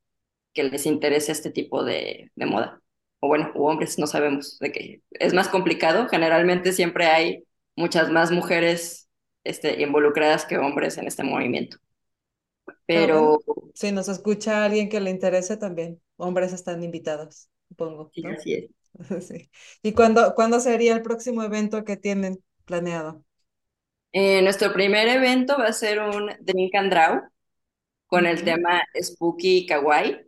que 0.53 0.63
les 0.63 0.85
interese 0.85 1.33
este 1.33 1.51
tipo 1.51 1.83
de, 1.83 2.31
de 2.33 2.45
moda. 2.45 2.81
O 3.19 3.27
bueno, 3.27 3.51
u 3.53 3.65
hombres, 3.65 3.99
no 3.99 4.07
sabemos 4.07 4.57
de 4.59 4.71
qué. 4.71 5.01
Es 5.11 5.33
más 5.33 5.49
complicado, 5.49 6.07
generalmente 6.07 6.71
siempre 6.71 7.07
hay 7.07 7.43
muchas 7.75 8.09
más 8.09 8.31
mujeres 8.31 9.09
este, 9.43 9.81
involucradas 9.81 10.45
que 10.45 10.57
hombres 10.57 10.97
en 10.97 11.07
este 11.07 11.23
movimiento, 11.23 11.79
pero 12.85 13.41
bueno, 13.45 13.71
si 13.73 13.91
nos 13.91 14.07
escucha 14.07 14.63
alguien 14.63 14.87
que 14.87 15.01
le 15.01 15.09
interese 15.09 15.57
también, 15.57 16.01
hombres 16.15 16.53
están 16.53 16.81
invitados, 16.81 17.49
supongo, 17.67 18.09
así 18.33 18.53
es. 18.53 18.69
Sí. 19.27 19.51
¿Y 19.83 19.91
cuándo, 19.91 20.33
cuándo 20.33 20.61
sería 20.61 20.93
el 20.93 21.01
próximo 21.01 21.43
evento 21.43 21.83
que 21.83 21.97
tienen 21.97 22.41
planeado? 22.63 23.21
Eh, 24.13 24.41
nuestro 24.43 24.71
primer 24.71 25.09
evento 25.09 25.57
va 25.57 25.65
a 25.65 25.73
ser 25.73 25.99
un 25.99 26.31
Drink 26.39 26.73
and 26.75 26.89
Draw 26.89 27.29
con 28.09 28.25
el 28.25 28.43
tema 28.43 28.81
Spooky 29.01 29.65
Kawaii. 29.67 30.25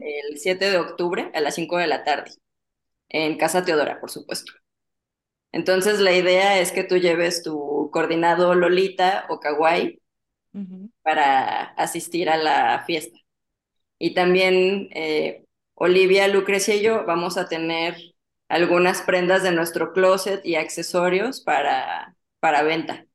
El 0.00 0.38
7 0.38 0.70
de 0.70 0.78
octubre 0.78 1.30
a 1.34 1.40
las 1.40 1.54
5 1.54 1.78
de 1.78 1.86
la 1.86 2.04
tarde, 2.04 2.30
en 3.08 3.38
Casa 3.38 3.64
Teodora, 3.64 4.00
por 4.00 4.10
supuesto. 4.10 4.52
Entonces 5.52 6.00
la 6.00 6.12
idea 6.12 6.58
es 6.60 6.72
que 6.72 6.84
tú 6.84 6.96
lleves 6.96 7.42
tu 7.42 7.90
coordinado 7.92 8.54
Lolita 8.54 9.26
o 9.30 9.40
Kawaii 9.40 10.00
para 11.02 11.62
asistir 11.74 12.28
a 12.30 12.36
la 12.36 12.84
fiesta. 12.86 13.18
Y 13.98 14.14
también 14.14 14.88
eh, 14.92 15.44
Olivia, 15.74 16.28
Lucrecia 16.28 16.74
y 16.74 16.82
yo 16.82 17.04
vamos 17.06 17.38
a 17.38 17.48
tener 17.48 17.96
algunas 18.48 19.02
prendas 19.02 19.42
de 19.42 19.52
nuestro 19.52 19.92
closet 19.92 20.44
y 20.44 20.56
accesorios 20.56 21.40
para, 21.40 22.16
para 22.40 22.62
venta. 22.62 23.06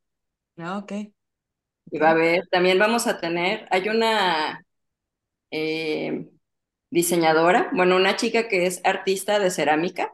Ah, 0.57 0.77
ok, 0.77 0.93
Y 1.93 1.99
va 1.99 2.09
a 2.09 2.11
haber, 2.13 2.47
también 2.49 2.79
vamos 2.79 3.07
a 3.07 3.19
tener, 3.21 3.67
hay 3.71 3.87
una 3.89 4.65
eh, 5.51 6.29
diseñadora, 6.91 7.69
bueno, 7.73 7.97
una 7.97 8.17
chica 8.17 8.47
que 8.49 8.67
es 8.67 8.81
artista 8.85 9.39
de 9.39 9.51
cerámica, 9.51 10.13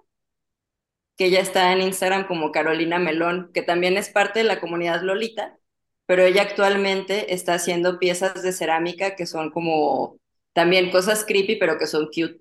que 1.18 1.26
ella 1.26 1.42
está 1.42 1.74
en 1.74 1.82
Instagram 1.82 2.28
como 2.28 2.52
Carolina 2.52 2.98
Melón, 3.00 3.52
que 3.54 3.62
también 3.62 3.98
es 3.98 4.10
parte 4.10 4.40
de 4.40 4.46
la 4.46 4.60
comunidad 4.62 5.02
Lolita, 5.02 5.58
pero 6.06 6.24
ella 6.24 6.44
actualmente 6.44 7.34
está 7.34 7.56
haciendo 7.56 8.00
piezas 8.00 8.42
de 8.42 8.52
cerámica 8.54 9.16
que 9.16 9.26
son 9.28 9.52
como 9.52 10.20
también 10.54 10.92
cosas 10.92 11.26
creepy, 11.26 11.58
pero 11.58 11.78
que 11.78 11.88
son 11.88 12.06
cute. 12.08 12.40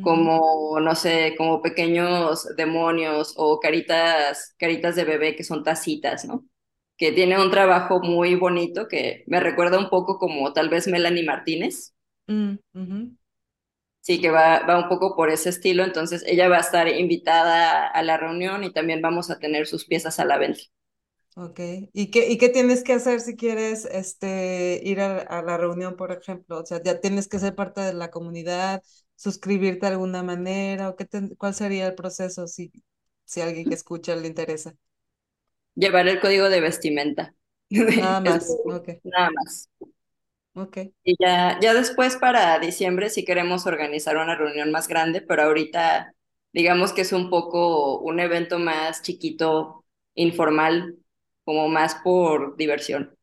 Como, 0.00 0.78
no 0.80 0.94
sé, 0.96 1.34
como 1.38 1.62
pequeños 1.62 2.46
demonios 2.56 3.34
o 3.36 3.60
caritas, 3.60 4.54
caritas 4.58 4.96
de 4.96 5.04
bebé 5.04 5.36
que 5.36 5.44
son 5.44 5.64
tacitas, 5.64 6.24
¿no? 6.26 6.44
Que 6.98 7.12
tiene 7.12 7.40
un 7.40 7.50
trabajo 7.50 8.00
muy 8.02 8.34
bonito 8.36 8.88
que 8.88 9.24
me 9.28 9.40
recuerda 9.40 9.78
un 9.78 9.90
poco 9.90 10.18
como 10.18 10.52
tal 10.52 10.68
vez 10.70 10.88
Melanie 10.88 11.24
Martínez. 11.24 11.94
mm. 12.74 13.16
Sí, 14.00 14.20
que 14.22 14.30
va, 14.30 14.60
va 14.66 14.78
un 14.78 14.88
poco 14.88 15.14
por 15.16 15.28
ese 15.30 15.50
estilo, 15.50 15.84
entonces 15.84 16.24
ella 16.26 16.48
va 16.48 16.56
a 16.58 16.60
estar 16.60 16.88
invitada 16.88 17.86
a 17.88 18.02
la 18.02 18.16
reunión 18.16 18.64
y 18.64 18.72
también 18.72 19.02
vamos 19.02 19.30
a 19.30 19.38
tener 19.38 19.66
sus 19.66 19.84
piezas 19.84 20.18
a 20.20 20.24
la 20.24 20.38
venta. 20.38 20.60
Ok. 21.38 21.60
¿Y 21.92 22.10
qué, 22.10 22.30
y 22.30 22.38
qué 22.38 22.48
tienes 22.48 22.82
que 22.82 22.94
hacer 22.94 23.20
si 23.20 23.36
quieres 23.36 23.84
este, 23.84 24.80
ir 24.82 25.00
a, 25.00 25.18
a 25.20 25.42
la 25.42 25.58
reunión, 25.58 25.94
por 25.96 26.10
ejemplo? 26.12 26.60
O 26.60 26.64
sea, 26.66 26.82
ya 26.82 26.98
tienes 27.00 27.28
que 27.28 27.38
ser 27.38 27.54
parte 27.54 27.82
de 27.82 27.92
la 27.92 28.10
comunidad, 28.10 28.82
suscribirte 29.16 29.80
de 29.86 29.92
alguna 29.92 30.22
manera, 30.22 30.88
o 30.88 30.96
qué 30.96 31.04
te- 31.04 31.36
cuál 31.36 31.54
sería 31.54 31.86
el 31.88 31.94
proceso 31.94 32.46
si, 32.46 32.72
si 33.26 33.42
alguien 33.42 33.68
que 33.68 33.74
escucha 33.74 34.16
le 34.16 34.28
interesa. 34.28 34.74
Llevar 35.76 36.08
el 36.08 36.20
código 36.20 36.50
de 36.50 36.60
vestimenta. 36.62 37.34
Nada 37.94 38.20
Es 38.24 38.38
más. 38.38 38.62
Ok, 38.66 38.88
nada 39.04 39.30
más. 39.32 39.70
ok. 40.54 40.78
Y 41.04 41.16
ya, 41.20 41.58
ya 41.60 41.72
después 41.74 42.16
para 42.16 42.58
diciembre 42.58 43.10
sí 43.10 43.24
queremos 43.24 43.66
organizar 43.66 44.16
una 44.16 44.34
reunión 44.36 44.72
más 44.72 44.88
grande, 44.88 45.20
pero 45.22 45.42
ahorita 45.44 46.12
digamos 46.52 46.92
que 46.92 47.02
es 47.02 47.12
un 47.12 47.30
poco 47.30 47.98
un 48.00 48.18
evento 48.20 48.58
más 48.58 49.02
chiquito, 49.02 49.84
informal, 50.14 50.96
como 51.44 51.68
más 51.68 51.94
por 52.02 52.56
diversión. 52.56 53.16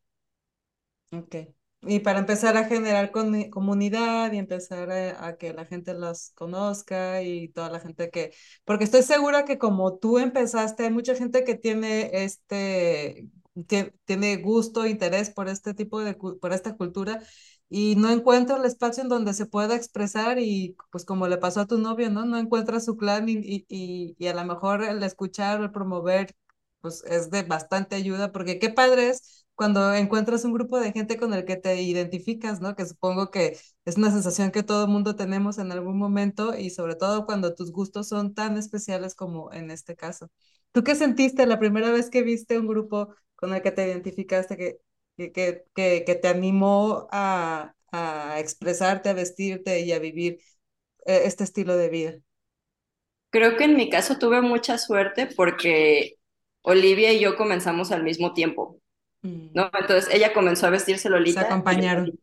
Ok. 1.12 1.53
Y 1.86 2.00
para 2.00 2.18
empezar 2.20 2.56
a 2.56 2.64
generar 2.64 3.10
coni- 3.12 3.50
comunidad 3.50 4.32
y 4.32 4.38
empezar 4.38 4.90
a, 4.90 5.26
a 5.28 5.36
que 5.36 5.52
la 5.52 5.64
gente 5.66 5.94
los 5.94 6.30
conozca 6.34 7.22
y 7.22 7.48
toda 7.48 7.70
la 7.70 7.80
gente 7.80 8.10
que, 8.10 8.32
porque 8.64 8.84
estoy 8.84 9.02
segura 9.02 9.44
que 9.44 9.58
como 9.58 9.98
tú 9.98 10.18
empezaste, 10.18 10.84
hay 10.84 10.90
mucha 10.90 11.14
gente 11.14 11.44
que 11.44 11.54
tiene 11.56 12.10
este, 12.24 13.28
tie- 13.54 13.92
tiene 14.04 14.36
gusto, 14.36 14.86
interés 14.86 15.30
por 15.30 15.48
este 15.48 15.74
tipo 15.74 16.00
de, 16.02 16.14
por 16.14 16.52
esta 16.52 16.76
cultura 16.76 17.20
y 17.68 17.96
no 17.96 18.10
encuentra 18.10 18.56
el 18.56 18.64
espacio 18.64 19.02
en 19.02 19.08
donde 19.08 19.34
se 19.34 19.46
pueda 19.46 19.74
expresar 19.76 20.38
y 20.38 20.76
pues 20.90 21.04
como 21.04 21.28
le 21.28 21.38
pasó 21.38 21.60
a 21.60 21.66
tu 21.66 21.78
novio, 21.78 22.10
¿no? 22.10 22.24
No 22.24 22.38
encuentra 22.38 22.80
su 22.80 22.96
clan 22.96 23.28
y, 23.28 23.64
y 23.68 24.14
y 24.18 24.26
a 24.28 24.34
lo 24.34 24.44
mejor 24.44 24.82
el 24.84 25.02
escuchar, 25.02 25.60
el 25.60 25.70
promover, 25.72 26.34
pues 26.80 27.02
es 27.04 27.30
de 27.30 27.42
bastante 27.42 27.96
ayuda 27.96 28.32
porque 28.32 28.58
qué 28.58 28.70
padre 28.70 29.08
es 29.10 29.43
cuando 29.54 29.94
encuentras 29.94 30.44
un 30.44 30.52
grupo 30.52 30.78
de 30.80 30.92
gente 30.92 31.16
con 31.16 31.32
el 31.34 31.44
que 31.44 31.56
te 31.56 31.80
identificas, 31.82 32.60
¿no? 32.60 32.74
Que 32.74 32.86
supongo 32.86 33.30
que 33.30 33.58
es 33.84 33.96
una 33.96 34.10
sensación 34.10 34.50
que 34.50 34.62
todo 34.62 34.88
mundo 34.88 35.16
tenemos 35.16 35.58
en 35.58 35.72
algún 35.72 35.98
momento 35.98 36.56
y 36.56 36.70
sobre 36.70 36.96
todo 36.96 37.26
cuando 37.26 37.54
tus 37.54 37.70
gustos 37.72 38.08
son 38.08 38.34
tan 38.34 38.56
especiales 38.56 39.14
como 39.14 39.52
en 39.52 39.70
este 39.70 39.96
caso. 39.96 40.30
¿Tú 40.72 40.82
qué 40.82 40.94
sentiste 40.96 41.46
la 41.46 41.58
primera 41.58 41.92
vez 41.92 42.10
que 42.10 42.22
viste 42.22 42.58
un 42.58 42.66
grupo 42.66 43.14
con 43.36 43.54
el 43.54 43.62
que 43.62 43.70
te 43.70 43.86
identificaste, 43.86 44.56
que, 44.56 44.78
que, 45.16 45.32
que, 45.74 46.04
que, 46.04 46.14
te 46.16 46.28
animó 46.28 47.06
a, 47.12 47.74
a 47.92 48.40
expresarte, 48.40 49.08
a 49.08 49.12
vestirte 49.14 49.80
y 49.80 49.92
a 49.92 49.98
vivir 50.00 50.38
eh, 51.06 51.22
este 51.24 51.44
estilo 51.44 51.76
de 51.76 51.88
vida? 51.88 52.14
Creo 53.30 53.56
que 53.56 53.64
en 53.64 53.76
mi 53.76 53.90
caso 53.90 54.18
tuve 54.18 54.40
mucha 54.40 54.78
suerte 54.78 55.26
porque 55.26 56.16
Olivia 56.62 57.12
y 57.12 57.20
yo 57.20 57.36
comenzamos 57.36 57.92
al 57.92 58.02
mismo 58.02 58.32
tiempo. 58.32 58.80
¿No? 59.52 59.70
Entonces 59.78 60.12
ella 60.12 60.32
comenzó 60.32 60.66
a 60.66 60.70
vestirse 60.70 61.04
Se 61.04 61.10
Lolita 61.10 61.42
yo 61.42 61.46
acompañaron. 61.46 62.18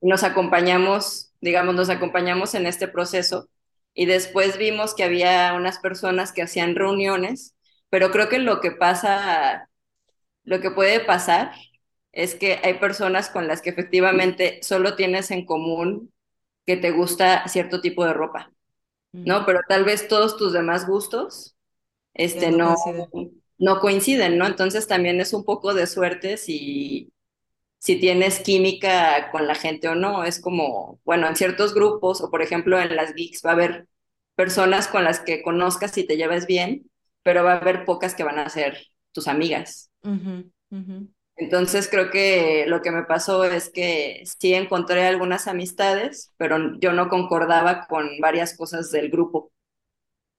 nos 0.00 0.22
acompañamos, 0.22 1.32
digamos, 1.40 1.74
nos 1.74 1.90
acompañamos 1.90 2.54
en 2.54 2.66
este 2.66 2.88
proceso 2.88 3.48
y 3.94 4.06
después 4.06 4.58
vimos 4.58 4.94
que 4.94 5.04
había 5.04 5.54
unas 5.54 5.78
personas 5.78 6.32
que 6.32 6.42
hacían 6.42 6.74
reuniones, 6.74 7.54
pero 7.90 8.10
creo 8.10 8.28
que 8.28 8.38
lo 8.38 8.60
que 8.60 8.72
pasa, 8.72 9.70
lo 10.42 10.60
que 10.60 10.70
puede 10.70 11.00
pasar 11.00 11.52
es 12.12 12.34
que 12.34 12.60
hay 12.62 12.74
personas 12.74 13.30
con 13.30 13.46
las 13.46 13.62
que 13.62 13.70
efectivamente 13.70 14.58
solo 14.62 14.96
tienes 14.96 15.30
en 15.30 15.46
común 15.46 16.12
que 16.66 16.76
te 16.76 16.90
gusta 16.90 17.46
cierto 17.48 17.80
tipo 17.80 18.04
de 18.04 18.12
ropa, 18.12 18.50
¿no? 19.12 19.40
Mm. 19.40 19.46
Pero 19.46 19.60
tal 19.68 19.84
vez 19.84 20.08
todos 20.08 20.36
tus 20.36 20.52
demás 20.52 20.86
gustos, 20.86 21.56
este, 22.14 22.50
no. 22.50 22.74
No 23.58 23.80
coinciden, 23.80 24.38
¿no? 24.38 24.46
Entonces 24.46 24.86
también 24.86 25.20
es 25.20 25.32
un 25.32 25.44
poco 25.44 25.74
de 25.74 25.86
suerte 25.86 26.36
si 26.36 27.14
si 27.84 27.96
tienes 27.96 28.40
química 28.40 29.30
con 29.30 29.46
la 29.46 29.54
gente 29.54 29.88
o 29.88 29.94
no. 29.94 30.24
Es 30.24 30.40
como, 30.40 31.00
bueno, 31.04 31.28
en 31.28 31.36
ciertos 31.36 31.74
grupos 31.74 32.22
o 32.22 32.30
por 32.30 32.40
ejemplo 32.40 32.80
en 32.80 32.96
las 32.96 33.14
geeks 33.14 33.42
va 33.44 33.50
a 33.50 33.52
haber 33.52 33.88
personas 34.34 34.88
con 34.88 35.04
las 35.04 35.20
que 35.20 35.42
conozcas 35.42 35.98
y 35.98 36.06
te 36.06 36.16
lleves 36.16 36.46
bien, 36.46 36.90
pero 37.22 37.44
va 37.44 37.52
a 37.52 37.56
haber 37.58 37.84
pocas 37.84 38.14
que 38.14 38.24
van 38.24 38.38
a 38.38 38.48
ser 38.48 38.86
tus 39.12 39.28
amigas. 39.28 39.90
Entonces 41.36 41.86
creo 41.90 42.10
que 42.10 42.64
lo 42.66 42.80
que 42.80 42.90
me 42.90 43.04
pasó 43.04 43.44
es 43.44 43.68
que 43.68 44.22
sí 44.24 44.54
encontré 44.54 45.06
algunas 45.06 45.46
amistades, 45.46 46.32
pero 46.38 46.78
yo 46.80 46.94
no 46.94 47.10
concordaba 47.10 47.86
con 47.86 48.08
varias 48.18 48.56
cosas 48.56 48.90
del 48.92 49.10
grupo. 49.10 49.52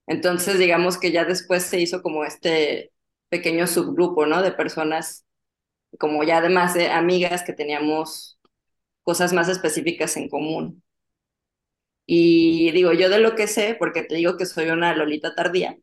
Entonces 0.07 0.57
digamos 0.57 0.97
que 0.97 1.11
ya 1.11 1.25
después 1.25 1.61
se 1.61 1.79
hizo 1.79 2.01
como 2.01 2.25
este 2.25 2.91
pequeño 3.37 3.67
subgrupo, 3.67 4.25
¿no? 4.25 4.41
De 4.41 4.51
personas 4.51 5.25
como 5.99 6.23
ya 6.23 6.37
además 6.39 6.73
de 6.75 6.91
amigas 6.91 7.43
que 7.43 7.53
teníamos 7.53 8.39
cosas 9.03 9.33
más 9.33 9.49
específicas 9.49 10.17
en 10.17 10.29
común. 10.29 10.83
Y 12.07 12.71
digo, 12.71 12.93
yo 12.93 13.09
de 13.09 13.19
lo 13.19 13.35
que 13.35 13.47
sé, 13.47 13.75
porque 13.79 14.03
te 14.03 14.15
digo 14.15 14.37
que 14.37 14.45
soy 14.45 14.69
una 14.69 14.95
Lolita 14.95 15.35
tardía, 15.35 15.77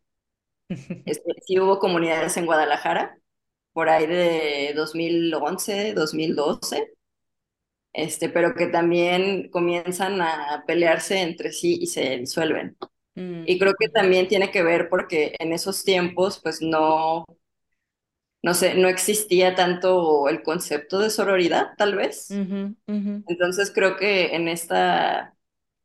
este, 1.05 1.33
sí 1.45 1.59
hubo 1.59 1.79
comunidades 1.79 2.37
en 2.37 2.45
Guadalajara, 2.45 3.17
por 3.73 3.89
ahí 3.89 4.07
de 4.07 4.73
2011, 4.75 5.93
2012, 5.93 6.93
este, 7.93 8.29
pero 8.29 8.55
que 8.55 8.67
también 8.67 9.49
comienzan 9.51 10.21
a 10.21 10.63
pelearse 10.67 11.21
entre 11.21 11.51
sí 11.53 11.79
y 11.81 11.87
se 11.87 12.17
disuelven. 12.19 12.77
Mm, 13.15 13.45
Y 13.45 13.59
creo 13.59 13.73
que 13.79 13.89
también 13.89 14.27
tiene 14.27 14.51
que 14.51 14.63
ver 14.63 14.89
porque 14.89 15.35
en 15.39 15.53
esos 15.53 15.83
tiempos, 15.85 16.39
pues 16.43 16.61
no, 16.61 17.25
no 18.43 18.55
sé, 18.55 18.75
no 18.75 18.89
existía 18.89 19.55
tanto 19.55 20.29
el 20.29 20.43
concepto 20.43 20.99
de 20.99 21.11
sororidad, 21.11 21.69
tal 21.77 21.95
vez. 21.97 22.43
Entonces 23.27 23.71
creo 23.73 23.97
que 23.97 24.35
en 24.35 24.47
esta 24.47 25.35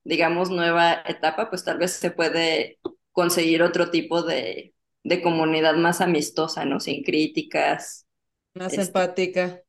digamos, 0.04 0.50
nueva 0.50 1.02
etapa, 1.06 1.50
pues 1.50 1.64
tal 1.64 1.78
vez 1.78 1.92
se 1.94 2.10
puede 2.12 2.80
conseguir 3.12 3.62
otro 3.62 3.90
tipo 3.92 4.22
de, 4.22 4.74
de 5.04 5.22
comunidad 5.22 5.76
más 5.76 6.00
amistosa, 6.02 6.64
¿no? 6.66 6.80
Sin 6.80 7.04
críticas, 7.04 8.06
Más 8.54 8.76
este, 8.76 8.78
empática, 8.78 9.62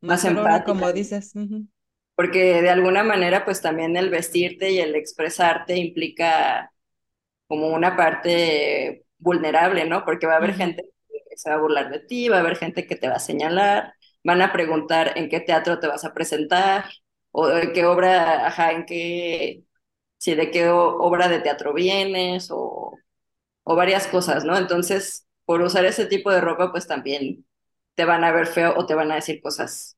más 0.00 0.24
empática, 0.24 0.64
como 0.64 0.92
dices. 0.92 1.32
porque 2.14 2.60
de 2.62 2.70
alguna 2.70 3.02
manera, 3.04 3.44
pues 3.44 3.60
también 3.62 3.96
el 3.96 4.10
vestirte 4.10 4.70
y 4.72 4.78
el 4.80 4.94
expresarte 4.94 5.76
implica 5.76 6.72
como 7.48 7.68
una 7.68 7.96
parte 7.96 9.06
vulnerable, 9.18 9.86
¿no? 9.86 10.04
Porque 10.04 10.26
va 10.26 10.34
a 10.34 10.36
haber 10.38 10.54
gente 10.54 10.84
se 11.36 11.50
va 11.50 11.56
a 11.56 11.58
burlar 11.60 11.90
de 11.90 12.00
ti, 12.00 12.28
va 12.28 12.36
a 12.38 12.40
haber 12.40 12.56
gente 12.56 12.86
que 12.86 12.96
te 12.96 13.08
va 13.08 13.16
a 13.16 13.18
señalar, 13.20 13.94
van 14.24 14.42
a 14.42 14.52
preguntar 14.52 15.12
en 15.16 15.28
qué 15.28 15.40
teatro 15.40 15.78
te 15.80 15.86
vas 15.88 16.04
a 16.04 16.14
presentar, 16.14 16.84
o 17.32 17.48
en 17.50 17.72
qué 17.72 17.84
obra, 17.86 18.46
ajá, 18.46 18.72
en 18.72 18.86
qué 18.86 19.64
si 20.18 20.34
de 20.34 20.50
qué 20.50 20.68
obra 20.70 21.28
de 21.28 21.40
teatro 21.40 21.74
vienes 21.74 22.50
o, 22.50 22.94
o 23.64 23.76
varias 23.76 24.06
cosas, 24.08 24.44
¿no? 24.44 24.56
Entonces, 24.58 25.26
por 25.44 25.62
usar 25.62 25.84
ese 25.86 26.06
tipo 26.06 26.30
de 26.32 26.40
ropa, 26.40 26.70
pues 26.72 26.86
también 26.86 27.46
te 27.94 28.04
van 28.04 28.24
a 28.24 28.32
ver 28.32 28.46
feo 28.46 28.74
o 28.76 28.86
te 28.86 28.94
van 28.94 29.12
a 29.12 29.16
decir 29.16 29.40
cosas 29.42 29.96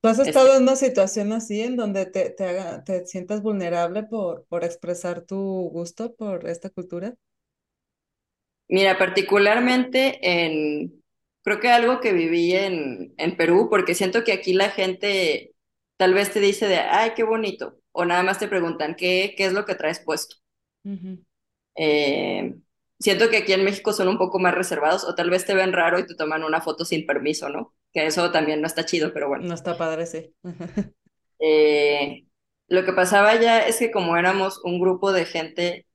¿Tú 0.00 0.08
has 0.08 0.18
Este, 0.22 0.48
estado 0.48 0.54
en 0.56 0.62
una 0.64 0.76
situación 0.76 1.32
así 1.32 1.60
en 1.62 1.74
donde 1.76 2.06
te, 2.06 2.30
te, 2.30 2.44
haga, 2.44 2.84
te 2.84 3.06
sientas 3.06 3.42
vulnerable 3.42 4.02
por, 4.04 4.44
por 4.46 4.62
expresar 4.64 5.22
tu 5.22 5.36
gusto 5.72 6.14
por 6.14 6.46
esta 6.48 6.70
cultura? 6.70 7.14
Mira, 8.68 8.98
particularmente 8.98 10.18
en, 10.22 11.02
creo 11.42 11.60
que 11.60 11.68
algo 11.70 12.00
que 12.00 12.12
viví 12.12 12.52
en, 12.54 13.14
en 13.16 13.36
Perú, 13.36 13.68
porque 13.70 13.94
siento 13.94 14.24
que 14.24 14.32
aquí 14.32 14.52
la 14.54 14.70
gente 14.70 15.54
tal 15.96 16.14
vez 16.14 16.32
te 16.32 16.40
dice 16.40 16.66
de, 16.66 16.78
ay, 16.78 17.12
qué 17.14 17.22
bonito, 17.22 17.78
o 17.92 18.04
nada 18.04 18.22
más 18.22 18.38
te 18.38 18.48
preguntan, 18.48 18.94
¿qué, 18.96 19.34
qué 19.36 19.46
es 19.46 19.52
lo 19.52 19.64
que 19.64 19.74
traes 19.74 20.00
puesto? 20.00 20.36
Eh, 21.76 22.54
siento 22.98 23.28
que 23.30 23.38
aquí 23.38 23.52
en 23.52 23.64
México 23.64 23.92
son 23.92 24.08
un 24.08 24.18
poco 24.18 24.38
más 24.38 24.54
reservados, 24.54 25.04
o 25.04 25.14
tal 25.14 25.30
vez 25.30 25.44
te 25.44 25.54
ven 25.54 25.72
raro 25.72 25.98
y 25.98 26.06
te 26.06 26.14
toman 26.14 26.44
una 26.44 26.60
foto 26.60 26.84
sin 26.84 27.06
permiso, 27.06 27.48
¿no? 27.48 27.74
Que 27.92 28.06
eso 28.06 28.30
también 28.32 28.60
no 28.60 28.66
está 28.66 28.84
chido, 28.84 29.12
pero 29.12 29.28
bueno. 29.28 29.46
No 29.46 29.54
está 29.54 29.76
padre, 29.76 30.06
sí. 30.06 30.34
Eh, 31.46 32.24
lo 32.68 32.84
que 32.86 32.94
pasaba 32.94 33.38
ya 33.38 33.66
es 33.66 33.78
que 33.78 33.90
como 33.90 34.16
éramos 34.16 34.60
un 34.64 34.80
grupo 34.80 35.12
de 35.12 35.26
gente 35.26 35.86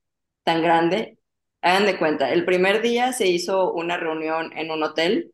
tan 0.44 0.62
grande, 0.62 1.18
hagan 1.62 1.86
de 1.86 1.98
cuenta, 1.98 2.32
el 2.32 2.44
primer 2.44 2.82
día 2.82 3.12
se 3.12 3.28
hizo 3.28 3.72
una 3.72 3.96
reunión 3.96 4.52
en 4.56 4.70
un 4.70 4.82
hotel, 4.82 5.32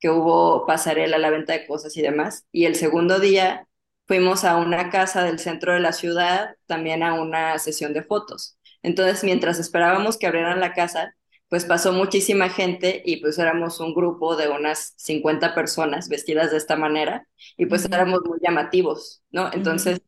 que 0.00 0.10
hubo 0.10 0.66
pasarela, 0.66 1.18
la 1.18 1.30
venta 1.30 1.52
de 1.52 1.66
cosas 1.66 1.96
y 1.96 2.02
demás, 2.02 2.46
y 2.52 2.64
el 2.66 2.74
segundo 2.76 3.20
día 3.20 3.66
fuimos 4.06 4.44
a 4.44 4.56
una 4.56 4.90
casa 4.90 5.22
del 5.24 5.38
centro 5.38 5.72
de 5.74 5.80
la 5.80 5.92
ciudad, 5.92 6.56
también 6.66 7.02
a 7.02 7.14
una 7.14 7.58
sesión 7.58 7.92
de 7.92 8.02
fotos. 8.02 8.58
Entonces, 8.82 9.22
mientras 9.24 9.58
esperábamos 9.58 10.18
que 10.18 10.26
abrieran 10.26 10.60
la 10.60 10.72
casa, 10.74 11.14
pues 11.48 11.64
pasó 11.64 11.92
muchísima 11.92 12.48
gente 12.48 13.02
y 13.04 13.16
pues 13.18 13.38
éramos 13.38 13.80
un 13.80 13.92
grupo 13.94 14.36
de 14.36 14.48
unas 14.48 14.94
50 14.96 15.54
personas 15.54 16.08
vestidas 16.08 16.50
de 16.52 16.56
esta 16.58 16.76
manera 16.76 17.26
y 17.56 17.66
pues 17.66 17.84
éramos 17.86 18.20
muy 18.24 18.38
llamativos, 18.42 19.22
¿no? 19.30 19.50
Entonces, 19.52 20.00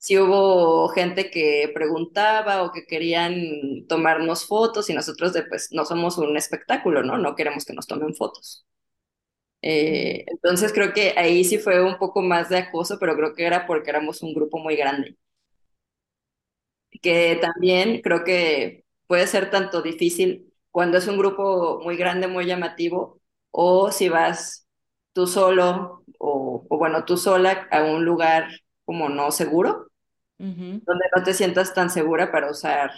sí 0.00 0.18
hubo 0.18 0.88
gente 0.90 1.30
que 1.30 1.70
preguntaba 1.74 2.64
o 2.64 2.72
que 2.72 2.86
querían 2.86 3.86
tomarnos 3.88 4.46
fotos 4.48 4.90
y 4.90 4.94
nosotros 4.94 5.34
de 5.34 5.44
pues 5.44 5.70
no 5.72 5.86
somos 5.86 6.18
un 6.18 6.36
espectáculo, 6.38 7.04
¿no? 7.04 7.18
No 7.18 7.36
queremos 7.36 7.66
que 7.66 7.74
nos 7.74 7.88
tomen 7.88 8.14
fotos. 8.16 8.66
Eh, 9.62 10.24
entonces 10.28 10.72
creo 10.72 10.92
que 10.94 11.14
ahí 11.18 11.44
sí 11.44 11.58
fue 11.58 11.84
un 11.84 11.98
poco 11.98 12.22
más 12.22 12.48
de 12.48 12.58
acoso, 12.58 12.98
pero 13.00 13.16
creo 13.16 13.34
que 13.34 13.46
era 13.46 13.66
porque 13.66 13.90
éramos 13.90 14.22
un 14.22 14.34
grupo 14.34 14.58
muy 14.58 14.76
grande. 14.76 15.16
Que 17.02 17.36
también 17.40 18.02
creo 18.02 18.24
que 18.24 18.84
puede 19.06 19.26
ser 19.26 19.50
tanto 19.50 19.80
difícil 19.82 20.52
cuando 20.70 20.98
es 20.98 21.06
un 21.08 21.18
grupo 21.18 21.80
muy 21.82 21.96
grande, 21.96 22.26
muy 22.28 22.46
llamativo, 22.46 23.20
o 23.50 23.90
si 23.92 24.08
vas 24.08 24.66
tú 25.12 25.26
solo 25.26 26.04
o, 26.18 26.66
o 26.68 26.78
bueno, 26.78 27.04
tú 27.04 27.16
sola 27.16 27.68
a 27.70 27.84
un 27.84 28.04
lugar 28.04 28.48
como 28.84 29.08
no 29.08 29.30
seguro 29.32 29.89
donde 30.86 31.04
no 31.16 31.22
te 31.24 31.34
sientas 31.34 31.74
tan 31.74 31.90
segura 31.90 32.32
para 32.32 32.50
usar 32.50 32.92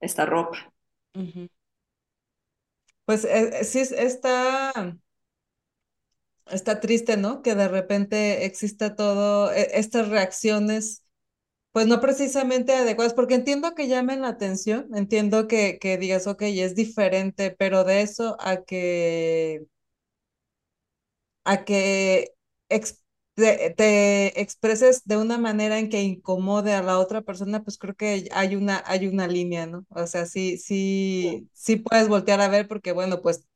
esta 0.00 0.26
ropa. 0.26 0.72
Pues 3.04 3.24
eh, 3.24 3.50
eh, 3.60 3.64
sí 3.64 3.80
es- 3.80 3.92
está, 3.92 4.72
está 6.46 6.80
triste, 6.80 7.16
¿no? 7.16 7.42
Que 7.42 7.54
de 7.54 7.68
repente 7.68 8.44
exista 8.46 8.96
todo, 8.96 9.52
e- 9.52 9.70
estas 9.78 10.08
reacciones, 10.08 11.04
pues 11.72 11.86
no 11.88 12.00
precisamente 12.00 12.74
adecuadas, 12.74 13.14
porque 13.14 13.34
entiendo 13.36 13.74
que 13.76 13.88
llamen 13.88 14.22
la 14.22 14.28
atención, 14.30 14.88
entiendo 14.94 15.48
que, 15.48 15.78
que 15.80 15.98
digas, 15.98 16.26
ok, 16.26 16.42
es 16.44 16.74
diferente, 16.76 17.52
pero 17.58 17.84
de 17.84 18.02
eso 18.02 18.36
a 18.40 18.58
que 18.64 19.66
a 21.44 21.64
que 21.64 22.34
ex- 22.68 23.02
te, 23.40 23.70
te 23.76 24.40
expreses 24.40 25.04
de 25.06 25.16
una 25.16 25.38
manera 25.38 25.78
en 25.78 25.88
que 25.90 26.02
incomode 26.02 26.74
a 26.74 26.82
la 26.82 26.98
otra 26.98 27.22
persona, 27.22 27.62
pues 27.64 27.78
creo 27.78 27.94
que 27.96 28.28
hay 28.32 28.56
una, 28.56 28.82
hay 28.86 29.06
una 29.08 29.26
línea, 29.28 29.66
¿no? 29.66 29.84
O 29.90 30.06
sea, 30.06 30.26
sí, 30.26 30.58
sí, 30.58 31.48
sí 31.52 31.76
puedes 31.76 32.08
voltear 32.08 32.40
a 32.40 32.48
ver 32.48 32.68
porque, 32.68 32.92
bueno, 32.92 33.20
pues 33.22 33.46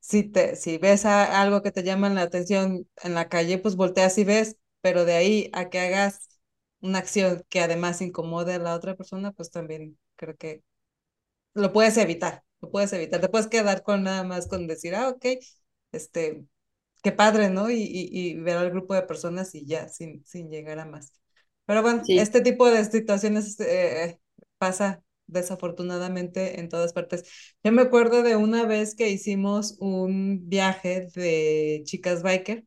si 0.00 0.24
te, 0.24 0.56
si 0.56 0.78
ves 0.78 1.04
a- 1.06 1.40
algo 1.42 1.62
que 1.62 1.72
te 1.72 1.82
llama 1.82 2.10
la 2.10 2.22
atención 2.22 2.88
en 3.02 3.14
la 3.14 3.28
calle, 3.28 3.58
pues 3.58 3.76
volteas 3.76 4.18
y 4.18 4.24
ves, 4.24 4.56
pero 4.80 5.04
de 5.04 5.14
ahí 5.14 5.50
a 5.52 5.70
que 5.70 5.80
hagas 5.80 6.28
una 6.80 6.98
acción 6.98 7.44
que 7.48 7.60
además 7.60 8.00
incomode 8.02 8.54
a 8.54 8.58
la 8.58 8.74
otra 8.74 8.96
persona, 8.96 9.32
pues 9.32 9.50
también 9.50 9.98
creo 10.16 10.36
que 10.36 10.62
lo 11.54 11.72
puedes 11.72 11.96
evitar, 11.96 12.44
lo 12.60 12.70
puedes 12.70 12.92
evitar. 12.92 13.20
Te 13.20 13.28
puedes 13.28 13.46
quedar 13.48 13.82
con 13.82 14.02
nada 14.02 14.24
más 14.24 14.46
con 14.48 14.66
decir, 14.66 14.94
ah, 14.94 15.08
ok, 15.10 15.26
este, 15.92 16.44
qué 17.04 17.12
padre, 17.12 17.50
¿no? 17.50 17.70
Y, 17.70 17.76
y, 17.82 18.10
y 18.32 18.34
ver 18.40 18.58
al 18.58 18.70
grupo 18.72 18.94
de 18.94 19.02
personas 19.04 19.54
y 19.56 19.66
ya, 19.66 19.88
sin, 19.90 20.24
sin 20.26 20.50
llegar 20.50 20.80
a 20.80 20.86
más. 20.86 21.12
Pero 21.66 21.82
bueno, 21.82 22.08
Sí, 22.08 22.16
este 22.16 22.42
tipo 22.42 22.70
de 22.70 22.84
situaciones 22.86 23.60
eh, 23.60 24.20
pasa 24.58 25.02
desafortunadamente 25.28 26.60
en 26.60 26.70
todas 26.70 26.94
partes. 26.94 27.24
Yo 27.64 27.72
me 27.72 27.82
acuerdo 27.82 28.22
de 28.24 28.36
una 28.36 28.66
vez 28.66 28.96
que 28.96 29.10
hicimos 29.10 29.76
un 29.80 30.48
viaje 30.48 31.08
de 31.16 31.82
chicas 31.86 32.22
biker 32.24 32.64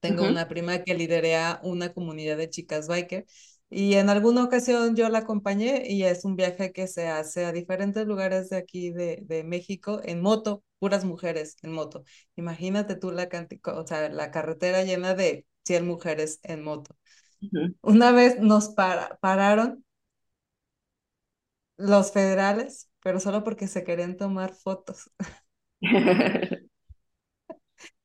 tengo 0.00 0.26
una 0.26 0.48
prima 0.48 0.82
que 0.84 0.94
liderea 0.94 1.60
una 1.64 1.92
comunidad 1.92 2.36
de 2.36 2.50
chicas 2.50 2.88
biker 2.88 3.26
y 3.70 3.94
en 3.94 4.10
alguna 4.10 4.44
ocasión 4.44 4.94
yo 4.96 5.08
la 5.08 5.18
acompañé 5.20 5.84
y 5.90 6.04
es 6.04 6.24
un 6.24 6.36
viaje 6.36 6.72
que 6.72 6.86
se 6.86 7.08
hace 7.08 7.44
a 7.44 7.52
diferentes 7.52 8.06
lugares 8.06 8.50
de 8.50 8.56
aquí 8.56 8.90
de, 8.92 9.20
de 9.22 9.44
México 9.44 10.00
en 10.04 10.22
moto, 10.22 10.62
puras 10.78 11.04
mujeres 11.04 11.56
en 11.62 11.72
moto. 11.72 12.04
Imagínate 12.36 12.96
tú 12.96 13.10
la, 13.12 13.28
o 13.74 13.86
sea, 13.86 14.08
la 14.10 14.30
carretera 14.30 14.82
llena 14.84 15.14
de 15.14 15.46
100 15.64 15.86
mujeres 15.86 16.40
en 16.42 16.62
moto. 16.64 16.96
Una 17.82 18.12
vez 18.12 18.40
nos 18.40 18.70
para- 18.70 19.18
pararon 19.20 19.84
los 21.78 22.12
federales, 22.12 22.90
pero 23.02 23.20
solo 23.20 23.42
porque 23.44 23.66
se 23.68 23.84
querían 23.84 24.16
tomar 24.16 24.54
fotos. 24.54 25.10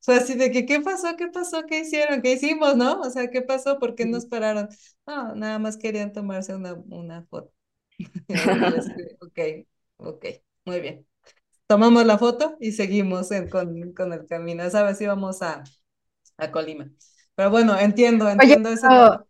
Fue 0.00 0.16
así 0.16 0.34
de 0.34 0.50
que, 0.50 0.66
¿qué 0.66 0.80
pasó? 0.80 1.16
¿Qué 1.16 1.28
pasó? 1.28 1.62
¿Qué 1.66 1.80
hicieron? 1.80 2.22
¿Qué 2.22 2.32
hicimos? 2.32 2.76
¿No? 2.76 3.00
O 3.00 3.10
sea, 3.10 3.30
¿qué 3.30 3.42
pasó? 3.42 3.78
¿Por 3.78 3.94
qué 3.94 4.06
nos 4.06 4.26
pararon? 4.26 4.68
No, 5.06 5.34
nada 5.34 5.58
más 5.58 5.76
querían 5.76 6.12
tomarse 6.12 6.54
una, 6.54 6.74
una 6.74 7.22
foto. 7.26 7.52
Ok, 9.20 9.38
ok, 9.98 10.26
muy 10.66 10.80
bien. 10.80 11.06
Tomamos 11.72 12.04
la 12.06 12.18
foto 12.18 12.56
y 12.60 12.72
seguimos 12.72 13.30
en- 13.32 13.48
con, 13.48 13.92
con 13.94 14.12
el 14.12 14.26
camino. 14.26 14.62
Esa 14.62 14.82
vez 14.82 15.00
íbamos 15.00 15.42
a, 15.42 15.64
a 16.38 16.52
Colima. 16.52 16.90
Pero 17.36 17.50
bueno, 17.50 17.78
entiendo, 17.78 18.28
Oye, 18.40 18.56
entiendo 18.56 18.70
ese 18.70 18.90
lado. 18.90 19.10
pero, 19.10 19.26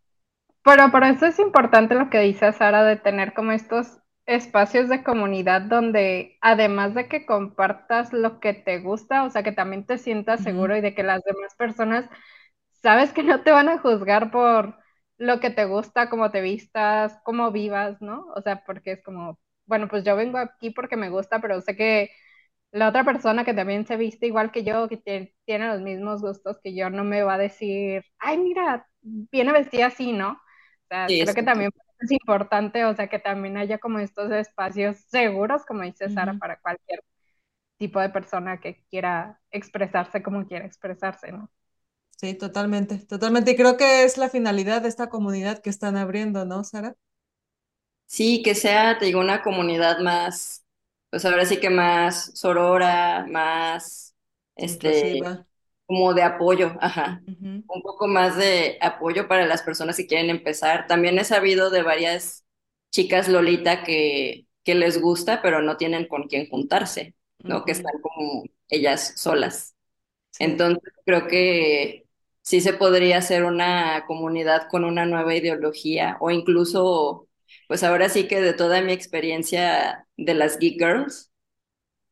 pero 0.63 0.91
por 0.91 1.03
eso 1.05 1.25
es 1.27 1.39
importante 1.39 1.95
lo 1.95 2.09
que 2.09 2.19
dice 2.21 2.53
Sara 2.53 2.83
de 2.83 2.97
tener 2.97 3.33
como 3.33 3.51
estos 3.51 3.99
espacios 4.25 4.89
de 4.89 5.03
comunidad 5.03 5.61
donde 5.63 6.37
además 6.41 6.95
de 6.95 7.09
que 7.09 7.25
compartas 7.25 8.13
lo 8.13 8.39
que 8.39 8.53
te 8.53 8.79
gusta, 8.79 9.23
o 9.25 9.29
sea, 9.31 9.43
que 9.43 9.51
también 9.53 9.85
te 9.85 9.97
sientas 9.99 10.41
seguro 10.41 10.77
y 10.77 10.81
de 10.81 10.95
que 10.95 11.03
las 11.03 11.23
demás 11.23 11.55
personas 11.55 12.09
sabes 12.83 13.13
que 13.13 13.23
no 13.23 13.43
te 13.43 13.51
van 13.51 13.69
a 13.69 13.79
juzgar 13.79 14.31
por 14.31 14.77
lo 15.17 15.39
que 15.39 15.49
te 15.51 15.65
gusta, 15.65 16.09
cómo 16.09 16.31
te 16.31 16.41
vistas, 16.41 17.19
cómo 17.25 17.51
vivas, 17.51 18.01
¿no? 18.01 18.27
O 18.35 18.41
sea, 18.41 18.63
porque 18.65 18.93
es 18.93 19.03
como, 19.03 19.39
bueno, 19.65 19.87
pues 19.89 20.03
yo 20.05 20.15
vengo 20.15 20.37
aquí 20.39 20.71
porque 20.71 20.97
me 20.97 21.09
gusta, 21.09 21.41
pero 21.41 21.61
sé 21.61 21.75
que 21.77 22.11
la 22.73 22.89
otra 22.89 23.05
persona 23.05 23.45
que 23.45 23.55
también 23.55 23.87
se 23.87 23.97
viste 23.97 24.27
igual 24.27 24.51
que 24.53 24.65
yo, 24.65 24.89
que 24.89 25.01
tie- 25.03 25.35
tiene 25.45 25.69
los 25.69 25.81
mismos 25.81 26.21
gustos 26.23 26.59
que 26.63 26.75
yo, 26.75 26.91
no 26.91 27.05
me 27.05 27.23
va 27.23 27.35
a 27.35 27.39
decir, 27.39 28.05
ay, 28.19 28.39
mira, 28.39 28.87
viene 29.03 29.53
vestida 29.53 29.87
así, 29.87 30.13
¿no? 30.13 30.33
O 30.33 30.87
sea, 30.89 31.15
Sí, 31.15 31.19
creo 31.19 31.35
que 31.35 31.43
también 31.43 31.71
es 32.01 32.11
importante, 32.11 32.85
o 32.85 32.95
sea, 32.95 33.09
que 33.09 33.19
también 33.19 33.57
haya 33.57 33.79
como 33.79 33.99
estos 33.99 34.31
espacios 34.33 34.97
seguros, 35.09 35.65
como 35.65 35.83
dice 35.83 36.09
Sara, 36.09 36.35
para 36.39 36.59
cualquier 36.59 37.01
tipo 37.77 37.99
de 38.01 38.09
persona 38.11 38.59
que 38.61 38.83
quiera 38.89 39.41
expresarse 39.51 40.23
como 40.23 40.47
quiera 40.47 40.65
expresarse, 40.67 41.31
¿no? 41.33 41.51
Sí, 42.17 42.33
totalmente, 42.35 42.97
totalmente. 43.05 43.51
Y 43.51 43.55
creo 43.55 43.77
que 43.77 44.03
es 44.05 44.17
la 44.17 44.29
finalidad 44.29 44.81
de 44.81 44.87
esta 44.89 45.09
comunidad 45.09 45.59
que 45.61 45.69
están 45.69 45.95
abriendo, 45.97 46.43
¿no, 46.45 46.63
Sara? 46.63 46.95
Sí, 48.05 48.43
que 48.43 48.55
sea, 48.55 48.97
te 48.99 49.05
digo, 49.05 49.19
una 49.19 49.41
comunidad 49.41 49.99
más, 49.99 50.62
pues 51.13 51.25
ahora 51.25 51.45
sí 51.45 51.59
que 51.59 51.69
más 51.69 52.31
sorora, 52.33 53.27
más, 53.29 54.15
este, 54.55 55.19
Inclusiva. 55.19 55.45
como 55.85 56.15
de 56.15 56.23
apoyo, 56.23 56.75
ajá. 56.81 57.21
Un 57.67 57.81
poco 57.83 58.07
más 58.07 58.35
de 58.35 58.79
apoyo 58.81 59.27
para 59.27 59.45
las 59.45 59.61
personas 59.61 59.95
que 59.95 60.07
quieren 60.07 60.31
empezar. 60.31 60.87
También 60.87 61.19
he 61.19 61.23
sabido 61.23 61.69
de 61.69 61.83
varias 61.83 62.45
chicas 62.89 63.27
Lolita 63.29 63.83
que, 63.83 64.47
que 64.63 64.73
les 64.73 64.99
gusta, 64.99 65.43
pero 65.43 65.61
no 65.61 65.77
tienen 65.77 66.07
con 66.07 66.23
quién 66.27 66.49
juntarse, 66.49 67.13
¿no? 67.43 67.63
Que 67.63 67.73
están 67.73 67.93
como 68.01 68.45
ellas 68.67 69.13
solas. 69.15 69.75
Sí. 70.31 70.45
Entonces, 70.45 70.93
creo 71.05 71.27
que 71.27 72.07
sí 72.41 72.59
se 72.59 72.73
podría 72.73 73.19
hacer 73.19 73.43
una 73.43 74.05
comunidad 74.07 74.67
con 74.67 74.83
una 74.83 75.05
nueva 75.05 75.35
ideología 75.35 76.17
o 76.21 76.31
incluso, 76.31 77.27
pues 77.67 77.83
ahora 77.83 78.09
sí 78.09 78.27
que 78.27 78.41
de 78.41 78.53
toda 78.53 78.81
mi 78.81 78.93
experiencia 78.93 80.07
de 80.17 80.33
las 80.33 80.59
Geek 80.59 80.79
Girls, 80.79 81.31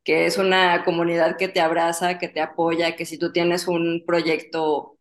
que 0.03 0.25
es 0.25 0.37
una 0.37 0.83
comunidad 0.85 1.37
que 1.37 1.47
te 1.49 1.61
abraza, 1.61 2.17
que 2.19 2.29
te 2.29 2.41
apoya, 2.41 2.95
que 2.95 3.05
si 3.05 3.17
tú 3.19 3.31
tienes 3.31 3.67
un 3.67 4.03
proyecto 4.05 4.97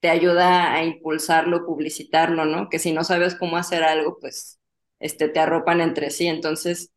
te 0.00 0.10
ayuda 0.10 0.74
a 0.74 0.84
impulsarlo, 0.84 1.66
publicitarlo, 1.66 2.44
¿no? 2.46 2.68
Que 2.70 2.78
si 2.78 2.92
no 2.92 3.04
sabes 3.04 3.34
cómo 3.36 3.56
hacer 3.58 3.82
algo, 3.84 4.18
pues 4.20 4.60
este, 5.00 5.28
te 5.28 5.40
arropan 5.40 5.80
entre 5.80 6.10
sí. 6.10 6.26
Entonces, 6.26 6.92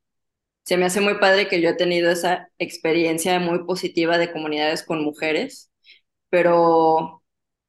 se 0.63 0.77
me 0.77 0.85
hace 0.85 1.01
muy 1.01 1.15
padre 1.19 1.47
que 1.47 1.61
yo 1.61 1.69
he 1.69 1.75
tenido 1.75 2.11
esa 2.11 2.49
experiencia 2.59 3.39
muy 3.39 3.65
positiva 3.65 4.17
de 4.17 4.31
comunidades 4.31 4.83
con 4.83 5.03
mujeres, 5.03 5.71
pero 6.29 7.22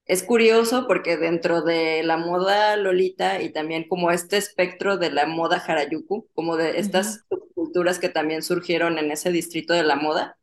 es 0.06 0.22
curioso 0.22 0.86
porque 0.86 1.16
dentro 1.16 1.62
de 1.62 2.02
la 2.02 2.16
moda 2.16 2.76
Lolita 2.76 3.40
y 3.42 3.50
también 3.50 3.88
como 3.88 4.10
este 4.10 4.36
espectro 4.36 4.98
de 4.98 5.10
la 5.10 5.26
moda 5.26 5.56
Harajuku, 5.56 6.28
como 6.34 6.56
de 6.56 6.78
estas 6.78 7.24
culturas 7.54 7.98
que 7.98 8.08
también 8.08 8.42
surgieron 8.42 8.98
en 8.98 9.10
ese 9.10 9.30
distrito 9.30 9.72
de 9.72 9.82
la 9.82 9.96
moda, 9.96 10.36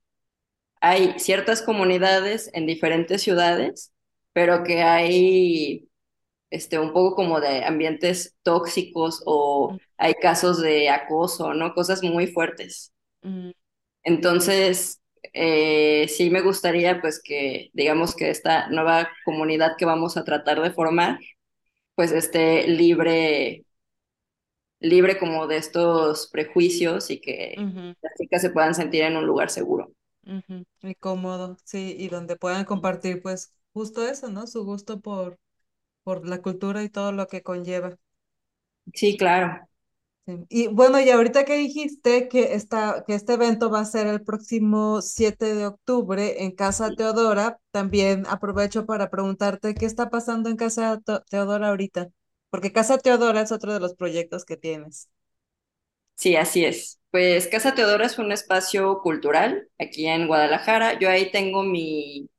hay 0.81 1.19
ciertas 1.19 1.61
comunidades 1.61 2.49
en 2.53 2.65
diferentes 2.65 3.21
ciudades, 3.21 3.93
pero 4.33 4.63
que 4.63 4.81
hay 4.81 5.89
este, 6.49 6.79
un 6.79 6.93
poco 6.93 7.15
como 7.15 7.39
de 7.39 7.63
ambientes 7.63 8.35
tóxicos 8.43 9.21
o 9.25 9.77
hay 9.97 10.13
casos 10.15 10.61
de 10.61 10.89
acoso, 10.89 11.53
¿no? 11.53 11.73
Cosas 11.75 12.03
muy 12.03 12.27
fuertes. 12.27 12.91
Mm. 13.21 13.51
Entonces, 14.03 15.00
eh, 15.33 16.07
sí 16.09 16.29
me 16.29 16.41
gustaría 16.41 17.01
pues 17.01 17.21
que 17.23 17.69
digamos 17.73 18.15
que 18.15 18.29
esta 18.29 18.69
nueva 18.69 19.09
comunidad 19.25 19.77
que 19.77 19.85
vamos 19.85 20.17
a 20.17 20.23
tratar 20.25 20.61
de 20.61 20.71
formar 20.71 21.19
pues 21.95 22.11
esté 22.13 22.67
libre 22.67 23.65
libre 24.81 25.17
como 25.17 25.47
de 25.47 25.55
estos 25.57 26.27
prejuicios 26.27 27.09
y 27.09 27.21
que 27.21 27.65
las 28.01 28.13
chicas 28.17 28.41
se 28.41 28.49
puedan 28.49 28.75
sentir 28.75 29.03
en 29.03 29.15
un 29.17 29.25
lugar 29.25 29.49
seguro. 29.49 29.93
ujú, 30.25 30.65
Y 30.81 30.95
cómodo, 30.95 31.57
sí, 31.65 31.95
y 31.97 32.09
donde 32.09 32.35
puedan 32.35 32.65
compartir 32.65 33.21
pues 33.21 33.53
justo 33.73 34.07
eso, 34.07 34.29
¿no? 34.29 34.47
Su 34.47 34.63
gusto 34.65 34.99
por, 35.01 35.39
por 36.03 36.27
la 36.27 36.41
cultura 36.43 36.83
y 36.83 36.89
todo 36.89 37.11
lo 37.13 37.27
que 37.27 37.43
conlleva. 37.43 37.97
Sí, 38.93 39.17
claro. 39.17 39.67
Sí. 40.27 40.45
Y 40.49 40.67
bueno, 40.67 40.99
y 41.01 41.09
ahorita 41.09 41.45
que 41.45 41.55
dijiste 41.57 42.27
que, 42.29 42.53
esta, 42.53 43.03
que 43.07 43.15
este 43.15 43.33
evento 43.33 43.71
va 43.71 43.79
a 43.79 43.85
ser 43.85 44.05
el 44.07 44.21
próximo 44.23 45.01
7 45.01 45.55
de 45.55 45.65
octubre 45.65 46.43
en 46.43 46.51
Casa 46.51 46.91
Teodora, 46.95 47.59
también 47.71 48.25
aprovecho 48.27 48.85
para 48.85 49.09
preguntarte 49.09 49.73
qué 49.73 49.85
está 49.87 50.09
pasando 50.11 50.49
en 50.49 50.57
Casa 50.57 50.99
Te- 51.03 51.19
Teodora 51.29 51.69
ahorita, 51.69 52.09
porque 52.51 52.71
Casa 52.71 52.99
Teodora 52.99 53.41
es 53.41 53.51
otro 53.51 53.73
de 53.73 53.79
los 53.79 53.95
proyectos 53.95 54.45
que 54.45 54.57
tienes. 54.57 55.09
Sí, 56.15 56.35
así 56.35 56.65
es. 56.65 56.99
Pues 57.09 57.47
Casa 57.47 57.73
Teodora 57.75 58.05
es 58.05 58.19
un 58.19 58.31
espacio 58.31 58.99
cultural 59.01 59.69
aquí 59.79 60.07
en 60.07 60.27
Guadalajara. 60.27 60.99
Yo 60.99 61.09
ahí 61.09 61.31
tengo 61.31 61.63
mi, 61.63 62.29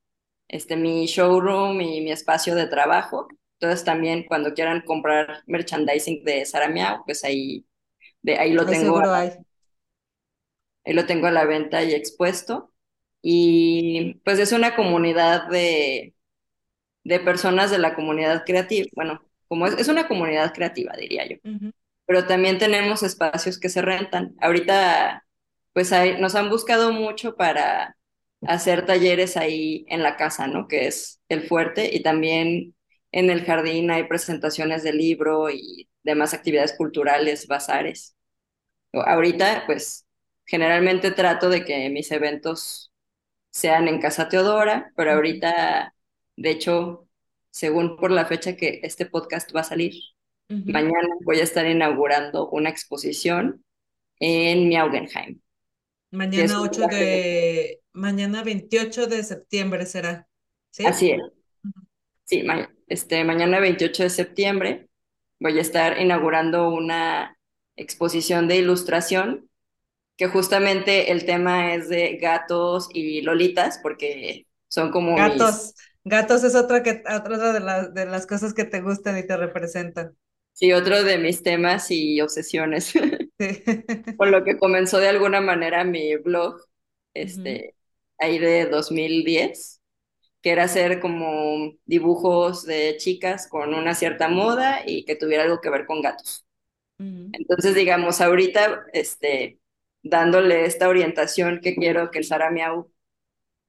este, 0.49 0.76
mi 0.76 1.07
showroom 1.07 1.80
y 1.83 2.03
mi 2.03 2.12
espacio 2.12 2.55
de 2.55 2.66
trabajo. 2.68 3.28
Entonces 3.61 3.85
también 3.85 4.24
cuando 4.26 4.55
quieran 4.55 4.83
comprar 4.83 5.43
merchandising 5.47 6.24
de 6.24 6.47
Sara 6.47 6.68
Miao, 6.68 7.05
pues 7.07 7.24
ahí, 7.24 7.66
de, 8.23 8.39
ahí 8.39 8.53
lo 8.53 8.68
tengo, 8.68 8.99
hay. 9.14 9.33
ahí 10.85 10.93
lo 10.95 11.07
tengo 11.07 11.27
a 11.27 11.31
la 11.31 11.45
venta 11.45 11.83
y 11.85 11.95
expuesto. 11.95 12.73
Y 13.23 14.14
pues 14.25 14.39
es 14.39 14.53
una 14.53 14.75
comunidad 14.77 15.49
de, 15.49 16.14
de 17.05 17.20
personas 17.20 17.70
de 17.70 17.79
la 17.79 17.95
comunidad 17.95 18.45
creativa. 18.47 18.89
Bueno, 18.95 19.23
como 19.49 19.66
es, 19.66 19.75
es 19.79 19.89
una 19.89 20.09
comunidad 20.09 20.55
creativa, 20.55 20.95
diría 20.99 21.29
yo. 21.29 21.37
Pero 22.07 22.27
también 22.27 22.59
tenemos 22.59 23.03
espacios 23.05 23.59
que 23.61 23.68
se 23.70 23.83
rentan. 23.83 24.35
Ahorita, 24.41 25.27
pues 25.75 25.93
hay- 25.93 26.20
nos 26.20 26.35
han 26.37 26.51
buscado 26.51 26.93
mucho 26.93 27.37
para 27.37 27.97
hacer 28.47 28.87
talleres 28.87 29.37
ahí 29.37 29.85
en 29.89 30.03
la 30.03 30.16
casa, 30.16 30.47
¿no? 30.49 30.68
Que 30.68 30.87
es 30.89 31.20
el 31.29 31.43
fuerte, 31.49 31.95
y 31.95 32.03
también 32.03 32.75
en 33.13 33.31
el 33.31 33.45
jardín 33.45 33.91
hay 33.91 34.05
presentaciones 34.05 34.83
de 34.83 34.93
libro 34.95 35.51
y 35.51 35.89
demás 36.05 36.35
actividades 36.35 36.75
culturales, 36.77 37.47
bazares. 37.49 38.17
Ahorita, 38.93 39.65
pues, 39.67 40.07
generalmente 40.47 41.11
trato 41.13 41.49
de 41.49 41.65
que 41.65 41.89
mis 41.91 42.11
eventos 42.13 42.93
sean 43.51 43.89
en 43.89 44.01
Casa 44.01 44.29
Teodora, 44.29 44.93
pero 44.97 45.13
ahorita, 45.13 45.95
de 46.37 46.51
hecho, 46.51 47.09
según 47.51 47.97
por 47.97 48.11
la 48.11 48.27
fecha 48.27 48.57
que 48.57 48.81
este 48.83 49.07
podcast 49.07 49.55
va 49.55 49.61
a 49.61 49.65
salir. 49.65 49.95
Mañana 50.49 51.09
voy 51.25 51.41
a 51.41 51.45
estar 51.45 51.67
inaugurando 51.67 52.49
una 52.51 52.71
exposición 52.71 53.65
en 54.21 54.69
Miaugenheim, 54.69 55.41
Mañana 56.11 56.61
un 56.61 56.69
8 56.69 56.83
lugar 56.83 56.91
que- 56.99 57.05
de, 57.05 57.81
mañana 57.93 58.43
28 58.45 59.07
de 59.07 59.23
septiembre 59.25 59.87
será, 59.87 60.29
¿sí? 60.71 60.85
Así 60.85 61.11
es, 61.11 61.21
sí, 62.25 62.43
ma- 62.43 62.70
este, 62.89 63.25
mañana 63.25 63.61
28 63.61 64.03
de 64.05 64.11
septiembre 64.11 64.89
voy 65.41 65.59
a 65.59 65.62
estar 65.62 66.01
inaugurando 66.01 66.70
una 66.70 67.39
exposición 67.77 68.49
de 68.49 68.57
ilustración 68.57 69.49
que 70.16 70.29
justamente 70.29 71.12
el 71.12 71.27
tema 71.27 71.75
es 71.75 71.89
de 71.89 72.16
gatos 72.18 72.89
y 72.93 73.23
lolitas, 73.23 73.81
porque 73.83 74.47
son 74.68 74.91
como 74.93 75.20
mis, 75.20 75.55
Gatos, 75.55 75.75
gatos 76.05 76.45
es 76.45 76.55
otra, 76.55 76.83
que, 76.83 77.03
otra 77.09 77.53
de, 77.53 77.61
las 77.61 77.95
de 77.95 78.05
las 78.07 78.27
cosas 78.27 78.53
que 78.55 78.64
te 78.64 78.81
gustan 78.83 79.16
y 79.18 79.27
te 79.27 79.37
representan. 79.37 80.16
sí, 80.53 80.73
otro 80.73 81.03
de 81.03 81.18
mis 81.18 81.43
temas 81.43 81.91
y 81.91 82.20
obsesiones, 82.20 82.93
Sí. 83.39 83.62
con 84.16 84.31
lo 84.33 84.45
que 84.45 84.59
comenzó 84.59 84.99
de 85.01 85.09
alguna 85.11 85.41
manera 85.43 85.85
mi 85.85 86.16
blog, 86.16 86.61
este, 87.14 87.77
ahí 88.18 88.39
de 88.41 88.66
2010 88.68 89.82
que 90.43 90.51
era 90.53 90.64
hacer 90.64 91.01
como 91.01 91.72
dibujos 91.86 92.64
de 92.66 92.97
chicas 92.99 93.49
con 93.49 93.74
una 93.74 93.95
cierta 93.95 94.28
moda 94.28 94.82
y 94.86 95.05
que 95.05 95.16
tuviera 95.16 95.45
algo 95.45 95.61
que 95.61 95.70
ver 95.70 95.86
con 95.86 96.03
gatos. 96.03 96.47
Entonces, 97.32 97.74
digamos, 97.74 98.20
ahorita, 98.20 98.84
este, 98.93 99.61
dándole 100.03 100.66
esta 100.66 100.88
orientación 100.88 101.61
que 101.62 101.76
quiero 101.76 102.11
que 102.11 102.18
el 102.18 102.24
Sara 102.24 102.51
Miau, 102.51 102.93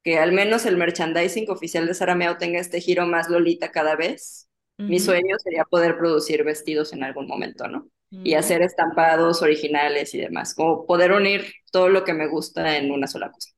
que 0.04 0.20
al 0.20 0.34
menos 0.34 0.66
el 0.66 0.78
merchandising 0.78 1.50
oficial 1.50 1.88
de 1.88 1.94
Sara 1.94 2.16
Miau 2.16 2.38
tenga 2.38 2.60
este 2.60 2.82
giro 2.82 3.06
más 3.08 3.30
lolita 3.30 3.72
cada 3.72 3.96
vez. 3.96 4.50
Mi 4.86 5.00
sueño 5.00 5.38
sería 5.40 5.66
poder 5.66 5.98
producir 5.98 6.44
vestidos 6.44 6.94
en 6.94 7.04
algún 7.04 7.28
momento, 7.28 7.68
¿no? 7.68 7.90
Y 8.24 8.36
hacer 8.36 8.62
estampados 8.62 9.42
originales 9.42 10.14
y 10.14 10.20
demás, 10.20 10.56
como 10.56 10.86
poder 10.86 11.14
unir 11.14 11.46
todo 11.72 11.90
lo 11.90 12.04
que 12.04 12.14
me 12.14 12.28
gusta 12.28 12.78
en 12.78 12.92
una 12.92 13.08
sola 13.08 13.32
cosa. 13.32 13.53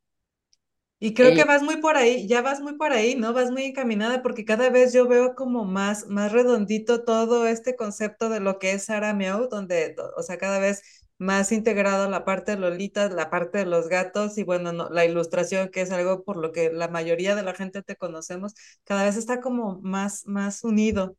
Y 0.99 1.13
creo 1.13 1.33
que 1.33 1.43
vas 1.43 1.61
muy 1.61 1.77
por 1.77 1.97
ahí, 1.97 2.27
ya 2.27 2.41
vas 2.41 2.61
muy 2.61 2.77
por 2.77 2.93
ahí, 2.93 3.15
¿no? 3.15 3.33
Vas 3.33 3.51
muy 3.51 3.63
encaminada 3.65 4.23
porque 4.23 4.45
cada 4.45 4.69
vez 4.69 4.93
yo 4.93 5.07
veo 5.07 5.35
como 5.35 5.65
más, 5.65 6.07
más 6.07 6.31
redondito 6.31 7.03
todo 7.03 7.45
este 7.47 7.75
concepto 7.75 8.29
de 8.29 8.39
lo 8.39 8.59
que 8.59 8.71
es 8.73 8.85
Sara 8.85 9.13
Meow, 9.13 9.49
donde, 9.49 9.95
o 10.17 10.23
sea, 10.23 10.37
cada 10.37 10.57
vez 10.59 10.81
más 11.17 11.51
integrado 11.51 12.09
la 12.09 12.25
parte 12.25 12.51
de 12.53 12.57
Lolita, 12.59 13.09
la 13.09 13.29
parte 13.29 13.59
de 13.59 13.65
los 13.65 13.89
gatos 13.89 14.37
y 14.37 14.43
bueno, 14.43 14.71
no, 14.73 14.89
la 14.89 15.05
ilustración, 15.05 15.69
que 15.69 15.81
es 15.81 15.91
algo 15.91 16.23
por 16.23 16.37
lo 16.37 16.51
que 16.51 16.71
la 16.71 16.87
mayoría 16.87 17.35
de 17.35 17.43
la 17.43 17.53
gente 17.53 17.83
te 17.83 17.95
conocemos, 17.97 18.53
cada 18.85 19.03
vez 19.03 19.17
está 19.17 19.41
como 19.41 19.79
más, 19.81 20.25
más 20.27 20.63
unido. 20.63 21.17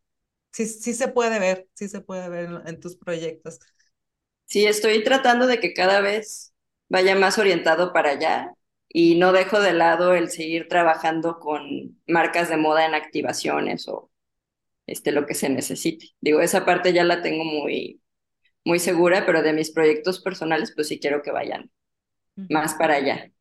Sí, 0.52 0.66
sí 0.66 0.94
se 0.94 1.08
puede 1.08 1.38
ver, 1.40 1.68
sí 1.74 1.88
se 1.88 2.00
puede 2.02 2.28
ver 2.30 2.46
en, 2.46 2.68
en 2.68 2.80
tus 2.80 2.96
proyectos. 2.96 3.60
Sí, 4.44 4.64
estoy 4.66 5.02
tratando 5.04 5.46
de 5.46 5.60
que 5.60 5.74
cada 5.74 6.00
vez 6.00 6.54
vaya 6.88 7.16
más 7.16 7.38
orientado 7.38 7.92
para 7.92 8.10
allá 8.10 8.52
y 8.88 9.16
no 9.16 9.32
dejo 9.32 9.60
de 9.60 9.72
lado 9.74 10.14
el 10.14 10.30
seguir 10.30 10.68
trabajando 10.68 11.38
con 11.40 12.00
marcas 12.06 12.48
de 12.48 12.56
moda 12.56 12.86
en 12.86 12.94
activaciones 12.94 13.88
o 13.88 14.10
este, 14.86 15.12
lo 15.12 15.26
que 15.26 15.34
se 15.34 15.48
necesite. 15.50 16.08
Digo, 16.20 16.40
esa 16.40 16.64
parte 16.66 16.92
ya 16.92 17.04
la 17.04 17.22
tengo 17.22 17.44
muy, 17.44 18.02
muy 18.64 18.78
segura, 18.80 19.26
pero 19.26 19.42
de 19.42 19.52
mis 19.54 19.72
proyectos 19.72 20.20
personales, 20.20 20.72
pues 20.74 20.88
sí 20.88 21.00
quiero 21.00 21.22
que 21.22 21.32
vayan 21.32 21.70
más 22.48 22.74
para 22.74 22.96
allá. 22.96 23.32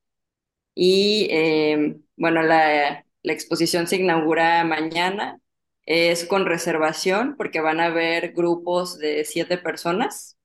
Y 0.76 1.28
eh, 1.32 1.98
bueno, 2.18 2.44
la, 2.44 3.06
la 3.24 3.34
exposición 3.34 3.88
se 3.88 3.98
inaugura 3.98 4.64
mañana. 4.66 5.40
Es 5.86 6.26
con 6.26 6.46
reservación 6.48 7.36
porque 7.38 7.62
van 7.62 7.80
a 7.80 7.86
haber 7.88 8.34
grupos 8.34 8.98
de 9.00 9.26
siete 9.26 9.58
personas 9.60 10.38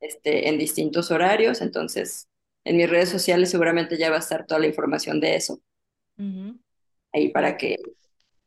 este, 0.00 0.48
en 0.50 0.58
distintos 0.58 1.12
horarios. 1.12 1.62
Entonces, 1.62 2.29
en 2.70 2.76
mis 2.78 2.90
redes 2.90 3.08
sociales 3.10 3.50
seguramente 3.50 3.98
ya 3.98 4.10
va 4.10 4.16
a 4.16 4.20
estar 4.20 4.46
toda 4.46 4.60
la 4.60 4.66
información 4.68 5.20
de 5.20 5.36
eso, 5.36 5.60
ahí 7.12 7.28
para 7.30 7.56
que, 7.56 7.76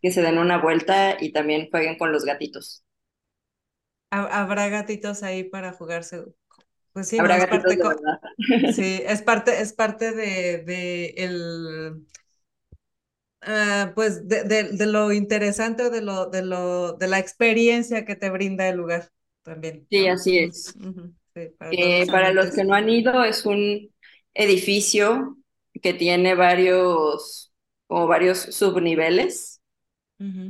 que 0.01 0.11
se 0.11 0.21
den 0.21 0.37
una 0.39 0.59
vuelta 0.61 1.17
y 1.21 1.31
también 1.33 1.69
jueguen 1.71 1.97
con 1.97 2.11
los 2.11 2.25
gatitos. 2.25 2.83
ha- 4.11 4.41
habrá 4.41 4.69
gatitos 4.69 5.23
ahí 5.23 5.43
para 5.43 5.73
jugarse. 5.73 6.23
Pues 6.93 7.07
sí, 7.09 7.21
no, 7.21 7.31
Habrá 7.31 7.37
es 7.37 7.45
gatitos 7.45 7.47
parte, 7.47 7.75
de 7.77 7.83
sí, 8.65 9.01
es 9.05 9.21
parte, 9.23 9.61
es 9.61 9.73
parte 9.73 10.13
de, 10.13 10.59
de 10.65 11.07
el, 11.17 12.07
ah, 13.41 13.91
pues 13.95 14.27
de, 14.27 14.43
de, 14.43 14.63
de 14.73 14.85
lo 14.87 15.11
interesante 15.11 15.83
o 15.83 15.89
de 15.89 16.01
lo, 16.01 16.27
de 16.29 16.43
lo, 16.43 16.93
de 16.93 17.07
la 17.07 17.19
experiencia 17.19 18.05
que 18.05 18.15
te 18.15 18.29
brinda 18.29 18.67
el 18.69 18.77
lugar 18.77 19.11
también, 19.43 19.89
Sí, 19.89 20.07
¿no? 20.07 20.07
así 20.07 20.39
es. 20.39 20.77
sí, 21.33 21.49
para 21.57 21.71
Eh, 21.71 22.07
los 22.07 22.09
para 22.11 22.31
los 22.33 22.51
que 22.53 22.63
no 22.63 22.75
han 22.75 22.89
ido, 22.89 23.23
es 23.23 23.45
un 23.45 23.92
edificio 24.33 25.37
que 25.81 25.93
tiene 25.93 26.35
varios, 26.35 27.53
como 27.87 28.07
varios 28.07 28.39
subniveles. 28.39 29.61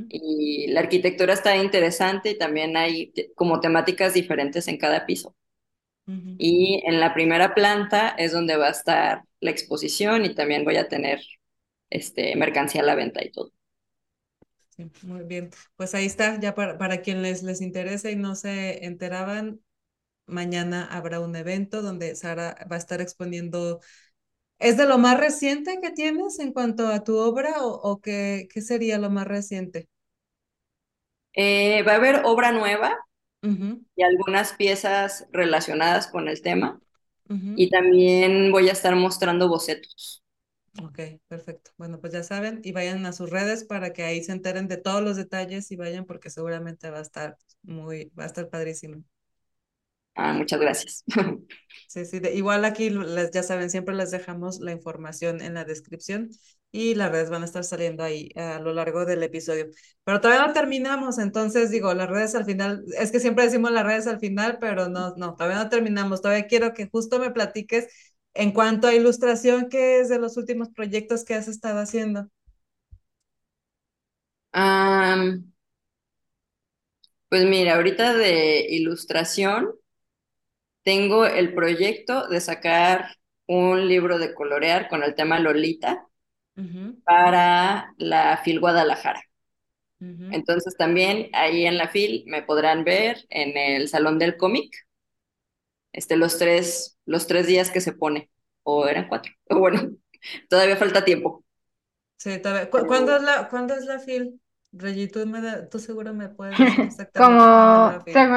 Y 0.09 0.67
la 0.71 0.81
arquitectura 0.81 1.33
está 1.33 1.57
interesante 1.57 2.31
y 2.31 2.37
también 2.37 2.77
hay 2.77 3.13
como 3.35 3.59
temáticas 3.59 4.13
diferentes 4.13 4.67
en 4.69 4.77
cada 4.77 5.05
piso. 5.05 5.35
Y 6.37 6.81
en 6.85 6.99
la 6.99 7.13
primera 7.13 7.53
planta 7.55 8.09
es 8.09 8.31
donde 8.33 8.57
va 8.57 8.67
a 8.67 8.71
estar 8.71 9.23
la 9.39 9.51
exposición 9.51 10.25
y 10.25 10.35
también 10.35 10.63
voy 10.65 10.77
a 10.77 10.87
tener 10.89 11.21
este, 11.89 12.35
mercancía 12.35 12.81
a 12.81 12.85
la 12.85 12.95
venta 12.95 13.23
y 13.25 13.31
todo. 13.31 13.51
Sí, 14.69 14.91
muy 15.03 15.23
bien. 15.23 15.51
Pues 15.75 15.93
ahí 15.93 16.05
está, 16.05 16.39
ya 16.39 16.55
para, 16.55 16.77
para 16.79 17.01
quien 17.01 17.21
les, 17.21 17.43
les 17.43 17.61
interese 17.61 18.11
y 18.11 18.15
no 18.15 18.35
se 18.35 18.85
enteraban, 18.85 19.61
mañana 20.27 20.85
habrá 20.91 21.19
un 21.19 21.35
evento 21.35 21.81
donde 21.81 22.15
Sara 22.15 22.55
va 22.71 22.75
a 22.77 22.79
estar 22.79 23.01
exponiendo. 23.01 23.81
¿Es 24.59 24.77
de 24.77 24.87
lo 24.87 24.97
más 24.99 25.19
reciente 25.19 25.79
que 25.81 25.91
tienes 25.91 26.39
en 26.39 26.53
cuanto 26.53 26.87
a 26.87 27.03
tu 27.03 27.17
obra 27.17 27.63
o, 27.65 27.69
o 27.73 28.01
qué, 28.01 28.47
qué 28.53 28.61
sería 28.61 28.97
lo 28.99 29.09
más 29.11 29.27
reciente? 29.27 29.89
Eh, 31.33 31.83
va 31.83 31.93
a 31.93 31.95
haber 31.95 32.21
obra 32.25 32.51
nueva 32.51 32.95
y 33.95 34.03
algunas 34.03 34.53
piezas 34.53 35.27
relacionadas 35.31 36.07
con 36.07 36.27
el 36.27 36.41
tema 36.41 36.79
y 37.55 37.69
también 37.71 38.51
voy 38.51 38.69
a 38.69 38.73
estar 38.73 38.95
mostrando 38.95 39.49
bocetos. 39.49 40.23
Ok, 40.83 40.99
perfecto. 41.27 41.71
Bueno, 41.77 41.99
pues 41.99 42.13
ya 42.13 42.23
saben 42.23 42.61
y 42.63 42.71
vayan 42.71 43.05
a 43.05 43.13
sus 43.13 43.29
redes 43.29 43.63
para 43.63 43.93
que 43.93 44.03
ahí 44.03 44.23
se 44.23 44.31
enteren 44.31 44.67
de 44.67 44.77
todos 44.77 45.03
los 45.03 45.15
detalles 45.17 45.71
y 45.71 45.75
vayan 45.75 46.05
porque 46.05 46.29
seguramente 46.31 46.89
va 46.89 46.97
a 46.99 47.01
estar 47.01 47.37
muy, 47.61 48.11
va 48.19 48.23
a 48.23 48.27
estar 48.27 48.49
padrísimo. 48.49 49.03
Ah, 50.15 50.33
muchas 50.33 50.59
gracias. 50.59 51.03
Sí, 51.87 52.05
sí, 52.05 52.19
de- 52.19 52.33
igual 52.33 52.65
aquí 52.65 52.89
ya 53.33 53.43
saben, 53.43 53.69
siempre 53.69 53.93
les 53.95 54.09
dejamos 54.09 54.59
la 54.61 54.71
información 54.71 55.41
en 55.41 55.53
la 55.53 55.63
descripción 55.63 56.29
y 56.71 56.95
las 56.95 57.11
redes 57.11 57.29
van 57.29 57.43
a 57.43 57.45
estar 57.45 57.63
saliendo 57.63 58.03
ahí 58.03 58.29
a 58.35 58.57
lo 58.59 58.73
largo 58.73 59.05
del 59.05 59.21
episodio. 59.21 59.67
Pero 60.03 60.19
todavía 60.19 60.47
no 60.47 60.53
terminamos, 60.53 61.19
entonces 61.19 61.69
digo, 61.69 61.93
las 61.93 62.09
redes 62.09 62.33
al 62.33 62.45
final, 62.45 62.83
es 62.99 63.11
que 63.11 63.19
siempre 63.19 63.43
decimos 63.45 63.71
las 63.71 63.85
redes 63.85 64.07
al 64.07 64.19
final, 64.19 64.57
pero 64.59 64.89
no, 64.89 65.13
no, 65.17 65.35
todavía 65.35 65.63
no 65.63 65.69
terminamos. 65.69 66.21
Todavía 66.23 66.47
quiero 66.47 66.73
que 66.73 66.89
justo 66.89 67.19
me 67.19 67.29
platiques 67.31 67.87
en 68.33 68.51
cuanto 68.53 68.87
a 68.87 68.95
ilustración, 68.95 69.69
¿qué 69.69 69.99
es 69.99 70.09
de 70.09 70.17
los 70.19 70.35
últimos 70.37 70.69
proyectos 70.69 71.23
que 71.25 71.35
has 71.35 71.47
estado 71.47 71.79
haciendo? 71.79 72.27
Pues 77.29 77.43
mira, 77.45 77.75
ahorita 77.75 78.13
de 78.13 78.65
ilustración 78.69 79.71
tengo 80.83 81.25
el 81.25 81.53
proyecto 81.53 82.27
de 82.27 82.41
sacar 82.41 83.17
un 83.47 83.87
libro 83.87 84.19
de 84.19 84.33
colorear 84.33 84.89
con 84.89 85.03
el 85.03 85.15
tema 85.15 85.39
Lolita 85.39 86.07
para 87.05 87.93
la 87.97 88.37
FIL 88.43 88.59
Guadalajara. 88.59 89.23
Entonces 90.29 90.75
también 90.77 91.29
ahí 91.33 91.65
en 91.65 91.77
la 91.77 91.85
FIL 91.85 92.23
me 92.27 92.43
podrán 92.43 92.83
ver 92.83 93.25
en 93.29 93.55
el 93.57 93.87
Salón 93.87 94.19
del 94.19 94.35
Cómic, 94.35 94.73
este, 95.91 96.15
los 96.17 96.37
tres, 96.37 96.97
los 97.05 97.27
tres 97.27 97.47
días 97.47 97.69
que 97.71 97.81
se 97.81 97.93
pone, 97.93 98.29
o 98.63 98.87
eran 98.87 99.07
cuatro, 99.07 99.31
o 99.49 99.59
bueno, 99.59 99.91
todavía 100.49 100.77
falta 100.77 101.05
tiempo. 101.05 101.43
Sí, 102.17 102.39
todavía. 102.41 102.69
¿Cu- 102.69 102.85
¿Cuándo 102.87 103.15
es 103.15 103.21
la, 103.23 103.49
cuándo 103.49 103.73
es 103.75 103.85
la 103.85 103.99
FIL? 103.99 104.41
Reggie, 104.71 105.07
tú, 105.07 105.25
me 105.27 105.41
da- 105.41 105.69
tú 105.69 105.79
seguro 105.79 106.13
me 106.13 106.29
puedes 106.29 106.57
decir 106.57 106.83
exactamente 106.85 107.49
Como, 107.49 108.03
FIL. 108.05 108.33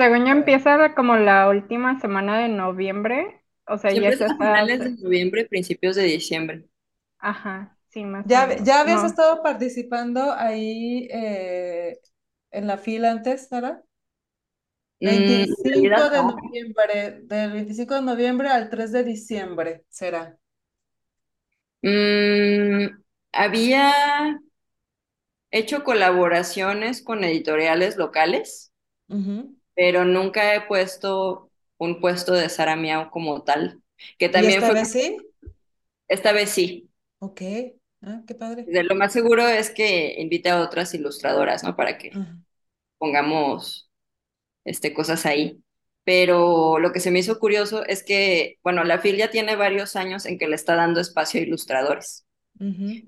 Según, 0.00 0.26
yo 0.26 0.32
empieza 0.32 0.94
como 0.94 1.16
la 1.16 1.48
última 1.48 2.00
semana 2.00 2.38
de 2.38 2.48
noviembre, 2.48 3.42
o 3.66 3.78
sea, 3.78 3.92
ya 3.94 4.08
Siempre 4.08 4.14
es 4.14 4.20
es 4.20 4.22
a 4.22 4.30
hasta, 4.30 4.38
finales 4.38 4.82
de 4.84 4.92
noviembre, 4.92 5.44
principios 5.44 5.94
de 5.96 6.04
diciembre. 6.04 6.64
ajá, 7.18 7.78
sí, 7.88 8.04
más 8.04 8.26
o 8.30 8.30
¿Ya, 8.30 8.42
menos. 8.42 8.60
ya 8.62 8.80
habías 8.80 9.02
No, 9.02 9.04
estado 9.04 9.42
participando 9.42 10.32
ahí 10.32 11.08
eh, 11.10 12.00
en 12.50 12.66
la 12.66 12.76
fila 12.78 13.10
antes, 13.12 13.48
Sara? 13.48 13.82
Mm, 15.02 15.06
en 15.64 15.70
realidad 15.72 16.02
25 16.02 16.10
de 16.10 16.22
no. 16.22 16.24
noviembre, 16.24 17.20
del 17.24 17.52
25 17.52 17.94
de 17.96 18.02
noviembre 18.02 18.48
al 18.48 18.70
3 18.70 18.92
de 18.92 19.04
diciembre 19.04 19.84
será. 19.90 20.38
Mm, 21.82 22.88
había 23.32 24.40
hecho 25.52 25.84
colaboraciones 25.84 27.02
con 27.02 27.22
editoriales 27.22 27.96
locales, 27.96 28.72
Ujú. 29.10 29.58
Pero 29.80 30.04
nunca 30.04 30.54
he 30.54 30.60
puesto 30.62 31.50
un 31.78 32.00
puesto 32.00 32.32
de 32.34 32.48
Sara 32.50 32.76
Miau 32.76 33.10
como 33.10 33.42
tal, 33.44 33.82
que 34.18 34.28
¿Y 34.32 34.32
también 34.32 34.42
esta 34.46 34.70
fue, 34.70 34.74
vez 34.74 34.92
sí? 34.92 35.16
esta 36.08 36.32
vez 36.32 36.50
sí. 36.50 36.90
Ok, 37.18 37.40
ah, 38.02 38.22
qué 38.26 38.34
padre. 38.34 38.64
De 38.66 38.84
lo 38.84 38.94
más 38.94 39.12
seguro 39.12 39.46
es 39.48 39.70
que 39.70 40.14
invite 40.20 40.50
a 40.50 40.60
otras 40.60 40.94
ilustradoras, 40.94 41.64
¿no? 41.64 41.76
Para 41.76 41.98
que 41.98 42.20
pongamos 42.98 43.90
este, 44.64 44.94
cosas 44.94 45.26
ahí. 45.26 45.62
Pero 46.04 46.78
lo 46.80 46.92
que 46.92 47.00
se 47.00 47.10
me 47.12 47.20
hizo 47.20 47.38
curioso 47.40 47.84
es 47.86 48.02
que, 48.04 48.58
bueno, 48.64 48.84
la 48.84 48.96
FIL 48.96 49.16
ya 49.18 49.30
tiene 49.30 49.56
varios 49.56 49.96
años 49.96 50.26
en 50.26 50.38
que 50.38 50.48
le 50.48 50.56
está 50.56 50.76
dando 50.76 51.00
espacio 51.00 51.40
a 51.40 51.44
ilustradores. 51.44 52.26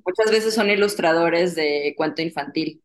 Muchas 0.06 0.30
veces 0.32 0.54
son 0.54 0.70
ilustradores 0.70 1.54
de 1.56 1.94
cuento 1.96 2.22
infantil. 2.22 2.82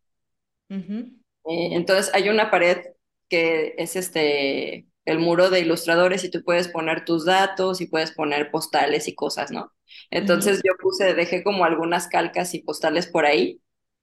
Eh, 1.46 1.70
entonces 1.76 2.14
hay 2.14 2.30
una 2.30 2.52
pared 2.52 2.78
que 3.30 3.76
es 3.78 3.96
este, 3.96 4.88
el 5.06 5.20
muro 5.20 5.50
de 5.50 5.60
ilustradores 5.62 6.24
y 6.24 6.32
tú 6.32 6.44
puedes 6.44 6.68
poner 6.70 7.06
tus 7.06 7.26
datos 7.26 7.82
y 7.82 7.88
puedes 7.88 8.12
poner 8.12 8.52
postales 8.52 9.08
y 9.08 9.16
cosas, 9.16 9.52
¿no? 9.52 9.74
Entonces 10.12 10.62
yo 10.66 10.74
puse, 10.80 11.14
dejé 11.14 11.44
como 11.44 11.66
algunas 11.66 12.08
calcas 12.08 12.54
y 12.54 12.62
postales 12.62 13.08
por 13.08 13.26
ahí 13.26 13.62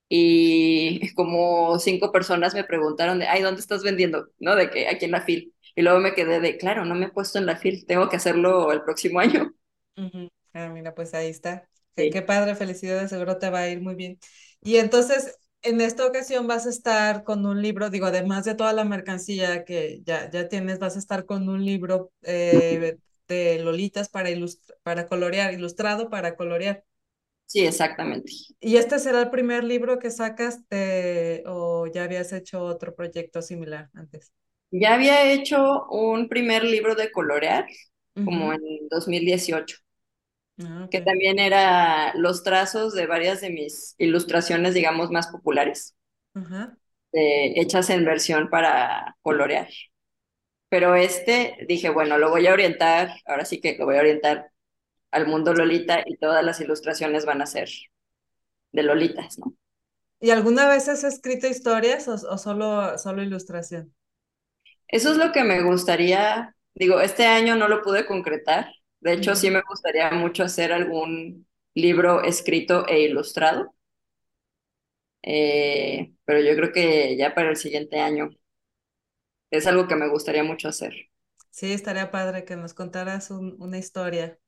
y 0.08 1.12
como 1.14 1.78
cinco 1.78 2.12
personas 2.12 2.54
me 2.54 2.64
preguntaron 2.64 3.18
de, 3.18 3.26
ay, 3.28 3.42
¿dónde 3.42 3.60
estás 3.60 3.82
vendiendo? 3.82 4.28
¿No? 4.38 4.56
De 4.56 4.70
que 4.70 4.88
aquí 4.88 5.06
en 5.06 5.12
la 5.12 5.18
FIL. 5.22 5.54
Y 5.76 5.82
luego 5.82 5.98
me 6.00 6.14
quedé 6.14 6.40
de, 6.40 6.56
claro, 6.58 6.84
no 6.84 6.94
me 6.94 7.06
he 7.06 7.10
puesto 7.12 7.38
en 7.38 7.46
la 7.46 7.56
FIL, 7.56 7.86
tengo 7.86 8.08
que 8.08 8.16
hacerlo 8.16 8.72
el 8.72 8.82
próximo 8.82 9.20
año. 9.20 9.52
ujú. 9.96 10.28
Ah, 10.52 10.68
mira, 10.68 10.94
pues 10.94 11.14
ahí 11.14 11.28
está. 11.28 11.68
Qué, 11.96 12.10
qué 12.10 12.22
Sí. 12.22 12.22
padre, 12.22 12.54
felicidades, 12.56 13.10
seguro 13.10 13.38
te 13.38 13.50
va 13.50 13.60
a 13.60 13.68
ir 13.68 13.80
muy 13.80 13.94
bien. 13.94 14.18
Y 14.62 14.76
entonces, 14.76 15.38
en 15.64 15.80
esta 15.80 16.06
ocasión 16.06 16.46
vas 16.46 16.66
a 16.66 16.70
estar 16.70 17.24
con 17.24 17.46
un 17.46 17.62
libro, 17.62 17.90
digo, 17.90 18.06
además 18.06 18.44
de 18.44 18.54
toda 18.54 18.72
la 18.72 18.84
mercancía 18.84 19.64
que 19.64 20.02
ya, 20.04 20.30
ya 20.30 20.48
tienes, 20.48 20.78
vas 20.78 20.96
a 20.96 20.98
estar 21.00 21.26
con 21.26 21.48
un 21.48 21.64
libro 21.64 22.12
eh, 22.22 22.98
de 23.28 23.58
Lolitas 23.64 24.08
para, 24.08 24.30
ilust- 24.30 24.74
para 24.82 25.06
colorear, 25.08 25.54
ilustrado 25.54 26.10
para 26.10 26.36
colorear. 26.36 26.84
Sí, 27.46 27.60
exactamente. 27.66 28.32
¿Y 28.60 28.76
este 28.76 28.98
será 28.98 29.20
el 29.22 29.30
primer 29.30 29.62
libro 29.64 29.98
que 29.98 30.10
sacas 30.10 30.66
de, 30.68 31.42
o 31.46 31.86
ya 31.86 32.04
habías 32.04 32.32
hecho 32.32 32.62
otro 32.64 32.94
proyecto 32.94 33.42
similar 33.42 33.90
antes? 33.94 34.32
Ya 34.70 34.94
había 34.94 35.32
hecho 35.32 35.86
un 35.90 36.28
primer 36.28 36.64
libro 36.64 36.94
de 36.94 37.10
colorear, 37.12 37.66
como 38.24 38.52
Ujú. 38.52 38.54
en 38.54 38.60
2018. 38.90 39.78
Ah, 40.58 40.88
que 40.90 41.00
también 41.00 41.38
era 41.38 42.14
los 42.16 42.42
trazos 42.44 42.94
de 42.94 43.06
varias 43.06 43.40
de 43.40 43.50
mis 43.50 43.94
ilustraciones, 43.98 44.74
digamos, 44.74 45.10
más 45.10 45.28
populares, 45.28 45.94
eh, 47.12 47.54
hechas 47.60 47.90
en 47.90 48.04
versión 48.04 48.50
para 48.50 49.16
colorear. 49.22 49.68
Pero 50.68 50.94
este 50.94 51.56
dije, 51.68 51.90
bueno, 51.90 52.18
lo 52.18 52.30
voy 52.30 52.46
a 52.46 52.52
orientar, 52.52 53.10
ahora 53.26 53.44
sí 53.44 53.60
que 53.60 53.76
lo 53.78 53.86
voy 53.86 53.96
a 53.96 54.00
orientar 54.00 54.50
al 55.12 55.26
mundo 55.28 55.54
Lolita 55.54 56.02
y 56.06 56.16
todas 56.18 56.44
las 56.44 56.60
ilustraciones 56.60 57.26
van 57.26 57.42
a 57.42 57.46
ser 57.46 57.68
de 58.72 58.82
Lolitas, 58.82 59.38
¿no? 59.38 59.54
¿Y 60.20 60.30
alguna 60.30 60.68
vez 60.68 60.88
has 60.88 61.04
escrito 61.04 61.46
historias 61.46 62.08
o, 62.08 62.14
o 62.14 62.38
solo, 62.38 62.98
solo 62.98 63.22
ilustración? 63.22 63.94
Eso 64.88 65.10
es 65.10 65.16
lo 65.18 65.32
que 65.32 65.44
me 65.44 65.62
gustaría, 65.62 66.54
digo, 66.74 67.00
este 67.00 67.26
año 67.26 67.56
no 67.56 67.68
lo 67.68 67.82
pude 67.82 68.06
concretar, 68.06 68.72
de 69.04 69.12
hecho 69.14 69.36
sí 69.36 69.50
me 69.50 69.62
gustaría 69.62 70.10
mucho 70.12 70.42
hacer 70.44 70.72
algún 70.72 71.46
libro 71.74 72.24
escrito 72.24 72.86
e 72.88 73.02
ilustrado, 73.02 73.72
eh, 75.22 76.14
pero 76.24 76.40
yo 76.40 76.54
creo 76.56 76.72
que 76.72 77.16
ya 77.16 77.34
para 77.34 77.50
el 77.50 77.56
siguiente 77.56 78.00
año 78.00 78.30
es 79.50 79.66
algo 79.66 79.88
que 79.88 79.96
me 79.96 80.10
gustaría 80.10 80.44
mucho 80.44 80.68
hacer. 80.68 80.92
Sí, 81.50 81.72
estaría 81.72 82.10
padre 82.10 82.44
que 82.44 82.56
nos 82.56 82.74
contaras 82.74 83.30
un- 83.30 83.56
una 83.60 83.78
historia, 83.78 84.38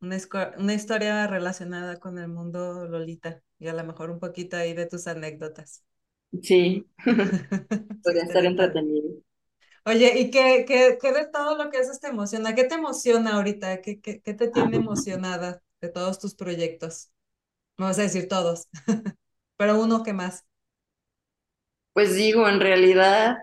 una, 0.00 0.18
una 0.58 0.74
historia 0.74 1.26
relacionada 1.28 1.98
con 2.00 2.18
el 2.18 2.28
mundo 2.28 2.86
Lolita 2.88 3.42
y 3.58 3.68
a 3.68 3.74
lo 3.74 3.84
mejor 3.84 4.10
un 4.10 4.20
poquito 4.20 4.56
ahí 4.58 4.74
de 4.74 4.86
tus 4.86 5.06
anécdotas. 5.08 5.84
Sí, 6.42 6.86
podría 8.02 8.22
estar 8.24 8.44
entretenido. 8.44 9.23
Oye, 9.86 10.18
¿y 10.18 10.30
qué, 10.30 10.64
qué, 10.66 10.96
qué 11.00 11.12
de 11.12 11.26
todo 11.26 11.56
lo 11.62 11.70
que 11.70 11.78
haces 11.78 12.00
te 12.00 12.08
emociona? 12.08 12.54
¿Qué 12.54 12.64
te 12.64 12.74
emociona 12.76 13.34
ahorita? 13.36 13.82
¿Qué, 13.82 14.00
qué, 14.00 14.20
qué 14.22 14.32
te 14.34 14.48
tiene 14.48 14.76
emocionada 14.78 15.62
de 15.80 15.88
todos 15.90 16.18
tus 16.18 16.34
proyectos? 16.34 17.10
No 17.78 17.86
vas 17.86 17.98
a 17.98 18.02
decir 18.02 18.28
todos, 18.28 18.68
pero 19.58 19.80
uno 19.82 20.04
que 20.04 20.14
más. 20.14 20.46
Pues 21.92 22.14
digo, 22.16 22.48
en 22.48 22.60
realidad, 22.60 23.36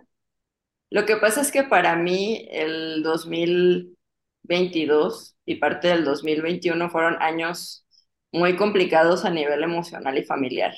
lo 0.92 1.06
que 1.06 1.18
pasa 1.18 1.42
es 1.42 1.52
que 1.52 1.64
para 1.64 1.96
mí 1.98 2.48
el 2.52 3.04
2022 3.04 5.36
y 5.46 5.56
parte 5.58 5.90
del 5.90 6.06
2021 6.06 6.90
fueron 6.90 7.22
años 7.22 7.86
muy 8.32 8.56
complicados 8.58 9.26
a 9.26 9.30
nivel 9.32 9.64
emocional 9.64 10.18
y 10.18 10.24
familiar. 10.26 10.74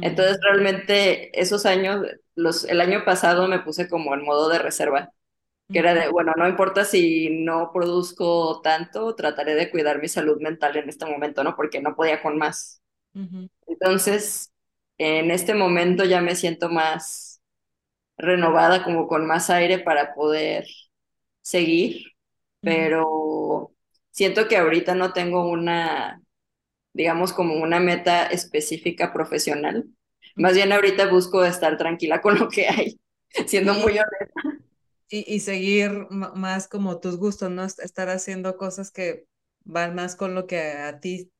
Entonces 0.00 0.38
realmente 0.42 1.38
esos 1.40 1.66
años, 1.66 2.06
los, 2.34 2.64
el 2.64 2.80
año 2.80 3.04
pasado 3.04 3.48
me 3.48 3.60
puse 3.60 3.88
como 3.88 4.14
en 4.14 4.24
modo 4.24 4.48
de 4.48 4.58
reserva, 4.58 5.12
que 5.72 5.80
era 5.80 5.94
de, 5.94 6.08
bueno, 6.10 6.34
no 6.36 6.48
importa 6.48 6.84
si 6.84 7.30
no 7.44 7.72
produzco 7.72 8.60
tanto, 8.62 9.14
trataré 9.16 9.54
de 9.56 9.70
cuidar 9.70 10.00
mi 10.00 10.08
salud 10.08 10.40
mental 10.40 10.76
en 10.76 10.88
este 10.88 11.06
momento, 11.06 11.44
¿no? 11.44 11.56
Porque 11.56 11.80
no 11.82 11.96
podía 11.96 12.22
con 12.22 12.38
más. 12.38 12.82
Entonces, 13.66 14.52
en 14.98 15.30
este 15.30 15.54
momento 15.54 16.04
ya 16.04 16.20
me 16.20 16.36
siento 16.36 16.68
más 16.68 17.40
renovada, 18.18 18.84
como 18.84 19.08
con 19.08 19.26
más 19.26 19.50
aire 19.50 19.78
para 19.80 20.14
poder 20.14 20.66
seguir, 21.42 22.04
pero 22.62 23.72
siento 24.10 24.48
que 24.48 24.56
ahorita 24.56 24.94
no 24.94 25.12
tengo 25.12 25.48
una, 25.50 26.22
digamos, 26.92 27.32
como 27.32 27.54
una 27.56 27.80
meta 27.80 28.26
específica 28.26 29.12
profesional. 29.12 29.86
Más 30.36 30.54
bien 30.54 30.72
ahorita 30.72 31.08
busco 31.10 31.44
estar 31.44 31.76
tranquila 31.78 32.20
con 32.20 32.38
lo 32.38 32.48
que 32.48 32.68
hay, 32.68 33.00
siendo 33.46 33.74
muy 33.74 33.92
honesta. 33.92 34.32
Y, 35.08 35.24
y 35.34 35.40
seguir 35.40 36.06
más 36.10 36.68
como 36.68 36.98
tus 37.00 37.16
gustos, 37.18 37.50
¿no? 37.50 37.64
Estar 37.64 38.08
haciendo 38.08 38.56
cosas 38.56 38.90
que 38.90 39.26
van 39.64 39.94
más 39.94 40.16
con 40.16 40.34
lo 40.34 40.46
que 40.46 40.58
a 40.72 41.00
ti 41.00 41.30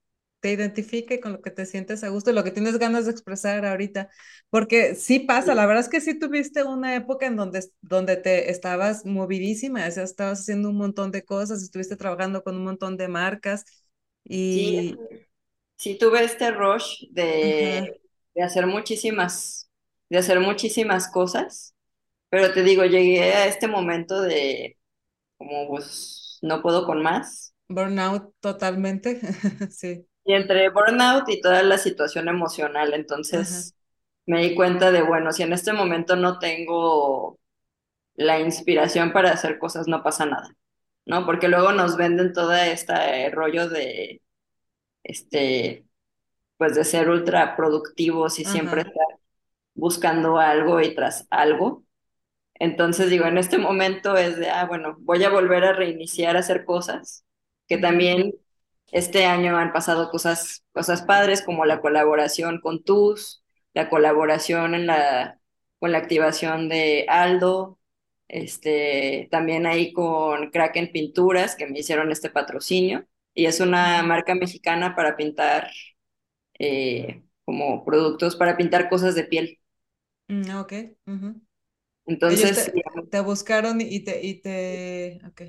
te 0.41 0.53
identifique, 0.53 1.21
con 1.21 1.33
lo 1.33 1.41
que 1.43 1.51
te 1.53 1.65
sientes 1.67 2.03
a 2.05 2.09
gusto 2.09 2.33
lo 2.33 2.43
que 2.45 2.51
tienes 2.51 2.79
ganas 2.79 3.05
de 3.07 3.13
expresar 3.13 3.65
ahorita. 3.65 4.11
Porque 4.51 4.95
sí 4.97 5.21
pasa, 5.21 5.55
la 5.55 5.67
verdad 5.67 5.83
es 5.85 5.89
que 5.89 6.01
sí 6.03 6.19
tuviste 6.19 6.65
una 6.65 6.97
época 6.97 7.27
en 7.27 7.37
donde, 7.37 7.65
donde 7.81 8.17
te 8.17 8.51
estabas 8.51 9.07
movidísima, 9.07 9.87
o 9.87 9.91
sea, 9.91 10.03
estabas 10.05 10.41
haciendo 10.41 10.69
un 10.71 10.77
montón 10.79 11.11
de 11.13 11.25
cosas, 11.25 11.63
estuviste 11.63 11.97
trabajando 11.97 12.43
con 12.45 12.57
un 12.57 12.65
montón 12.65 12.97
de 12.97 13.09
marcas 13.09 13.65
y... 14.25 14.95
Sí, 14.95 15.27
sí 15.83 15.99
tuve 15.99 16.23
este 16.23 16.53
rush 16.53 17.09
de, 17.11 18.01
de 18.37 18.43
hacer 18.43 18.69
muchísimas, 18.69 19.69
de 20.09 20.19
hacer 20.19 20.39
muchísimas 20.39 21.11
cosas, 21.11 21.75
pero 22.29 22.53
te 22.53 22.63
digo, 22.63 22.85
llegué 22.85 23.33
a 23.33 23.47
este 23.47 23.67
momento 23.67 24.21
de 24.21 24.79
como 25.37 25.67
pues 25.69 26.39
no 26.41 26.63
puedo 26.63 26.87
con 26.87 27.03
más. 27.03 27.53
Burnout 27.67 28.33
totalmente, 28.39 29.21
sí. 29.71 30.07
Y 30.25 30.35
entre 30.35 30.69
burnout 30.69 31.29
y 31.29 31.41
toda 31.41 31.65
la 31.65 31.79
situación 31.79 32.29
emocional, 32.29 32.95
entonces 32.95 33.75
me 34.25 34.41
di 34.41 34.55
cuenta 34.55 34.93
de, 34.93 35.03
bueno, 35.03 35.33
si 35.33 35.43
en 35.43 35.53
este 35.53 35.73
momento 35.73 36.15
no 36.15 36.39
tengo 36.39 37.41
la 38.15 38.39
inspiración 38.39 39.13
para 39.13 39.33
hacer 39.33 39.59
cosas, 39.59 39.89
no 39.89 40.05
pasa 40.05 40.27
nada, 40.27 40.49
¿no? 41.07 41.27
Porque 41.27 41.49
luego 41.49 41.73
nos 41.73 41.97
venden 41.97 42.33
todo 42.33 42.55
este 42.55 43.31
rollo 43.31 43.69
de, 43.69 44.22
este, 45.05 45.87
pues 46.59 46.75
de 46.75 46.85
ser 46.85 47.09
ultra 47.11 47.57
productivos 47.57 48.39
y 48.39 48.45
siempre 48.45 48.83
estar 48.83 49.07
buscando 49.75 50.39
algo 50.39 50.81
y 50.81 50.95
tras 50.95 51.27
algo. 51.31 51.85
Entonces 52.55 53.11
digo, 53.11 53.27
en 53.27 53.39
este 53.39 53.59
momento 53.59 54.17
es 54.17 54.37
de, 54.39 54.51
ah, 54.51 54.67
bueno, 54.67 54.97
voy 55.01 55.25
a 55.25 55.31
volver 55.31 55.65
a 55.65 55.73
reiniciar 55.73 56.37
a 56.37 56.41
hacer 56.41 56.65
cosas, 56.65 57.25
que 57.69 57.79
también 57.79 58.33
este 58.93 59.27
año 59.27 59.57
han 59.59 59.73
pasado 59.73 60.11
cosas, 60.11 60.65
cosas 60.73 61.03
padres 61.03 61.43
como 61.43 61.65
la 61.65 61.81
colaboración 61.81 62.61
con 62.61 62.85
TUS, 62.85 63.43
la 63.75 63.89
colaboración 63.91 64.75
en 64.75 64.87
la, 64.87 65.41
con 65.79 65.93
la 65.93 65.99
activación 65.99 66.69
de 66.69 67.07
Aldo, 67.09 67.81
este, 68.29 69.29
también 69.31 69.67
ahí 69.67 69.93
con 69.93 70.51
Kraken 70.51 70.93
Pinturas, 70.93 71.57
que 71.57 71.67
me 71.67 71.81
hicieron 71.81 72.13
este 72.13 72.31
patrocinio, 72.31 73.07
y 73.35 73.47
es 73.47 73.61
una 73.61 74.03
marca 74.03 74.35
mexicana 74.35 74.95
para 74.95 75.17
pintar 75.17 75.71
eh, 76.59 77.23
como 77.45 77.85
productos, 77.85 78.37
para 78.37 78.57
pintar 78.57 78.89
cosas 78.89 79.15
de 79.15 79.25
piel. 79.25 79.59
Mm, 80.29 80.51
ok. 80.61 80.73
Entonces, 82.07 82.73
te, 82.73 82.83
te, 83.11 83.21
buscaron 83.21 83.81
y 83.81 84.01
te, 84.01 84.25
y 84.27 84.41
te, 84.41 85.21
ok. 85.27 85.43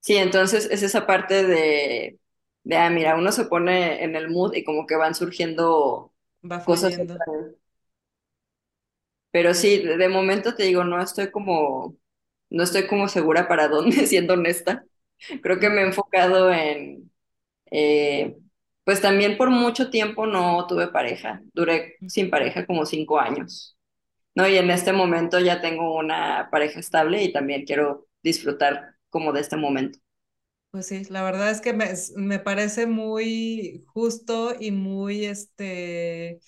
Sí, 0.00 0.16
entonces 0.16 0.66
es 0.70 0.82
esa 0.82 1.06
parte 1.06 1.44
de, 1.46 2.18
de, 2.64 2.76
ah, 2.76 2.90
mira, 2.90 3.14
uno 3.16 3.30
se 3.30 3.44
pone 3.44 4.02
en 4.02 4.16
el 4.16 4.28
mood 4.30 4.54
y 4.54 4.64
como 4.64 4.86
que 4.86 4.96
van 4.96 5.14
surgiendo 5.14 6.12
Va 6.52 6.58
cosas. 6.64 6.96
Pero 9.30 9.54
sí, 9.54 9.78
de, 9.82 10.08
momento 10.08 10.54
te 10.54 10.64
digo, 10.64 10.84
no 10.84 11.00
estoy 11.02 11.30
como, 11.30 11.96
no 12.50 12.62
estoy 12.64 12.86
como 12.86 13.08
segura 13.08 13.48
para 13.48 13.68
dónde, 13.68 14.06
siendo 14.06 14.34
honesta. 14.34 14.84
Creo 15.42 15.58
que 15.60 15.70
me 15.70 15.82
he 15.82 15.86
enfocado 15.86 16.52
en, 16.52 17.10
eh, 17.70 18.36
pues 18.84 19.00
también 19.02 19.36
por 19.38 19.50
mucho 19.50 19.90
tiempo 19.90 20.26
no 20.26 20.66
tuve 20.68 20.88
pareja, 20.88 21.42
duré 21.54 21.96
sin 22.08 22.30
pareja 22.30 22.66
como 22.66 22.86
cinco 22.86 23.20
años, 23.20 23.76
¿no? 24.34 24.48
Y 24.48 24.56
en 24.58 24.70
este 24.70 24.92
momento 24.94 25.40
ya 25.40 25.60
tengo 25.62 25.98
una 25.98 26.48
pareja 26.52 26.80
estable 26.80 27.22
y 27.24 27.32
también 27.32 27.64
quiero 27.66 28.08
disfrutar 28.22 28.96
como 29.10 29.32
de 29.32 29.40
este 29.42 29.56
momento. 29.56 29.98
Pues 30.70 30.86
sí, 30.86 31.04
la 31.10 31.22
verdad 31.22 31.50
es 31.50 31.60
que 31.60 31.74
me, 31.74 31.90
me 32.16 32.38
parece 32.38 32.86
muy 32.86 33.84
justo 33.88 34.54
y 34.58 34.70
muy, 34.70 35.26
este, 35.26 36.40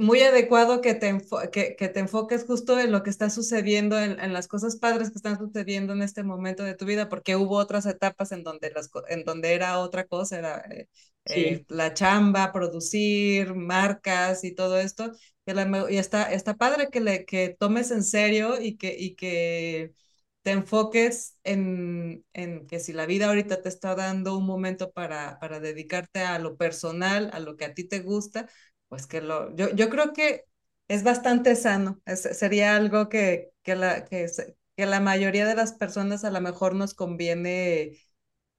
muy 0.00 0.20
adecuado 0.22 0.80
que 0.80 0.94
te, 0.94 1.18
que, 1.52 1.76
que, 1.76 1.88
te 1.88 2.00
enfoques 2.00 2.44
justo 2.44 2.78
en 2.80 2.90
lo 2.90 3.02
que 3.02 3.10
está 3.10 3.30
sucediendo, 3.30 3.98
en, 3.98 4.18
en, 4.18 4.32
las 4.32 4.48
cosas 4.48 4.76
padres 4.76 5.10
que 5.10 5.16
están 5.16 5.38
sucediendo 5.38 5.92
en 5.92 6.02
este 6.02 6.22
momento 6.22 6.64
de 6.64 6.74
tu 6.74 6.86
vida, 6.86 7.08
porque 7.08 7.36
hubo 7.36 7.56
otras 7.56 7.86
etapas 7.86 8.32
en 8.32 8.42
donde, 8.42 8.70
las, 8.70 8.90
en 9.08 9.24
donde 9.24 9.54
era 9.54 9.78
otra 9.78 10.06
cosa, 10.06 10.38
era 10.38 10.58
eh, 10.70 10.88
sí. 11.26 11.40
eh, 11.40 11.64
la 11.68 11.94
chamba, 11.94 12.52
producir, 12.52 13.54
marcas 13.54 14.42
y 14.44 14.54
todo 14.54 14.78
esto. 14.78 15.12
Y, 15.46 15.52
la, 15.52 15.86
y 15.90 15.98
está, 15.98 16.32
está 16.32 16.56
padre 16.56 16.88
que, 16.90 17.00
le, 17.00 17.24
que 17.24 17.54
tomes 17.58 17.90
en 17.90 18.02
serio 18.02 18.60
y 18.60 18.76
que, 18.78 18.96
y 18.98 19.14
que 19.16 19.94
te 20.42 20.52
enfoques 20.52 21.36
en, 21.44 22.24
en, 22.32 22.66
que 22.66 22.80
si 22.80 22.92
la 22.92 23.06
vida 23.06 23.26
ahorita 23.26 23.60
te 23.62 23.68
está 23.68 23.94
dando 23.94 24.36
un 24.38 24.46
momento 24.46 24.90
para, 24.92 25.38
para 25.38 25.60
dedicarte 25.60 26.20
a 26.20 26.38
lo 26.38 26.56
personal, 26.56 27.30
a 27.32 27.40
lo 27.40 27.56
que 27.56 27.66
a 27.66 27.74
ti 27.74 27.84
te 27.84 28.00
gusta, 28.00 28.48
pues 28.90 29.08
que 29.08 29.22
lo, 29.22 29.56
yo, 29.56 29.70
yo 29.76 29.90
creo 29.90 30.14
que 30.14 30.46
es 30.88 31.04
bastante 31.04 31.56
sano, 31.56 32.02
es, 32.06 32.22
sería 32.22 32.76
algo 32.76 33.10
que, 33.10 33.52
que, 33.64 33.76
la, 33.76 34.06
que, 34.06 34.28
que 34.76 34.86
la 34.86 35.00
mayoría 35.00 35.46
de 35.46 35.56
las 35.56 35.74
personas 35.74 36.24
a 36.24 36.32
lo 36.32 36.42
mejor 36.42 36.76
nos 36.76 36.94
conviene 36.94 37.98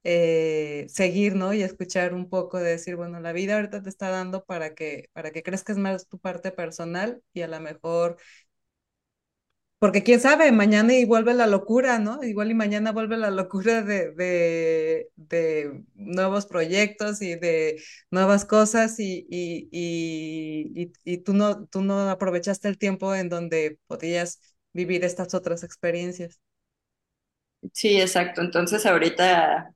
eh, 0.04 0.86
seguir, 0.90 1.36
¿no? 1.36 1.54
Y 1.54 1.62
escuchar 1.64 2.14
un 2.14 2.30
poco 2.30 2.58
de 2.60 2.72
decir, 2.72 2.96
bueno, 2.96 3.20
la 3.20 3.34
vida 3.34 3.56
ahorita 3.56 3.84
te 3.84 3.90
está 3.90 4.10
dando 4.10 4.44
para 4.46 4.74
que, 4.76 5.10
para 5.14 5.32
que 5.32 5.44
crezcas 5.44 5.78
más 5.78 6.08
tu 6.08 6.20
parte 6.20 6.52
personal 6.52 7.22
y 7.34 7.42
a 7.42 7.48
lo 7.48 7.60
mejor 7.60 8.18
porque 9.82 10.04
quién 10.04 10.22
sabe, 10.22 10.54
mañana 10.54 10.94
y 10.96 11.06
vuelve 11.06 11.36
la 11.36 11.48
locura, 11.48 12.00
¿no? 12.00 12.24
Igual 12.24 12.52
y 12.52 12.56
mañana 12.56 12.94
vuelve 12.94 13.18
la 13.18 13.32
locura 13.32 13.84
de, 13.84 14.14
de, 14.14 15.10
de 15.18 15.84
nuevos 15.96 16.48
proyectos 16.48 17.22
y 17.24 17.36
de 17.36 17.84
nuevas 18.12 18.46
cosas 18.46 19.00
y, 19.00 19.28
y, 19.30 19.70
y, 19.74 20.94
y, 21.06 21.18
tú, 21.20 21.34
no, 21.34 21.66
tú 21.68 21.82
no 21.84 22.10
aprovechaste 22.12 22.70
el 22.70 22.80
tiempo 22.80 23.16
en 23.16 23.30
donde 23.30 23.80
podías 23.88 24.40
vivir 24.74 25.04
estas 25.06 25.34
otras 25.36 25.64
experiencias. 25.66 26.40
Sí, 27.74 28.00
exacto. 28.02 28.42
Entonces 28.42 28.86
ahorita, 28.86 29.74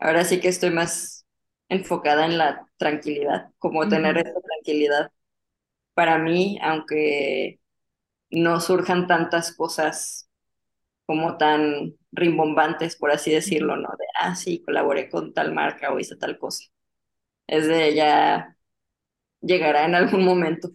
ahora 0.00 0.24
sí 0.24 0.40
que 0.40 0.48
estoy 0.48 0.70
más 0.70 1.26
enfocada 1.68 2.26
en 2.26 2.38
la 2.38 2.66
tranquilidad, 2.78 3.52
como 3.58 3.88
tener 3.88 4.18
esa 4.18 4.40
tranquilidad 4.40 5.12
para 5.94 6.18
mí, 6.18 6.58
aunque 6.62 7.59
no 8.30 8.60
surjan 8.60 9.06
tantas 9.06 9.54
cosas 9.54 10.28
como 11.06 11.36
tan 11.38 11.94
rimbombantes, 12.12 12.96
por 12.96 13.10
así 13.10 13.32
decirlo, 13.32 13.76
¿no? 13.76 13.88
De, 13.98 14.04
ah, 14.20 14.36
sí, 14.36 14.62
colaboré 14.64 15.08
con 15.10 15.34
tal 15.34 15.52
marca 15.54 15.92
o 15.92 15.98
hice 15.98 16.16
tal 16.16 16.38
cosa. 16.38 16.64
Es 17.46 17.66
de 17.66 17.94
ya 17.94 18.56
llegará 19.40 19.86
en 19.86 19.94
algún 19.94 20.24
momento. 20.24 20.70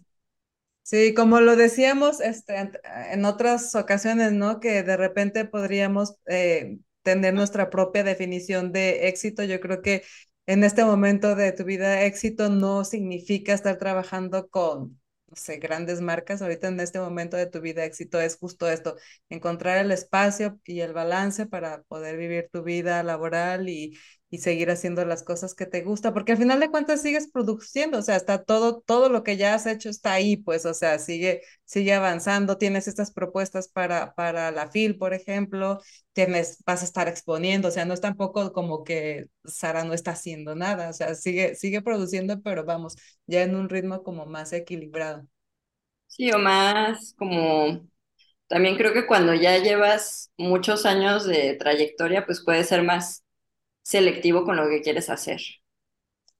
Sí, 0.82 1.14
como 1.14 1.40
lo 1.40 1.56
decíamos 1.56 2.20
este, 2.20 2.70
en 3.10 3.24
otras 3.24 3.74
ocasiones, 3.74 4.32
¿no? 4.32 4.60
Que 4.60 4.84
de 4.84 4.96
repente 4.96 5.44
podríamos 5.44 6.14
eh, 6.26 6.78
tener 7.02 7.34
nuestra 7.34 7.70
propia 7.70 8.04
definición 8.04 8.72
de 8.72 9.08
éxito. 9.08 9.42
Yo 9.42 9.58
creo 9.60 9.82
que 9.82 10.04
en 10.46 10.62
este 10.62 10.84
momento 10.84 11.34
de 11.34 11.50
tu 11.52 11.64
vida, 11.64 12.02
éxito 12.04 12.50
no 12.50 12.84
significa 12.84 13.52
estar 13.52 13.78
trabajando 13.78 14.48
con 14.48 15.00
no 15.28 15.36
sé, 15.36 15.56
grandes 15.58 16.00
marcas, 16.00 16.40
ahorita 16.42 16.68
en 16.68 16.80
este 16.80 17.00
momento 17.00 17.36
de 17.36 17.46
tu 17.46 17.60
vida 17.60 17.84
éxito 17.84 18.20
es 18.20 18.36
justo 18.36 18.68
esto, 18.68 18.96
encontrar 19.28 19.78
el 19.78 19.90
espacio 19.90 20.60
y 20.64 20.80
el 20.80 20.92
balance 20.92 21.46
para 21.46 21.82
poder 21.84 22.16
vivir 22.16 22.48
tu 22.52 22.62
vida 22.62 23.02
laboral 23.02 23.68
y, 23.68 23.98
y 24.30 24.38
seguir 24.38 24.70
haciendo 24.70 25.04
las 25.04 25.22
cosas 25.22 25.54
que 25.54 25.66
te 25.66 25.82
gusta, 25.82 26.12
porque 26.12 26.32
al 26.32 26.38
final 26.38 26.58
de 26.60 26.70
cuentas 26.70 27.02
sigues 27.02 27.30
produciendo, 27.30 27.98
o 27.98 28.02
sea, 28.02 28.16
está 28.16 28.42
todo, 28.42 28.80
todo 28.80 29.08
lo 29.08 29.22
que 29.22 29.36
ya 29.36 29.54
has 29.54 29.66
hecho 29.66 29.88
está 29.88 30.12
ahí, 30.14 30.36
pues, 30.36 30.66
o 30.66 30.74
sea, 30.74 30.98
sigue, 30.98 31.42
sigue 31.64 31.94
avanzando, 31.94 32.58
tienes 32.58 32.88
estas 32.88 33.12
propuestas 33.12 33.68
para, 33.68 34.14
para 34.14 34.50
la 34.50 34.64
FIL, 34.64 34.98
por 34.98 35.14
ejemplo, 35.14 35.80
tienes, 36.12 36.62
vas 36.66 36.82
a 36.82 36.84
estar 36.86 37.08
exponiendo, 37.08 37.68
o 37.68 37.70
sea, 37.70 37.84
no 37.84 37.94
es 37.94 38.00
tampoco 38.00 38.52
como 38.52 38.82
que 38.84 39.26
Sara 39.44 39.84
no 39.84 39.94
está 39.94 40.12
haciendo 40.12 40.54
nada, 40.56 40.90
o 40.90 40.92
sea, 40.92 41.14
sigue, 41.14 41.54
sigue 41.54 41.82
produciendo, 41.82 42.40
pero 42.42 42.64
vamos, 42.64 42.96
ya 43.26 43.42
en 43.42 43.54
un 43.54 43.68
ritmo 43.68 44.02
como 44.02 44.26
más 44.26 44.52
equilibrado. 44.52 45.26
Sí, 46.08 46.30
o 46.32 46.38
más 46.38 47.14
como 47.18 47.86
también 48.48 48.76
creo 48.78 48.94
que 48.94 49.06
cuando 49.06 49.34
ya 49.34 49.58
llevas 49.58 50.32
muchos 50.38 50.86
años 50.86 51.26
de 51.26 51.56
trayectoria, 51.56 52.26
pues 52.26 52.44
puede 52.44 52.64
ser 52.64 52.84
más 52.84 53.24
selectivo 53.86 54.44
con 54.44 54.56
lo 54.56 54.68
que 54.68 54.82
quieres 54.82 55.08
hacer. 55.10 55.40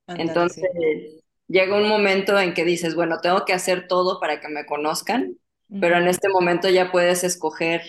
Entonces, 0.08 0.64
sí. 0.74 1.22
llega 1.46 1.76
un 1.76 1.88
momento 1.88 2.36
en 2.40 2.54
que 2.54 2.64
dices, 2.64 2.96
bueno, 2.96 3.20
tengo 3.22 3.44
que 3.44 3.52
hacer 3.52 3.86
todo 3.86 4.18
para 4.18 4.40
que 4.40 4.48
me 4.48 4.66
conozcan, 4.66 5.38
pero 5.80 5.96
en 5.96 6.08
este 6.08 6.28
momento 6.28 6.68
ya 6.68 6.90
puedes 6.90 7.22
escoger 7.22 7.82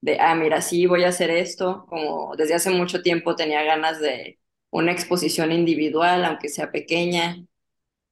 de, 0.00 0.18
ah, 0.20 0.34
mira, 0.34 0.62
sí, 0.62 0.86
voy 0.86 1.04
a 1.04 1.08
hacer 1.08 1.28
esto, 1.28 1.84
como 1.86 2.34
desde 2.36 2.54
hace 2.54 2.70
mucho 2.70 3.02
tiempo 3.02 3.36
tenía 3.36 3.62
ganas 3.62 4.00
de 4.00 4.38
una 4.70 4.92
exposición 4.92 5.52
individual, 5.52 6.24
aunque 6.24 6.48
sea 6.48 6.72
pequeña, 6.72 7.44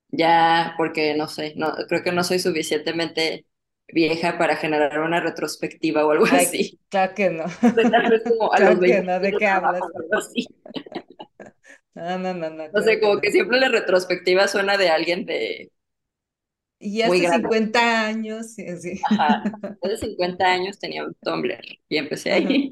ya 0.09 0.75
porque 0.77 1.15
no 1.15 1.27
sé, 1.27 1.55
no, 1.57 1.75
creo 1.89 2.03
que 2.03 2.13
no 2.13 2.23
soy 2.23 2.39
suficientemente 2.39 3.47
vieja 3.89 4.39
para 4.39 4.57
generar 4.57 5.01
una 5.01 5.21
retrospectiva 5.21 6.05
o 6.07 6.11
algo 6.13 6.27
Ay, 6.29 6.37
así. 6.37 6.81
claro 6.89 7.15
que 7.15 7.31
no, 7.31 7.45
como 8.25 8.53
a 8.53 8.61
los 8.61 8.79
claro 8.79 8.83
que 8.83 9.03
20 9.03 9.03
no, 9.03 9.21
¿de 9.21 9.37
qué 9.37 9.47
hablas? 9.47 9.85
o. 9.95 10.03
No, 11.95 12.19
no, 12.19 12.33
no, 12.35 12.51
no, 12.51 12.83
sé, 12.83 13.01
que 13.01 13.01
como 13.01 13.21
no. 13.21 13.21
que 13.21 13.31
siempre 13.33 13.61
la 13.61 13.69
retrospectiva 13.69 14.49
suena 14.49 14.77
de 14.79 14.89
alguien 14.91 15.27
de 15.27 15.71
Y 16.79 17.03
hace 17.03 17.23
grande. 17.23 17.51
50 17.51 18.07
años, 18.07 18.55
sí, 18.55 18.67
sí. 18.79 19.01
Ajá. 19.03 19.43
Hace 19.83 19.97
50 19.99 20.47
años 20.47 20.79
tenía 20.79 21.05
un 21.05 21.15
Tumblr 21.23 21.61
y 21.89 21.97
empecé 21.97 22.33
ahí. 22.33 22.71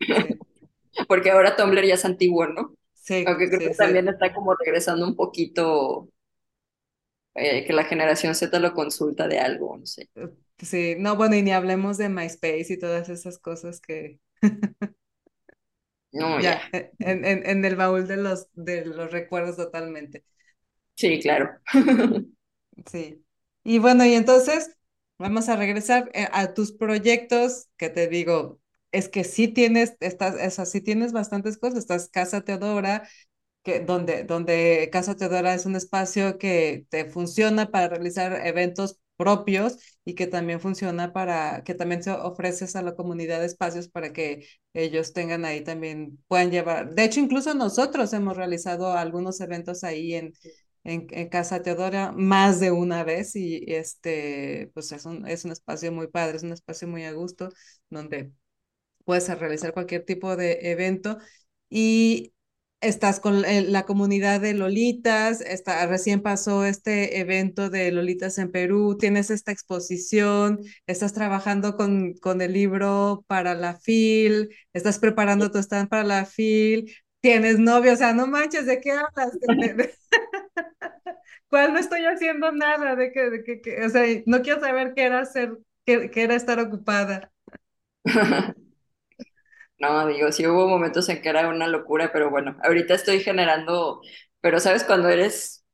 Sí, 0.00 0.38
Porque 1.08 1.30
ahora 1.30 1.56
Tumblr 1.56 1.84
ya 1.86 1.94
es 1.94 2.04
antiguo, 2.04 2.46
¿no? 2.46 2.76
sí, 2.94 3.26
Aunque 3.26 3.48
creo 3.48 3.62
que 3.62 3.74
sí. 3.74 3.74
también 3.74 4.08
está 4.08 4.32
como 4.34 4.54
regresando 4.54 5.06
un 5.06 5.16
poquito, 5.16 6.08
eh, 7.34 7.64
que 7.66 7.72
la 7.72 7.84
generación 7.84 8.34
Z 8.34 8.58
lo 8.60 8.74
consulta 8.74 9.28
de 9.28 9.38
algo, 9.40 9.76
no 9.76 9.86
sé. 9.86 10.08
Sí, 10.58 10.94
no, 10.98 11.16
bueno, 11.16 11.34
y 11.36 11.42
ni 11.42 11.52
hablemos 11.52 11.98
de 11.98 12.08
MySpace 12.08 12.66
y 12.74 12.78
todas 12.78 13.08
esas 13.08 13.38
cosas 13.38 13.80
que 13.80 14.20
No, 16.12 16.40
ya. 16.40 16.52
ya, 16.52 16.68
e- 16.72 16.94
en, 17.00 17.24
en, 17.24 17.46
en 17.48 17.64
el 17.64 17.76
baúl 17.76 18.06
de 18.06 18.16
los, 18.16 18.48
de 18.54 18.84
los 18.86 19.10
recuerdos 19.12 19.56
totalmente. 19.56 20.24
Sí, 20.96 21.20
claro. 21.20 21.60
Sí. 22.90 23.24
Y 23.64 23.78
bueno, 23.78 24.04
y 24.04 24.14
entonces 24.14 24.76
vamos 25.18 25.48
a 25.48 25.56
regresar 25.56 26.10
eh, 26.14 26.28
a 26.32 26.54
tus 26.54 26.72
proyectos, 26.72 27.68
que 27.76 27.88
te 27.90 28.08
digo, 28.08 28.60
es 28.92 29.08
que 29.08 29.24
sí 29.24 29.48
tienes, 29.48 29.96
estás, 30.00 30.36
es 30.40 30.58
así 30.58 30.80
tienes 30.80 31.12
bastantes 31.12 31.58
cosas. 31.58 31.78
Estás 31.80 32.08
Casa 32.08 32.42
Teodora, 32.42 33.08
que 33.64 33.80
donde, 33.80 34.24
donde 34.24 34.90
Casa 34.92 35.16
Teodora 35.16 35.54
es 35.54 35.66
un 35.66 35.76
espacio 35.76 36.38
que 36.38 36.86
te 36.90 37.06
funciona 37.06 37.70
para 37.70 37.88
realizar 37.88 38.46
eventos 38.46 39.00
propios 39.16 39.78
y 40.04 40.14
que 40.14 40.26
también 40.28 40.60
funciona 40.60 41.12
para, 41.12 41.64
que 41.64 41.74
también 41.74 42.02
se 42.02 42.10
ofreces 42.12 42.76
a 42.76 42.82
la 42.82 42.94
comunidad 42.96 43.44
espacios 43.44 43.88
para 43.88 44.12
que 44.12 44.46
ellos 44.74 45.12
tengan 45.14 45.44
ahí 45.44 45.62
también, 45.64 46.18
puedan 46.28 46.50
llevar. 46.52 46.94
De 46.94 47.04
hecho, 47.04 47.20
incluso 47.20 47.54
nosotros 47.54 48.12
hemos 48.12 48.36
realizado 48.36 48.92
algunos 48.92 49.40
eventos 49.40 49.84
ahí 49.84 50.14
en, 50.14 50.34
en, 50.84 51.06
en 51.10 51.28
Casa 51.28 51.62
Teodora 51.62 52.12
más 52.12 52.60
de 52.60 52.70
una 52.72 53.04
vez 53.04 53.36
y 53.36 53.64
este, 53.68 54.70
pues 54.74 54.92
es 54.92 55.04
un, 55.06 55.26
es 55.28 55.44
un 55.44 55.52
espacio 55.52 55.92
muy 55.92 56.08
padre, 56.08 56.36
es 56.36 56.42
un 56.42 56.52
espacio 56.52 56.88
muy 56.88 57.04
a 57.04 57.12
gusto 57.12 57.48
donde 57.90 58.32
puedes 59.04 59.28
realizar 59.38 59.74
cualquier 59.74 60.04
tipo 60.04 60.36
de 60.36 60.58
evento 60.72 61.18
y 61.70 62.33
estás 62.84 63.20
con 63.20 63.44
el- 63.44 63.72
la 63.72 63.84
comunidad 63.86 64.40
de 64.40 64.54
Lolitas, 64.54 65.40
está, 65.40 65.86
recién 65.86 66.22
pasó 66.22 66.64
este 66.64 67.18
evento 67.20 67.70
de 67.70 67.90
Lolitas 67.92 68.38
en 68.38 68.50
Perú, 68.52 68.96
tienes 68.98 69.30
esta 69.30 69.52
exposición, 69.52 70.60
estás 70.86 71.12
trabajando 71.12 71.76
con, 71.76 72.14
con 72.14 72.40
el 72.42 72.52
libro 72.52 73.24
para 73.26 73.54
la 73.54 73.74
FIL, 73.74 74.50
estás 74.72 74.98
preparando 74.98 75.50
tu 75.50 75.58
stand 75.58 75.88
para 75.88 76.04
la 76.04 76.22
FIL, 76.22 76.94
tienes 77.20 77.58
novio, 77.58 77.92
o 77.94 77.96
sea, 77.96 78.12
no 78.14 78.26
manches, 78.26 78.66
¿de 78.66 78.80
qué 78.80 78.92
hablas? 78.92 79.32
¿Cuál 81.48 81.72
no 81.72 81.78
estoy 81.78 82.04
haciendo 82.04 82.52
nada? 82.52 82.96
De 82.96 83.12
que, 83.12 83.30
de 83.30 83.44
que, 83.44 83.84
o 83.84 83.88
sea, 83.90 84.04
no 84.26 84.42
quiero 84.42 84.60
saber 84.60 84.94
qué 84.94 85.04
era 85.04 85.20
hacer, 85.20 85.58
qué, 85.84 86.10
qué 86.10 86.22
era 86.24 86.34
estar 86.34 86.58
ocupada. 86.60 87.32
No, 89.88 90.06
digo, 90.08 90.32
sí 90.32 90.46
hubo 90.46 90.68
momentos 90.68 91.08
en 91.08 91.20
que 91.22 91.28
era 91.28 91.48
una 91.48 91.68
locura, 91.68 92.10
pero 92.12 92.30
bueno, 92.30 92.56
ahorita 92.62 92.94
estoy 92.94 93.20
generando, 93.20 94.00
pero 94.40 94.60
sabes, 94.60 94.84
cuando 94.84 95.08
eres 95.08 95.64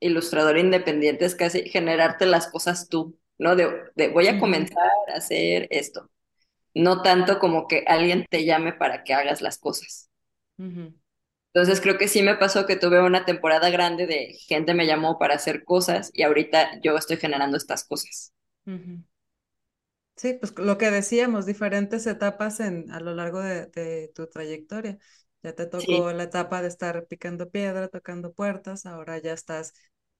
ilustrador 0.00 0.58
independiente 0.58 1.24
es 1.26 1.34
casi 1.36 1.68
generarte 1.70 2.26
las 2.26 2.48
cosas 2.48 2.88
tú, 2.88 3.18
¿no? 3.38 3.56
De, 3.56 3.70
de 3.96 4.08
voy 4.08 4.28
a 4.28 4.38
comenzar 4.38 4.78
a 5.14 5.18
hacer 5.18 5.68
esto, 5.70 6.10
no 6.74 7.02
tanto 7.02 7.38
como 7.40 7.68
que 7.68 7.84
alguien 7.88 8.26
te 8.30 8.44
llame 8.46 8.72
para 8.74 9.04
que 9.04 9.14
hagas 9.14 9.42
las 9.42 9.58
cosas. 9.58 10.10
Entonces 11.54 11.80
creo 11.80 11.96
que 11.96 12.06
sí 12.08 12.22
me 12.22 12.34
pasó 12.36 12.66
que 12.66 12.76
tuve 12.76 13.00
una 13.00 13.24
temporada 13.24 13.70
grande 13.70 14.06
de 14.06 14.34
gente 14.46 14.74
me 14.74 14.86
llamó 14.86 15.18
para 15.18 15.36
hacer 15.36 15.64
cosas 15.64 16.10
y 16.12 16.22
ahorita 16.22 16.80
yo 16.82 16.96
estoy 16.98 17.16
generando 17.16 17.56
estas 17.56 17.84
cosas. 17.84 18.34
Ujú. 18.66 19.04
Sí, 20.16 20.34
pues 20.34 20.56
lo 20.58 20.78
que 20.78 20.90
decíamos, 20.90 21.44
diferentes 21.44 22.06
etapas 22.06 22.60
en, 22.60 22.90
a 22.92 23.00
lo 23.00 23.14
largo 23.14 23.40
de, 23.40 23.66
de 23.66 24.12
tu 24.14 24.26
trayectoria. 24.28 24.98
Ya 25.42 25.54
te 25.54 25.66
Sí, 25.78 25.94
tocó 25.96 26.12
la 26.12 26.22
etapa 26.24 26.62
de 26.62 26.68
estar 26.68 27.06
picando 27.06 27.50
piedra, 27.50 27.88
tocando 27.88 28.32
puertas, 28.32 28.86
ahora 28.86 29.18
ya 29.18 29.32
estás 29.32 29.74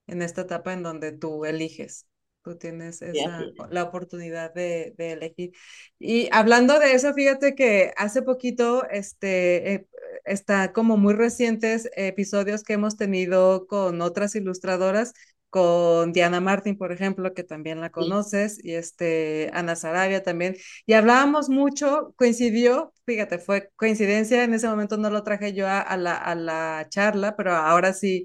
en 0.06 0.20
esta 0.20 0.42
etapa 0.42 0.72
en 0.72 0.82
donde 0.82 1.12
tú 1.12 1.44
eliges, 1.46 2.06
tú 2.42 2.58
tienes 2.58 3.00
sí, 3.12 3.18
esa, 3.18 3.50
es. 3.58 3.68
la 3.70 3.84
oportunidad 3.84 4.52
de, 4.52 4.94
de 4.98 5.12
elegir. 5.12 5.52
Y 5.98 6.28
hablando 6.32 6.78
de 6.80 6.92
eso, 6.92 7.14
fíjate 7.14 7.54
que 7.54 7.92
hace 7.96 8.20
poquito, 8.22 8.84
este, 8.90 9.74
eh, 9.74 9.88
está 10.24 10.72
como 10.72 10.96
muy 10.96 11.14
recientes 11.14 11.88
episodios 11.96 12.62
que 12.64 12.74
hemos 12.74 12.96
tenido 12.96 13.66
con 13.66 14.02
otras 14.02 14.34
ilustradoras 14.34 15.14
con 15.54 16.12
Diana 16.12 16.40
Martin, 16.40 16.76
por 16.76 16.90
ejemplo, 16.92 17.32
que 17.32 17.44
también 17.44 17.80
la 17.80 17.90
Sí. 17.96 18.04
conoces, 18.10 18.58
y 18.64 18.74
este, 18.74 19.50
Ana 19.54 19.76
Sarabia 19.76 20.22
también, 20.24 20.56
y 20.86 20.94
hablábamos 20.94 21.48
mucho, 21.48 22.12
coincidió, 22.16 22.92
fíjate, 23.06 23.38
fue 23.38 23.70
coincidencia, 23.76 24.42
en 24.44 24.54
ese 24.54 24.68
momento 24.68 24.96
no 24.96 25.10
lo 25.10 25.22
traje 25.22 25.52
yo 25.54 25.68
a, 25.68 25.80
a 25.80 25.96
la, 25.96 26.16
a 26.16 26.34
la 26.34 26.86
charla, 26.90 27.36
pero 27.36 27.52
ahora 27.54 27.92
sí 27.92 28.24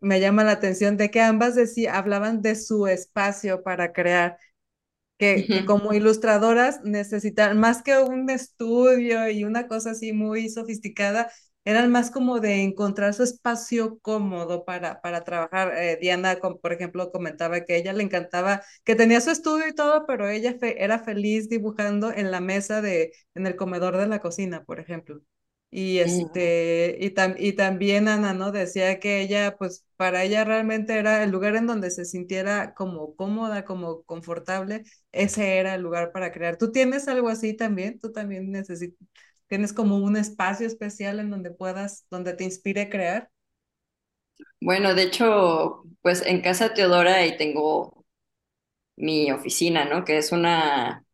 me 0.00 0.20
llama 0.20 0.44
la 0.44 0.52
atención 0.52 0.96
de 0.96 1.10
que 1.10 1.20
ambas 1.20 1.54
decía, 1.56 1.96
hablaban 1.98 2.42
de 2.42 2.56
su 2.56 2.86
espacio 2.86 3.62
para 3.62 3.92
crear, 3.92 4.38
que, 5.18 5.48
que 5.50 5.64
Ujú. 5.64 5.64
como 5.64 5.92
ilustradoras 5.94 6.82
necesitan 6.84 7.58
más 7.60 7.82
que 7.82 7.98
un 7.98 8.28
estudio 8.30 9.28
y 9.30 9.44
una 9.44 9.68
cosa 9.68 9.90
así 9.92 10.12
muy 10.12 10.48
sofisticada, 10.50 11.30
eran 11.64 11.90
más 11.90 12.10
como 12.10 12.40
de 12.40 12.62
encontrar 12.62 13.14
su 13.14 13.22
espacio 13.22 13.98
cómodo 14.00 14.64
para, 14.64 15.00
para 15.00 15.24
trabajar. 15.24 15.74
Eh, 15.76 15.98
Diana, 16.00 16.36
por 16.60 16.72
ejemplo, 16.72 17.10
comentaba 17.12 17.60
que 17.64 17.74
a 17.74 17.76
ella 17.76 17.92
le 17.92 18.02
encantaba, 18.04 18.62
que 18.84 18.94
tenía 18.96 19.20
su 19.20 19.30
estudio 19.30 19.68
y 19.68 19.74
todo, 19.74 20.06
pero 20.06 20.28
ella 20.28 20.54
fe- 20.58 20.82
era 20.82 20.98
feliz 20.98 21.48
dibujando 21.48 22.12
en 22.12 22.30
la 22.30 22.40
mesa 22.40 22.80
de, 22.82 23.12
en 23.34 23.46
el 23.46 23.56
comedor 23.56 23.96
de 23.96 24.06
la 24.08 24.20
cocina, 24.20 24.64
por 24.64 24.80
ejemplo. 24.80 25.20
Y 25.74 25.98
este, 26.00 26.98
y, 27.00 27.10
tam- 27.14 27.34
y 27.38 27.54
también 27.54 28.06
Ana, 28.08 28.34
¿no? 28.34 28.52
Decía 28.52 29.00
que 29.00 29.22
ella, 29.22 29.56
pues, 29.56 29.86
para 29.96 30.22
ella 30.22 30.44
realmente 30.44 30.98
era 30.98 31.22
el 31.24 31.30
lugar 31.30 31.56
en 31.56 31.66
donde 31.66 31.90
se 31.90 32.04
sintiera 32.04 32.74
como 32.74 33.16
cómoda, 33.16 33.64
como 33.64 34.02
confortable 34.02 34.84
ese 35.12 35.56
era 35.58 35.74
el 35.74 35.80
lugar 35.82 36.12
para 36.12 36.30
crear. 36.32 36.58
¿Tú 36.58 36.72
tienes 36.72 37.08
algo 37.08 37.28
así 37.30 37.54
también? 37.54 37.98
¿Tú 37.98 38.12
también 38.12 38.50
necesitas, 38.50 38.98
tienes 39.52 39.74
como 39.74 39.98
un 39.98 40.16
espacio 40.16 40.66
especial 40.66 41.20
en 41.20 41.28
donde 41.28 41.50
puedas, 41.50 42.06
donde 42.10 42.32
te 42.32 42.42
inspire 42.42 42.88
crear? 42.88 43.28
Bueno, 44.62 44.94
de 44.94 45.02
hecho, 45.02 45.82
pues 46.00 46.24
en 46.24 46.40
casa 46.40 46.72
Teodora 46.72 47.16
ahí 47.16 47.36
tengo 47.36 48.06
mi 48.96 49.30
oficina, 49.30 49.84
¿no? 49.84 50.06
Que 50.06 50.16
es 50.16 50.32
una, 50.32 51.04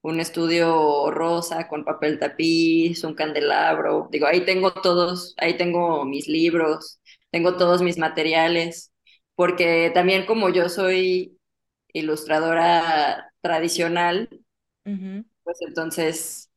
un 0.00 0.20
estudio 0.20 1.10
rosa 1.10 1.68
con 1.68 1.84
papel 1.84 2.18
tapiz, 2.18 3.04
un 3.04 3.14
candelabro. 3.14 4.08
Digo, 4.10 4.26
ahí 4.26 4.46
tengo 4.46 4.72
todos, 4.72 5.34
ahí 5.36 5.58
tengo 5.58 6.06
mis 6.06 6.28
libros, 6.28 6.98
tengo 7.30 7.58
todos 7.58 7.82
mis 7.82 7.98
materiales, 7.98 8.90
porque 9.34 9.90
también 9.92 10.24
como 10.24 10.48
yo 10.48 10.70
soy 10.70 11.38
ilustradora 11.92 13.34
tradicional, 13.42 14.30
pues 15.44 15.58
entonces 15.60 16.49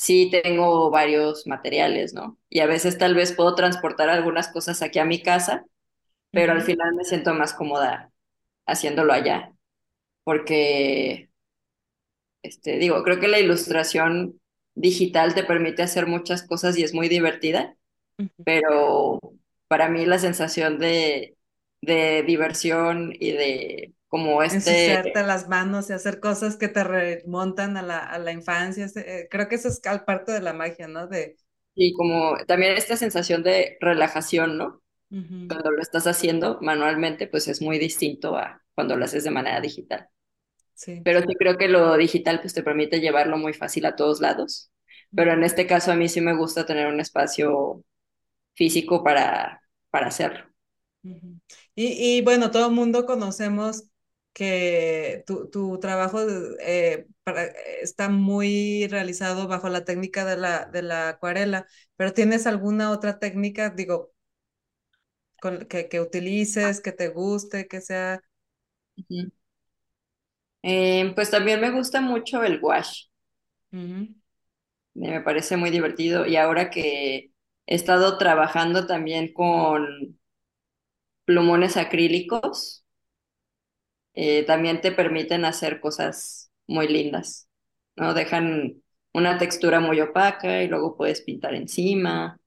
sí 0.00 0.30
tengo 0.30 0.90
varios 0.90 1.46
materiales, 1.46 2.14
¿no? 2.14 2.38
Y 2.48 2.60
a 2.60 2.66
veces 2.66 2.98
tal 2.98 3.14
vez 3.14 3.32
puedo 3.34 3.54
transportar 3.54 4.08
algunas 4.10 4.48
cosas 4.48 4.82
aquí 4.82 4.98
a 4.98 5.04
mi 5.04 5.22
casa, 5.22 5.66
pero 6.32 6.52
al 6.52 6.62
final 6.62 6.94
me 6.96 7.04
siento 7.04 7.34
más 7.34 7.54
cómoda 7.54 8.12
haciéndolo 8.66 9.12
allá, 9.14 9.54
porque, 10.24 11.30
este, 12.42 12.78
digo, 12.78 13.02
creo 13.02 13.20
que 13.20 13.28
la 13.28 13.38
ilustración 13.40 14.40
digital 14.74 15.34
te 15.34 15.44
permite 15.44 15.82
hacer 15.82 16.06
muchas 16.06 16.42
cosas 16.42 16.76
y 16.78 16.82
es 16.84 16.94
muy 16.94 17.08
divertida, 17.08 17.76
pero 18.44 19.20
para 19.68 19.88
mí 19.90 20.06
la 20.06 20.18
sensación 20.18 20.78
de, 20.80 21.36
de 21.82 22.24
diversión 22.24 23.12
y 23.18 23.32
de 23.32 23.94
como 24.10 24.42
este 24.44 25.12
Ensuciarte 25.12 25.22
las 25.22 25.48
manos 25.48 25.88
y 25.90 25.92
hacer 25.92 26.18
cosas 26.20 26.56
que 26.56 26.68
te 26.68 26.82
remontan 26.84 27.76
a 27.76 27.82
la, 27.82 27.98
a 28.00 28.18
la 28.18 28.32
infancia. 28.32 28.86
eh, 28.96 29.28
Creo 29.30 29.48
que 29.48 29.54
eso 29.56 29.68
es 29.68 29.80
parte 29.80 30.32
de 30.32 30.40
la 30.40 30.52
magia, 30.52 30.88
¿no? 30.88 31.06
De, 31.06 31.36
Y 31.74 31.92
como 31.94 32.36
también 32.46 32.72
esta 32.76 32.96
sensación 32.96 33.42
de 33.42 33.76
relajación, 33.80 34.58
¿no? 34.58 34.82
Cuando 35.48 35.70
lo 35.72 35.82
estás 35.82 36.06
haciendo 36.06 36.58
manualmente, 36.62 37.26
pues 37.28 37.48
es 37.48 37.62
muy 37.62 37.78
distinto 37.78 38.36
a 38.38 38.62
cuando 38.74 38.96
lo 38.96 39.04
haces 39.06 39.24
de 39.24 39.30
manera 39.32 39.60
digital. 39.60 40.08
Sí. 40.74 41.04
Pero 41.04 41.20
sí 41.22 41.34
creo 41.38 41.58
que 41.58 41.68
lo 41.68 41.96
digital 41.96 42.40
pues 42.40 42.54
te 42.54 42.62
permite 42.62 43.00
llevarlo 43.00 43.38
muy 43.38 43.54
fácil 43.54 43.86
a 43.86 43.96
todos 43.96 44.20
lados. 44.20 44.72
Pero 45.14 45.32
en 45.32 45.44
este 45.44 45.66
caso 45.66 45.92
a 45.92 45.96
mí 45.96 46.08
sí 46.08 46.20
me 46.20 46.36
gusta 46.36 46.66
tener 46.66 46.88
un 46.88 47.00
espacio 47.00 47.84
físico 48.54 49.04
para, 49.04 49.62
para 49.90 50.08
hacerlo. 50.08 50.46
Y, 51.74 52.18
y 52.18 52.22
bueno, 52.22 52.50
todo 52.50 52.66
el 52.68 52.74
mundo 52.74 53.06
conocemos 53.06 53.84
que 54.32 55.24
tu, 55.26 55.48
tu 55.50 55.78
trabajo 55.80 56.20
eh, 56.60 57.06
para- 57.24 57.44
está 57.82 58.08
muy 58.08 58.86
realizado 58.88 59.48
bajo 59.48 59.68
la 59.68 59.84
técnica 59.84 60.24
de 60.24 60.36
la, 60.36 60.66
de 60.66 60.82
la 60.82 61.08
acuarela, 61.10 61.66
pero 61.96 62.12
¿tienes 62.12 62.46
alguna 62.46 62.90
otra 62.92 63.18
técnica, 63.18 63.70
digo, 63.70 64.12
con, 65.40 65.66
que, 65.66 65.88
que 65.88 66.00
utilices, 66.00 66.80
que 66.80 66.92
te 66.92 67.08
guste, 67.08 67.66
que 67.68 67.80
sea... 67.80 68.20
Ujú. 68.98 69.30
Eh, 70.62 71.12
pues 71.14 71.30
también 71.30 71.60
me 71.60 71.70
gusta 71.70 72.00
mucho 72.00 72.42
el 72.42 72.60
wash. 72.62 73.04
Ujú, 73.72 74.14
Eh, 74.94 75.10
Me 75.10 75.20
parece 75.20 75.56
muy 75.56 75.70
divertido 75.70 76.26
y 76.26 76.36
ahora 76.36 76.70
que 76.70 77.32
he 77.66 77.74
estado 77.74 78.18
trabajando 78.18 78.86
también 78.86 79.32
con 79.32 80.18
plumones 81.24 81.76
acrílicos, 81.78 82.79
eh, 84.14 84.44
también 84.44 84.80
te 84.80 84.92
permiten 84.92 85.44
hacer 85.44 85.80
cosas 85.80 86.50
muy 86.66 86.88
lindas, 86.88 87.48
¿no? 87.96 88.14
Dejan 88.14 88.82
una 89.12 89.38
textura 89.38 89.80
muy 89.80 90.00
opaca 90.00 90.62
y 90.62 90.68
luego 90.68 90.96
puedes 90.96 91.22
pintar 91.22 91.54
encima. 91.54 92.40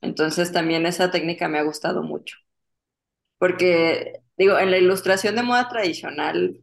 Entonces 0.00 0.52
también 0.52 0.86
esa 0.86 1.10
técnica 1.10 1.48
me 1.48 1.58
ha 1.58 1.62
gustado 1.64 2.02
mucho, 2.02 2.36
porque 3.38 4.22
digo, 4.36 4.58
en 4.58 4.70
la 4.70 4.78
ilustración 4.78 5.36
de 5.36 5.42
moda 5.42 5.68
tradicional, 5.68 6.62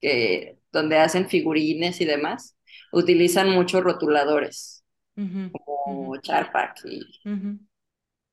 que, 0.00 0.58
donde 0.72 0.98
hacen 0.98 1.28
figurines 1.28 2.00
y 2.00 2.04
demás, 2.06 2.56
utilizan 2.92 3.50
muchos 3.50 3.82
rotuladores, 3.84 4.84
como 5.52 6.16
Charpak 6.20 6.80
y 6.86 7.00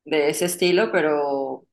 de 0.05 0.29
ese 0.29 0.45
estilo, 0.45 0.91
pero 0.91 1.67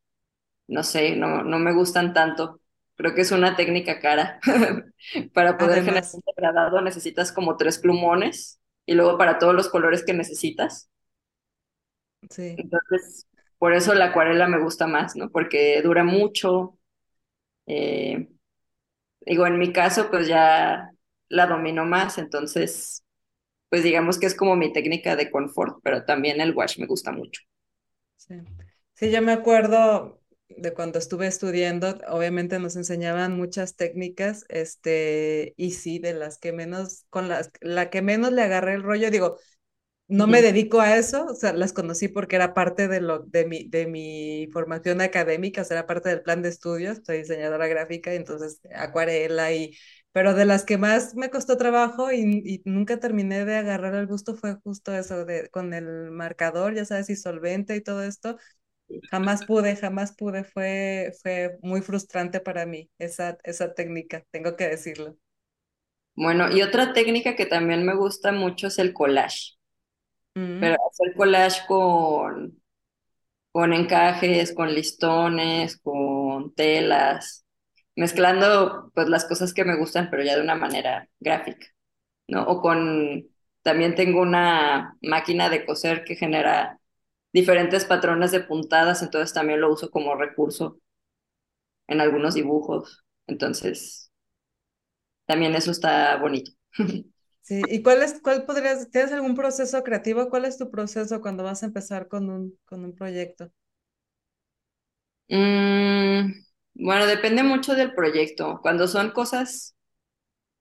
no 0.69 0.83
sé, 0.85 1.17
no, 1.17 1.45
no 1.45 1.59
me 1.59 1.75
gustan 1.75 2.13
tanto. 2.15 2.61
Creo 2.99 3.15
que 3.17 3.23
es 3.23 3.33
una 3.33 3.57
técnica 3.57 4.01
cara. 4.01 4.41
Para 5.35 5.59
poder 5.59 5.83
generar 5.85 6.05
un 6.15 6.23
degradado 6.27 6.83
necesitas 6.83 7.33
como 7.33 7.59
tres 7.59 7.79
plumones 7.81 8.61
y 8.87 8.95
luego 8.97 9.19
para 9.19 9.39
todos 9.41 9.55
los 9.55 9.71
colores 9.71 10.05
que 10.05 10.15
necesitas. 10.15 10.91
sí, 12.31 12.57
Entonces, 12.57 13.27
por 13.59 13.73
eso 13.75 13.95
la 13.95 14.07
acuarela 14.07 14.49
me 14.49 14.61
gusta 14.63 14.87
más, 14.87 15.17
¿no? 15.17 15.31
Porque 15.31 15.81
dura 15.83 16.05
mucho. 16.05 16.79
eh, 17.67 18.29
digo, 19.23 19.47
en 19.47 19.59
mi 19.59 19.73
caso, 19.73 20.11
pues 20.11 20.29
ya 20.29 20.91
la 21.29 21.47
domino 21.47 21.85
más, 21.87 22.19
entonces, 22.19 23.05
pues 23.71 23.85
digamos 23.85 24.19
que 24.21 24.27
es 24.27 24.37
como 24.37 24.57
mi 24.57 24.73
técnica 24.73 25.17
de 25.17 25.31
confort, 25.31 25.79
pero 25.85 26.05
también 26.07 26.41
el 26.41 26.55
wash 26.57 26.79
me 26.81 26.87
gusta 26.87 27.13
mucho. 27.13 27.43
sí. 28.17 28.35
Sí, 28.95 29.11
yo 29.11 29.23
me 29.23 29.33
acuerdo 29.33 30.18
de 30.49 30.73
cuando 30.75 30.99
estuve 30.99 31.27
estudiando, 31.27 31.99
obviamente 32.09 32.59
nos 32.59 32.77
enseñaban 32.77 33.37
muchas 33.37 33.77
técnicas, 33.77 34.45
este, 34.49 35.55
y 35.57 35.73
sí, 35.73 35.99
de 35.99 36.15
las 36.15 36.39
que 36.39 36.53
menos, 36.53 37.05
con 37.11 37.29
las, 37.29 37.51
la 37.61 37.91
que 37.91 38.03
menos 38.03 38.33
le 38.33 38.43
agarré 38.43 38.75
el 38.75 38.83
rollo, 38.83 39.11
digo, 39.11 39.39
no 40.09 40.27
me 40.27 40.41
dedico 40.43 40.81
a 40.81 40.97
eso, 40.97 41.27
o 41.27 41.35
sea, 41.35 41.53
las 41.53 41.73
conocí 41.75 42.09
porque 42.09 42.37
era 42.37 42.55
parte 42.55 42.89
de, 42.89 43.01
lo, 43.01 43.21
de, 43.21 43.47
mi, 43.47 43.69
de 43.69 43.87
mi 43.87 44.49
formación 44.53 45.01
académica, 45.03 45.63
o 45.63 45.65
sea, 45.65 45.79
era 45.79 45.87
parte 45.87 46.09
del 46.09 46.23
plan 46.23 46.43
de 46.43 46.49
estudios, 46.49 47.01
soy 47.05 47.19
diseñadora 47.19 47.67
gráfica, 47.69 48.13
y 48.15 48.17
entonces 48.17 48.61
acuarela 48.75 49.53
y, 49.53 49.77
pero 50.13 50.35
de 50.35 50.47
las 50.47 50.65
que 50.65 50.79
más 50.79 51.15
me 51.15 51.29
costó 51.31 51.57
trabajo 51.59 52.11
y, 52.13 52.21
y 52.45 52.63
nunca 52.65 52.99
terminé 53.01 53.45
de 53.45 53.57
agarrar 53.57 53.95
el 53.95 54.07
gusto 54.07 54.35
fue 54.35 54.55
justo 54.57 54.95
eso 54.95 55.25
de 55.27 55.49
con 55.51 55.75
el 55.75 56.11
marcador, 56.11 56.75
ya 56.75 56.85
sabes, 56.87 57.11
y 57.11 57.17
solvente 57.17 57.77
y 57.77 57.83
todo 57.83 58.03
esto, 58.03 58.39
jamás 59.11 59.45
pude, 59.45 59.77
jamás 59.77 60.15
pude, 60.17 60.45
fue, 60.45 61.13
fue 61.23 61.59
muy 61.63 61.83
frustrante 61.83 62.41
para 62.41 62.67
mí 62.67 62.91
esa, 62.99 63.39
esa 63.45 63.75
técnica, 63.75 64.25
tengo 64.31 64.57
que 64.57 64.69
decirlo. 64.69 65.17
Bueno, 66.15 66.51
y 66.55 66.61
otra 66.61 66.93
técnica 66.93 67.35
que 67.35 67.47
también 67.47 67.87
me 67.87 67.95
gusta 67.97 68.31
mucho 68.33 68.67
es 68.67 68.79
el 68.79 68.93
collage, 68.93 69.55
pero 70.59 70.77
Mm, 70.77 70.79
hacer 70.91 71.15
collage 71.17 71.67
con, 71.67 72.61
con 73.53 73.73
encajes, 73.73 74.55
con 74.55 74.75
listones, 74.75 75.79
con 75.79 76.55
telas, 76.55 77.47
mezclando 77.97 78.93
pues 78.95 79.09
las 79.09 79.27
cosas 79.27 79.55
que 79.55 79.65
me 79.65 79.77
gustan, 79.79 80.11
pero 80.11 80.25
ya 80.25 80.37
de 80.37 80.43
una 80.43 80.57
manera 80.57 81.09
gráfica, 81.21 81.69
¿no? 82.29 82.45
O 82.47 82.63
con, 82.63 83.27
también 83.63 83.95
tengo 83.97 84.23
una 84.23 84.97
máquina 85.03 85.51
de 85.51 85.67
coser 85.67 86.05
que 86.05 86.17
genera 86.17 86.78
diferentes 87.33 87.85
patrones 87.87 88.33
de 88.33 88.41
puntadas, 88.41 89.03
entonces 89.03 89.33
también 89.35 89.61
lo 89.61 89.73
uso 89.73 89.91
como 89.91 90.15
recurso 90.17 90.81
en 91.89 92.01
algunos 92.01 92.35
dibujos, 92.35 93.05
entonces 93.27 94.13
también 95.27 95.55
eso 95.55 95.71
está 95.71 96.17
bonito. 96.17 96.53
Sí, 97.41 97.65
¿y 97.69 97.83
cuál 97.83 98.03
es, 98.03 98.21
cuál 98.23 98.45
podrías, 98.47 98.91
tienes 98.91 99.11
algún 99.13 99.35
proceso 99.35 99.83
creativo? 99.83 100.29
¿Cuál 100.31 100.45
es 100.45 100.57
tu 100.59 100.71
proceso 100.71 101.21
cuando 101.21 101.43
vas 101.45 101.63
a 101.63 101.67
empezar 101.67 102.07
con 102.09 102.29
un, 102.31 102.59
con 102.67 102.85
un 102.85 102.95
proyecto? 102.95 103.51
Mm, 105.29 106.33
bueno, 106.75 107.07
depende 107.07 107.43
mucho 107.43 107.75
del 107.75 107.95
proyecto. 107.95 108.61
Cuando 108.63 108.89
son 108.89 109.11
cosas, 109.13 109.75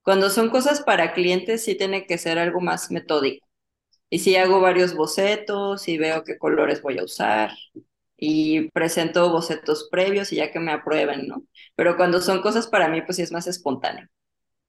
cuando 0.03 0.31
son 0.31 0.51
cosas 0.51 0.81
para 0.81 1.13
clientes, 1.13 1.65
sí 1.65 1.75
tiene 1.77 2.07
que 2.07 2.19
ser 2.19 2.39
algo 2.39 2.61
más 2.61 2.91
metódico. 2.91 3.46
Y 4.09 4.19
sí 4.19 4.35
hago 4.37 4.61
varios 4.61 4.95
bocetos 4.95 5.87
y 5.87 5.97
veo 5.97 6.23
qué 6.23 6.37
colores 6.37 6.81
voy 6.81 6.97
a 6.99 7.03
usar 7.03 7.51
y 8.17 8.69
presento 8.71 9.31
bocetos 9.31 9.89
previos 9.91 10.33
y 10.33 10.37
ya 10.37 10.51
que 10.51 10.59
me 10.59 10.71
aprueben, 10.71 11.27
¿no? 11.27 11.43
Pero 11.75 11.97
cuando 11.97 12.21
son 12.21 12.41
cosas 12.41 12.67
para 12.67 12.89
mí, 12.89 13.01
pues 13.03 13.17
sí 13.17 13.21
es 13.23 13.31
más 13.33 13.47
espontáneo. 13.47 14.07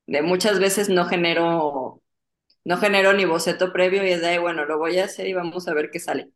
De 0.06 0.22
muchas 0.22 0.60
veces 0.60 0.88
no 0.90 1.06
genero, 1.06 2.02
no 2.64 2.78
genero 2.78 3.12
ni 3.14 3.24
boceto 3.26 3.72
previo 3.72 4.04
y 4.06 4.10
es 4.12 4.20
de, 4.22 4.28
"Ay, 4.28 4.38
bueno, 4.38 4.64
lo 4.66 4.78
voy 4.78 4.98
a 5.00 5.06
hacer 5.06 5.28
y 5.28 5.34
vamos 5.34 5.68
a 5.68 5.74
ver 5.74 5.90
qué 5.92 6.00
sale. 6.00 6.30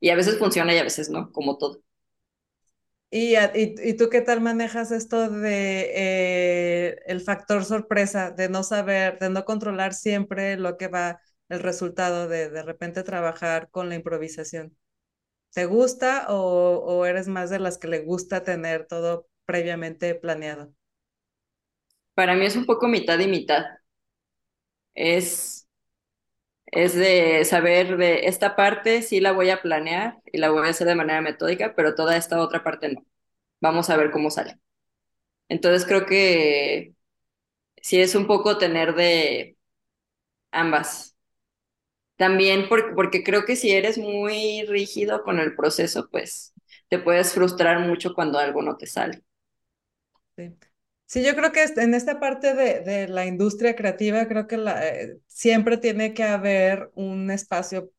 Y 0.00 0.10
a 0.10 0.16
veces 0.16 0.38
funciona 0.38 0.74
y 0.74 0.78
a 0.78 0.84
veces 0.84 1.10
no, 1.10 1.32
como 1.32 1.58
todo. 1.58 1.82
¿Y, 3.10 3.36
y, 3.36 3.74
y 3.82 3.96
tú 3.96 4.10
qué 4.10 4.20
tal 4.20 4.42
manejas 4.42 4.90
esto 4.90 5.30
de 5.30 5.90
eh, 5.94 6.96
el 7.06 7.20
factor 7.22 7.64
sorpresa, 7.64 8.30
de 8.32 8.50
no 8.50 8.62
saber, 8.62 9.18
de 9.18 9.30
no 9.30 9.44
controlar 9.46 9.94
siempre 9.94 10.56
lo 10.58 10.76
que 10.76 10.88
va, 10.88 11.20
el 11.48 11.60
resultado 11.60 12.28
de 12.28 12.50
de 12.50 12.62
repente 12.62 13.02
trabajar 13.02 13.70
con 13.70 13.88
la 13.88 13.94
improvisación? 13.96 14.76
¿Te 15.52 15.66
gusta 15.66 16.26
o, 16.30 16.78
o 16.86 17.06
eres 17.06 17.28
más 17.28 17.50
de 17.50 17.60
las 17.60 17.78
que 17.78 17.88
le 17.88 18.00
gusta 18.00 18.44
tener 18.44 18.86
todo 18.86 19.28
previamente 19.46 20.14
planeado? 20.16 20.74
Para 22.14 22.34
mí 22.34 22.44
es 22.44 22.54
un 22.56 22.66
poco 22.66 22.86
mitad 22.86 23.18
y 23.18 23.26
mitad. 23.28 23.64
Es 24.94 25.66
Es 26.66 26.94
de 26.94 27.44
saber 27.46 27.96
de 27.96 28.26
esta 28.26 28.54
parte 28.56 29.00
sí 29.02 29.20
la 29.20 29.32
voy 29.32 29.48
a 29.50 29.62
planear 29.62 30.20
y 30.26 30.38
la 30.38 30.50
voy 30.50 30.66
a 30.66 30.70
hacer 30.70 30.86
de 30.86 30.94
manera 30.94 31.22
metódica, 31.22 31.74
pero 31.74 31.94
toda 31.94 32.16
esta 32.16 32.40
otra 32.40 32.62
parte 32.62 32.92
no. 32.92 33.06
Vamos 33.60 33.90
a 33.90 33.96
ver 33.96 34.10
cómo 34.10 34.30
sale. 34.30 34.58
Entonces 35.48 35.86
creo 35.86 36.06
que 36.06 36.94
sí 37.82 38.00
es 38.00 38.14
un 38.16 38.26
poco 38.28 38.58
tener 38.58 38.94
de 38.96 39.58
ambas. 40.52 41.16
También 42.18 42.68
por- 42.68 42.94
porque 42.96 43.24
creo 43.24 43.46
que 43.46 43.56
si 43.56 43.72
eres 43.72 43.98
muy 43.98 44.64
rígido 44.68 45.24
con 45.24 45.40
el 45.40 45.56
proceso, 45.56 46.08
pues 46.12 46.54
te 46.90 47.00
puedes 47.00 47.32
frustrar 47.34 47.80
mucho 47.88 48.14
cuando 48.14 48.38
algo 48.40 48.62
no 48.62 48.76
te 48.78 48.86
sale. 48.88 49.24
Sí. 51.06 51.22
Yo 51.24 51.34
creo 51.34 51.52
que 51.52 51.64
en 51.76 51.94
esta 51.94 52.20
parte 52.20 52.54
de, 52.54 52.80
de 52.80 53.08
la 53.08 53.26
industria 53.26 53.74
creativa, 53.74 54.26
creo 54.28 54.46
que 54.46 54.56
eh, 54.56 55.18
siempre 55.26 55.78
tiene 55.78 56.12
que 56.14 56.24
haber 56.24 56.90
un 56.94 57.30
espacio 57.30 57.90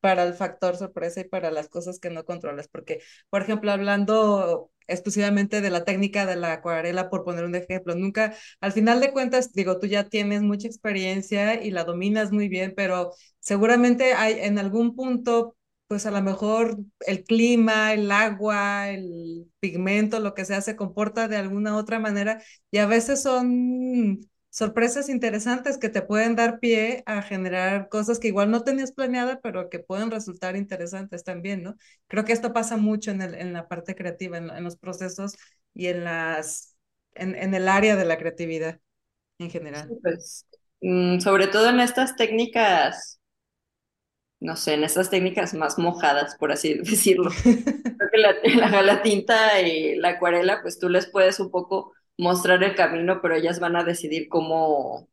para 0.00 0.24
el 0.24 0.34
factor 0.34 0.76
sorpresa 0.76 1.20
y 1.22 1.24
para 1.28 1.50
las 1.50 1.68
cosas 1.68 2.00
que 2.00 2.10
no 2.10 2.24
controlas, 2.24 2.68
porque, 2.68 3.00
por 3.30 3.42
ejemplo, 3.42 3.72
hablando 3.72 4.69
exclusivamente 4.86 5.60
de 5.60 5.70
la 5.70 5.84
técnica 5.84 6.26
de 6.26 6.36
la 6.36 6.52
acuarela, 6.54 7.10
por 7.10 7.24
poner 7.24 7.44
un 7.44 7.54
ejemplo, 7.54 7.94
nunca, 7.94 8.34
al 8.60 8.72
final 8.72 9.00
de 9.00 9.12
cuentas, 9.12 9.52
digo, 9.52 9.78
tú 9.78 9.86
ya 9.86 10.04
tienes 10.08 10.42
mucha 10.42 10.66
experiencia 10.68 11.62
y 11.62 11.70
la 11.70 11.84
dominas 11.84 12.32
muy 12.32 12.48
bien, 12.48 12.74
pero 12.76 13.12
seguramente 13.38 14.14
hay 14.14 14.34
en 14.40 14.58
algún 14.58 14.94
punto 14.96 15.56
pues 15.86 16.06
a 16.06 16.12
lo 16.12 16.22
mejor 16.22 16.78
el 17.00 17.24
clima, 17.24 17.92
el 17.92 18.10
agua, 18.12 18.90
el 18.90 19.50
pigmento, 19.58 20.20
lo 20.20 20.34
que 20.34 20.44
sea, 20.44 20.60
se 20.60 20.76
comporta 20.76 21.26
de 21.26 21.36
alguna 21.36 21.76
otra 21.76 21.98
manera 21.98 22.40
y 22.70 22.78
a 22.78 22.86
veces 22.86 23.22
son 23.22 24.20
sorpresas 24.50 25.08
interesantes 25.08 25.78
que 25.78 25.88
te 25.88 26.02
pueden 26.02 26.36
dar 26.36 26.58
pie 26.58 27.02
a 27.06 27.22
generar 27.22 27.88
cosas 27.88 28.18
que 28.18 28.28
igual 28.28 28.50
no 28.50 28.62
tenías 28.62 28.92
planeada, 28.92 29.40
pero 29.40 29.70
que 29.70 29.78
pueden 29.78 30.10
resultar 30.10 30.56
interesantes 30.56 31.24
también, 31.24 31.62
¿no? 31.62 31.76
Creo 32.08 32.24
que 32.24 32.32
esto 32.32 32.52
pasa 32.52 32.76
mucho 32.76 33.12
en, 33.12 33.22
el, 33.22 33.34
en 33.34 33.52
la 33.52 33.68
parte 33.68 33.94
creativa, 33.94 34.38
en, 34.38 34.50
en 34.50 34.64
los 34.64 34.76
procesos 34.76 35.36
y 35.72 35.86
en, 35.86 36.04
las, 36.04 36.76
en, 37.14 37.36
en, 37.36 37.54
el 37.54 37.68
área 37.68 37.96
de 37.96 38.04
la 38.04 38.18
creatividad 38.18 38.80
en 39.38 39.50
general. 39.50 39.88
Sí, 39.88 39.94
pues, 40.02 40.46
mm, 40.80 41.20
sobre 41.20 41.46
todo 41.46 41.70
en 41.70 41.80
estas 41.80 42.16
técnicas 42.16 43.20
no 44.40 44.56
sé, 44.56 44.72
en 44.74 44.84
estas 44.84 45.10
técnicas 45.10 45.52
más 45.54 45.78
mojadas, 45.78 46.34
por 46.36 46.50
así 46.50 46.74
decirlo. 46.78 47.30
Creo 47.42 48.10
que 48.10 48.18
la, 48.18 48.70
la, 48.70 48.82
la, 48.82 49.02
tinta 49.02 49.60
y 49.60 49.96
la 49.96 50.10
acuarela, 50.10 50.62
pues 50.62 50.78
tú 50.78 50.88
les 50.88 51.06
puedes 51.06 51.38
un 51.40 51.50
poco 51.50 51.92
mostrar 52.18 52.62
el 52.62 52.74
camino, 52.74 53.20
pero 53.22 53.34
ellas 53.36 53.60
van 53.60 53.76
a 53.76 53.84
decidir 53.84 54.28
cómo... 54.28 55.08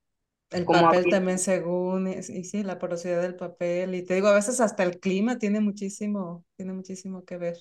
El 0.49 0.63
cómo 0.65 0.83
papel 0.83 1.07
abrir. 1.07 1.09
también 1.09 1.39
según, 1.39 2.07
y 2.07 2.23
sí, 2.23 2.63
la 2.63 2.79
porosidad 2.79 3.21
del 3.21 3.35
papel, 3.35 3.95
y 3.95 4.03
te 4.03 4.13
digo, 4.15 4.27
a 4.29 4.33
veces 4.35 4.61
hasta 4.61 4.83
el 4.83 4.99
clima 4.99 5.39
tiene 5.39 5.59
muchísimo, 5.59 6.45
tiene 6.55 6.73
muchísimo 6.73 7.25
que 7.25 7.37
ver. 7.37 7.57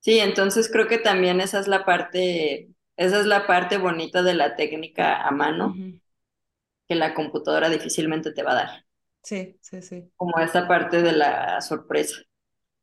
Sí, 0.00 0.18
entonces 0.20 0.70
creo 0.70 0.86
que 0.86 0.98
también 0.98 1.40
esa 1.40 1.58
es 1.60 1.68
la 1.68 1.84
parte, 1.84 2.70
esa 2.96 3.20
es 3.20 3.26
la 3.26 3.46
parte 3.46 3.78
bonita 3.78 4.22
de 4.22 4.34
la 4.34 4.54
técnica 4.56 5.22
a 5.26 5.30
mano, 5.30 5.68
uh 5.68 5.74
-huh. 5.74 6.00
que 6.88 6.94
la 6.94 7.14
computadora 7.14 7.68
difícilmente 7.68 8.32
te 8.32 8.42
va 8.42 8.52
a 8.52 8.54
dar. 8.54 8.86
Sí, 9.22 9.58
sí, 9.60 9.82
sí. 9.82 10.10
Como 10.16 10.38
esa 10.40 10.66
parte 10.68 11.02
de 11.02 11.12
la 11.12 11.60
sorpresa. 11.60 12.16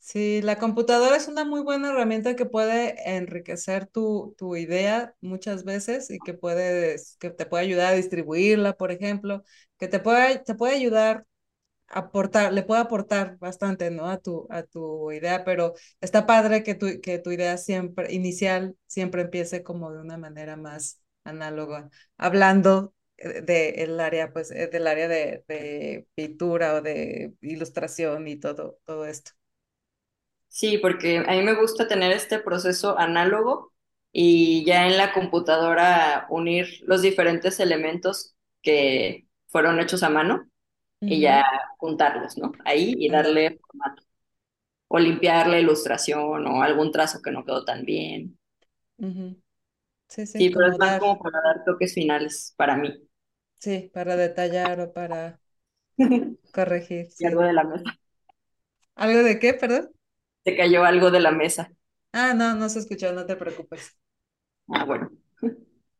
Sí, 0.08 0.42
la 0.44 0.60
computadora 0.60 1.16
es 1.16 1.28
una 1.28 1.46
muy 1.46 1.62
buena 1.62 1.90
herramienta 1.90 2.36
que 2.36 2.46
puede 2.46 2.96
enriquecer 3.18 3.88
tu, 3.88 4.36
tu 4.38 4.56
idea 4.56 5.16
muchas 5.20 5.64
veces 5.64 6.12
y 6.12 6.20
que, 6.20 6.38
que 7.20 7.30
te 7.32 7.46
puede 7.48 7.64
ayudar 7.64 7.94
a 7.94 7.96
distribuirla, 7.96 8.74
por 8.74 8.92
ejemplo, 8.92 9.44
que 9.80 9.88
te 9.88 10.00
puede, 10.00 10.38
te 10.40 10.54
puede 10.54 10.76
ayudar 10.76 11.26
a 11.88 12.00
aportar, 12.00 12.54
le 12.54 12.64
puede 12.64 12.82
aportar 12.82 13.38
bastante, 13.40 13.92
¿no? 13.92 14.08
A 14.10 14.20
tu, 14.20 14.48
a 14.52 14.64
tu 14.64 15.12
idea, 15.12 15.44
pero 15.46 15.74
está 16.02 16.26
padre 16.28 16.64
que 16.64 16.76
tu, 16.76 17.02
que 17.02 17.20
tu 17.20 17.32
idea 17.32 17.58
siempre, 17.58 18.14
inicial, 18.14 18.78
siempre 18.88 19.24
empiece 19.24 19.64
como 19.64 19.92
de 19.94 20.02
una 20.02 20.18
manera 20.18 20.58
más 20.58 21.02
análoga, 21.26 21.90
hablando 22.18 22.94
del 23.18 24.00
área, 24.00 24.34
pues, 24.34 24.50
del 24.50 24.88
área 24.88 25.08
de, 25.08 25.44
de, 25.48 26.08
pintura 26.16 26.76
o 26.76 26.82
de 26.82 27.34
ilustración 27.42 28.28
y 28.28 28.38
todo, 28.38 28.80
todo 28.86 29.06
esto. 29.06 29.32
Sí, 30.56 30.78
porque 30.78 31.18
a 31.18 31.32
mí 31.34 31.42
me 31.42 31.54
gusta 31.54 31.86
tener 31.86 32.14
este 32.14 32.40
proceso 32.40 32.98
análogo 32.98 33.74
y 34.14 34.64
ya 34.64 34.88
en 34.88 34.98
la 34.98 35.12
computadora 35.12 36.28
unir 36.30 36.80
los 36.84 37.02
diferentes 37.02 37.60
elementos 37.60 38.36
que 38.62 39.28
fueron 39.48 39.82
hechos 39.82 40.02
a 40.02 40.10
mano 40.10 40.48
uh 41.02 41.06
-huh. 41.06 41.14
y 41.14 41.20
ya 41.20 41.44
juntarlos, 41.78 42.38
¿no? 42.38 42.54
Ahí 42.64 42.96
y 42.98 43.10
darle 43.10 43.60
formato. 43.60 44.04
O 44.88 44.98
limpiar 44.98 45.48
la 45.48 45.60
ilustración 45.60 46.48
o 46.48 46.64
algún 46.64 46.90
trazo 46.94 47.22
que 47.22 47.32
no 47.32 47.44
quedó 47.44 47.66
tan 47.66 47.84
bien. 47.84 48.40
Uh 48.98 49.08
-huh. 49.08 49.42
Sí, 50.08 50.26
sí, 50.26 50.40
sí 50.40 50.50
pero 50.52 50.72
es 50.72 50.78
más 50.78 50.92
dar... 50.92 51.00
como 51.02 51.20
para 51.20 51.42
dar 51.42 51.66
toques 51.66 51.94
finales 51.94 52.54
para 52.56 52.78
mí. 52.78 52.98
Sí, 53.60 53.92
para 53.94 54.16
detallar 54.16 54.80
o 54.80 54.94
para 54.94 55.38
corregir. 56.54 57.12
Sí. 57.12 57.26
algo 57.26 57.42
de 57.42 57.52
la 57.52 57.66
mesa. 57.66 58.00
¿Algo 58.96 59.22
de 59.22 59.38
qué, 59.38 59.54
perdón? 59.54 59.92
Se 60.46 60.56
cayó 60.56 60.86
algo 60.86 61.12
de 61.12 61.20
la 61.20 61.32
mesa. 61.32 61.72
Ah, 62.14 62.34
no, 62.34 62.56
no 62.56 62.70
se 62.70 62.80
escuchó, 62.80 63.12
no 63.12 63.26
te 63.26 63.36
preocupes. 63.36 63.98
Ah, 64.70 64.86
bueno. 64.86 65.12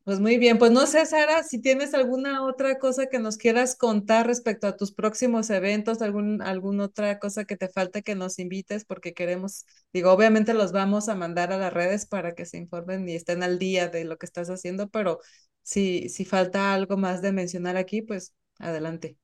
Pues 0.04 0.20
muy 0.20 0.38
bien, 0.38 0.58
pues 0.58 0.70
no 0.70 0.86
sé, 0.86 1.04
Sara, 1.04 1.42
si 1.42 1.60
tienes 1.60 1.92
alguna 1.92 2.44
otra 2.44 2.78
cosa 2.78 3.06
que 3.06 3.18
nos 3.18 3.36
quieras 3.36 3.74
contar 3.76 4.24
respecto 4.28 4.68
a 4.68 4.76
tus 4.76 4.92
próximos 4.92 5.50
eventos, 5.50 6.00
algún, 6.00 6.42
alguna 6.42 6.84
otra 6.84 7.18
cosa 7.18 7.44
que 7.44 7.56
te 7.56 7.68
falte 7.68 8.04
que 8.04 8.14
nos 8.14 8.38
invites, 8.38 8.84
porque 8.84 9.14
queremos, 9.14 9.66
digo, 9.92 10.12
obviamente 10.12 10.54
los 10.54 10.70
vamos 10.70 11.08
a 11.08 11.16
mandar 11.16 11.52
a 11.52 11.58
las 11.58 11.72
redes 11.72 12.06
para 12.06 12.36
que 12.36 12.46
se 12.46 12.56
informen 12.56 13.08
y 13.08 13.16
estén 13.16 13.42
al 13.42 13.58
día 13.58 13.88
de 13.88 14.04
lo 14.04 14.16
que 14.16 14.26
estás 14.26 14.48
haciendo, 14.48 14.88
pero 14.90 15.18
si, 15.62 16.08
si 16.08 16.24
falta 16.24 16.72
algo 16.72 16.96
más 16.96 17.20
de 17.20 17.32
mencionar 17.32 17.76
aquí, 17.76 18.00
pues 18.00 18.32
adelante. 18.60 19.16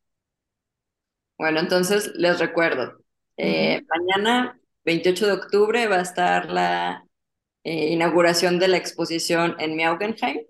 Bueno, 1.39 1.61
entonces 1.61 2.11
les 2.17 2.41
recuerdo, 2.41 2.99
eh, 3.37 3.79
uh 3.79 3.85
-huh. 3.85 3.87
mañana 3.89 4.61
28 4.85 5.27
de 5.27 5.33
octubre 5.33 5.87
va 5.87 5.97
a 5.97 6.03
estar 6.03 6.51
la 6.51 7.05
eh, 7.65 7.89
inauguración 7.93 8.59
de 8.59 8.69
la 8.69 8.77
exposición 8.77 9.57
en 9.59 9.77
Miaugenheim. 9.77 10.43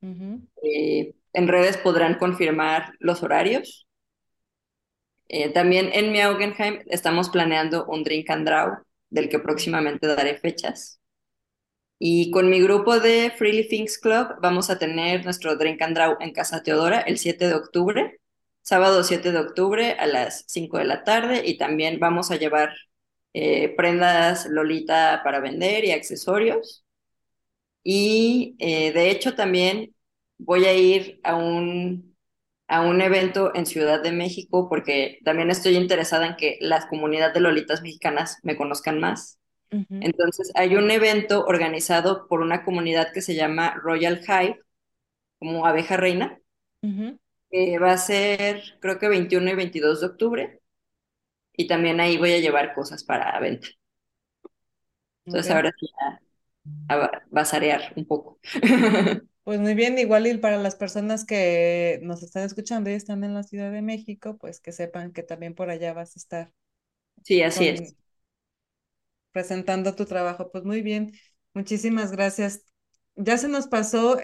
Uh 0.00 0.08
-huh. 0.08 0.48
eh, 0.62 1.14
en 1.32 1.48
redes 1.48 1.76
podrán 1.78 2.18
confirmar 2.18 2.94
los 2.98 3.22
horarios. 3.22 3.86
Eh, 5.28 5.48
también 5.50 5.90
en 5.92 6.12
Miaugenheim 6.12 6.80
estamos 6.86 7.30
planeando 7.30 7.86
un 7.86 8.04
Drink 8.04 8.28
and 8.30 8.46
Draw, 8.46 8.82
del 9.08 9.28
que 9.28 9.38
próximamente 9.38 10.06
daré 10.06 10.36
fechas. 10.36 11.00
Y 11.98 12.30
con 12.30 12.50
mi 12.50 12.60
grupo 12.60 12.98
de 13.00 13.30
Freely 13.30 13.68
Things 13.68 13.96
Club 13.96 14.34
vamos 14.42 14.68
a 14.70 14.78
tener 14.78 15.24
nuestro 15.24 15.56
Drink 15.56 15.80
and 15.82 15.94
Draw 15.94 16.16
en 16.20 16.32
Casa 16.32 16.62
Teodora 16.62 17.00
el 17.00 17.16
7 17.16 17.46
de 17.46 17.54
octubre, 17.54 18.20
sábado 18.60 19.02
7 19.04 19.32
de 19.32 19.38
octubre 19.38 19.92
a 19.92 20.06
las 20.06 20.44
5 20.48 20.78
de 20.78 20.84
la 20.84 21.04
tarde 21.04 21.42
y 21.46 21.56
también 21.56 22.00
vamos 22.00 22.30
a 22.30 22.36
llevar 22.36 22.74
eh, 23.34 23.74
prendas 23.76 24.46
Lolita 24.46 25.22
para 25.24 25.40
vender 25.40 25.84
y 25.84 25.92
accesorios. 25.92 26.84
Y 27.84 28.56
eh, 28.58 28.92
de 28.92 29.10
hecho 29.10 29.34
también 29.34 29.94
voy 30.38 30.64
a 30.66 30.74
ir 30.74 31.20
a 31.24 31.34
un, 31.36 32.16
a 32.68 32.82
un 32.82 33.00
evento 33.00 33.54
en 33.54 33.66
Ciudad 33.66 34.02
de 34.02 34.12
México 34.12 34.68
porque 34.68 35.18
también 35.24 35.50
estoy 35.50 35.76
interesada 35.76 36.26
en 36.26 36.36
que 36.36 36.58
la 36.60 36.86
comunidad 36.88 37.34
de 37.34 37.40
Lolitas 37.40 37.82
mexicanas 37.82 38.38
me 38.42 38.56
conozcan 38.56 39.00
más. 39.00 39.38
Uh 39.70 39.78
-huh. 39.78 39.86
Entonces 40.02 40.52
hay 40.54 40.76
un 40.76 40.90
evento 40.90 41.44
organizado 41.46 42.28
por 42.28 42.40
una 42.40 42.64
comunidad 42.64 43.12
que 43.12 43.22
se 43.22 43.34
llama 43.34 43.74
Royal 43.82 44.20
Hive, 44.20 44.60
como 45.38 45.66
abeja 45.66 45.96
reina, 45.96 46.38
uh 46.82 46.88
-huh. 46.88 47.18
que 47.50 47.78
va 47.78 47.92
a 47.92 47.98
ser 47.98 48.62
creo 48.80 48.98
que 48.98 49.08
21 49.08 49.50
y 49.50 49.54
22 49.54 50.00
de 50.00 50.06
octubre 50.06 50.61
y 51.56 51.66
también 51.68 52.00
ahí 52.00 52.18
voy 52.18 52.32
a 52.34 52.38
llevar 52.40 52.74
cosas 52.74 53.04
para 53.04 53.38
venta. 53.40 53.68
Entonces 55.26 55.50
okay. 55.50 55.54
ahora 55.54 55.72
sí 55.78 55.86
a, 56.88 56.94
a 56.96 57.22
basarear 57.30 57.92
un 57.96 58.06
poco. 58.06 58.40
Pues 59.44 59.58
muy 59.60 59.74
bien, 59.74 59.98
igual 59.98 60.26
y 60.28 60.36
para 60.38 60.56
las 60.58 60.76
personas 60.76 61.24
que 61.24 61.98
nos 62.02 62.22
están 62.22 62.44
escuchando 62.44 62.90
y 62.90 62.94
están 62.94 63.24
en 63.24 63.34
la 63.34 63.42
Ciudad 63.42 63.72
de 63.72 63.82
México, 63.82 64.36
pues 64.38 64.60
que 64.60 64.70
sepan 64.72 65.12
que 65.12 65.22
también 65.24 65.54
por 65.54 65.68
allá 65.70 65.92
vas 65.92 66.16
a 66.16 66.18
estar. 66.20 66.52
Sí, 67.24 67.42
así 67.42 67.66
con, 67.66 67.68
es. 67.68 67.96
Presentando 69.32 69.94
tu 69.94 70.04
trabajo. 70.06 70.50
Pues 70.52 70.64
muy 70.64 70.82
bien, 70.82 71.12
muchísimas 71.54 72.12
gracias. 72.12 72.64
Ya 73.16 73.38
se 73.38 73.48
nos 73.48 73.66
pasó 73.68 74.18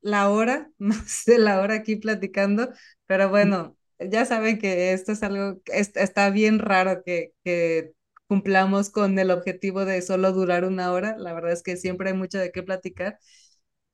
la 0.00 0.30
hora, 0.30 0.70
más 0.78 1.24
de 1.26 1.38
la 1.38 1.60
hora 1.60 1.74
aquí 1.74 1.96
platicando, 1.96 2.70
pero 3.06 3.28
bueno, 3.28 3.76
ya 3.98 4.24
saben 4.26 4.58
que 4.58 4.92
esto 4.92 5.12
es 5.12 5.22
algo, 5.22 5.60
es, 5.66 5.92
está 5.96 6.30
bien 6.30 6.58
raro 6.58 7.02
que, 7.04 7.32
que 7.44 7.92
cumplamos 8.26 8.90
con 8.90 9.18
el 9.18 9.30
objetivo 9.30 9.84
de 9.84 10.02
solo 10.02 10.32
durar 10.32 10.64
una 10.64 10.92
hora. 10.92 11.16
La 11.18 11.32
verdad 11.34 11.52
es 11.52 11.62
que 11.62 11.76
siempre 11.76 12.10
hay 12.10 12.16
mucho 12.16 12.38
de 12.38 12.52
qué 12.52 12.62
platicar. 12.62 13.18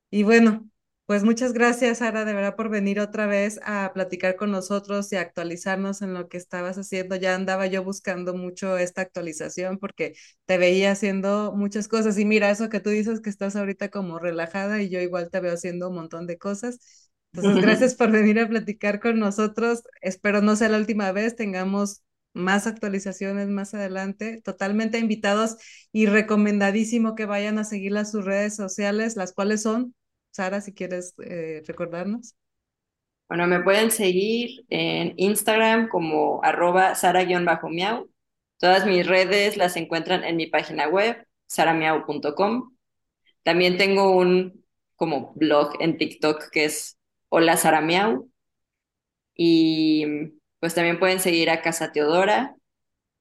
Y 0.09 0.23
bueno, 0.23 0.69
pues 1.05 1.23
muchas 1.23 1.53
gracias, 1.53 1.99
Sara, 1.99 2.25
de 2.25 2.33
verdad, 2.33 2.55
por 2.55 2.69
venir 2.69 2.99
otra 2.99 3.27
vez 3.27 3.59
a 3.63 3.91
platicar 3.93 4.35
con 4.35 4.51
nosotros 4.51 5.11
y 5.13 5.15
actualizarnos 5.17 6.01
en 6.01 6.13
lo 6.13 6.27
que 6.29 6.37
estabas 6.37 6.77
haciendo. 6.77 7.15
Ya 7.15 7.35
andaba 7.35 7.67
yo 7.67 7.83
buscando 7.83 8.33
mucho 8.35 8.77
esta 8.77 9.01
actualización 9.01 9.77
porque 9.79 10.13
te 10.45 10.57
veía 10.57 10.91
haciendo 10.91 11.53
muchas 11.55 11.87
cosas. 11.87 12.17
Y 12.17 12.25
mira, 12.25 12.49
eso 12.51 12.69
que 12.69 12.79
tú 12.79 12.89
dices 12.89 13.21
que 13.21 13.29
estás 13.29 13.55
ahorita 13.55 13.89
como 13.89 14.19
relajada 14.19 14.81
y 14.81 14.89
yo 14.89 14.99
igual 15.01 15.29
te 15.31 15.39
veo 15.39 15.53
haciendo 15.53 15.89
un 15.89 15.95
montón 15.95 16.27
de 16.27 16.37
cosas. 16.37 17.00
Entonces, 17.33 17.63
gracias 17.63 17.95
por 17.95 18.11
venir 18.11 18.39
a 18.39 18.47
platicar 18.47 18.99
con 18.99 19.19
nosotros. 19.19 19.83
Espero 20.01 20.41
no 20.41 20.55
sea 20.55 20.69
la 20.69 20.77
última 20.77 21.11
vez, 21.11 21.35
tengamos 21.35 22.03
más 22.33 22.67
actualizaciones 22.67 23.47
más 23.49 23.73
adelante, 23.73 24.41
totalmente 24.41 24.99
invitados 24.99 25.57
y 25.91 26.05
recomendadísimo 26.05 27.15
que 27.15 27.25
vayan 27.25 27.57
a 27.57 27.63
seguir 27.63 27.91
las 27.91 28.11
sus 28.11 28.25
redes 28.25 28.55
sociales, 28.55 29.15
las 29.15 29.33
cuales 29.33 29.61
son 29.61 29.95
Sara, 30.31 30.61
si 30.61 30.73
quieres 30.73 31.13
eh, 31.23 31.61
recordarnos. 31.67 32.35
Bueno, 33.27 33.47
me 33.47 33.61
pueden 33.61 33.91
seguir 33.91 34.65
en 34.69 35.13
Instagram 35.17 35.87
como 35.89 36.43
arroba 36.43 36.95
sara-miau. 36.95 38.09
Todas 38.57 38.85
mis 38.85 39.07
redes 39.07 39.57
las 39.57 39.75
encuentran 39.77 40.23
en 40.23 40.35
mi 40.35 40.47
página 40.47 40.87
web, 40.87 41.25
saramiau.com. 41.47 42.75
También 43.43 43.77
tengo 43.77 44.15
un 44.15 44.65
como 44.95 45.33
blog 45.35 45.73
en 45.79 45.97
TikTok 45.97 46.49
que 46.51 46.65
es 46.65 46.97
Hola 47.33 47.55
Sara 47.55 47.79
Miau. 47.79 48.29
Y 49.35 50.05
pues 50.59 50.75
también 50.75 50.99
pueden 50.99 51.21
seguir 51.21 51.49
a 51.49 51.61
Casa 51.61 51.93
Teodora. 51.93 52.57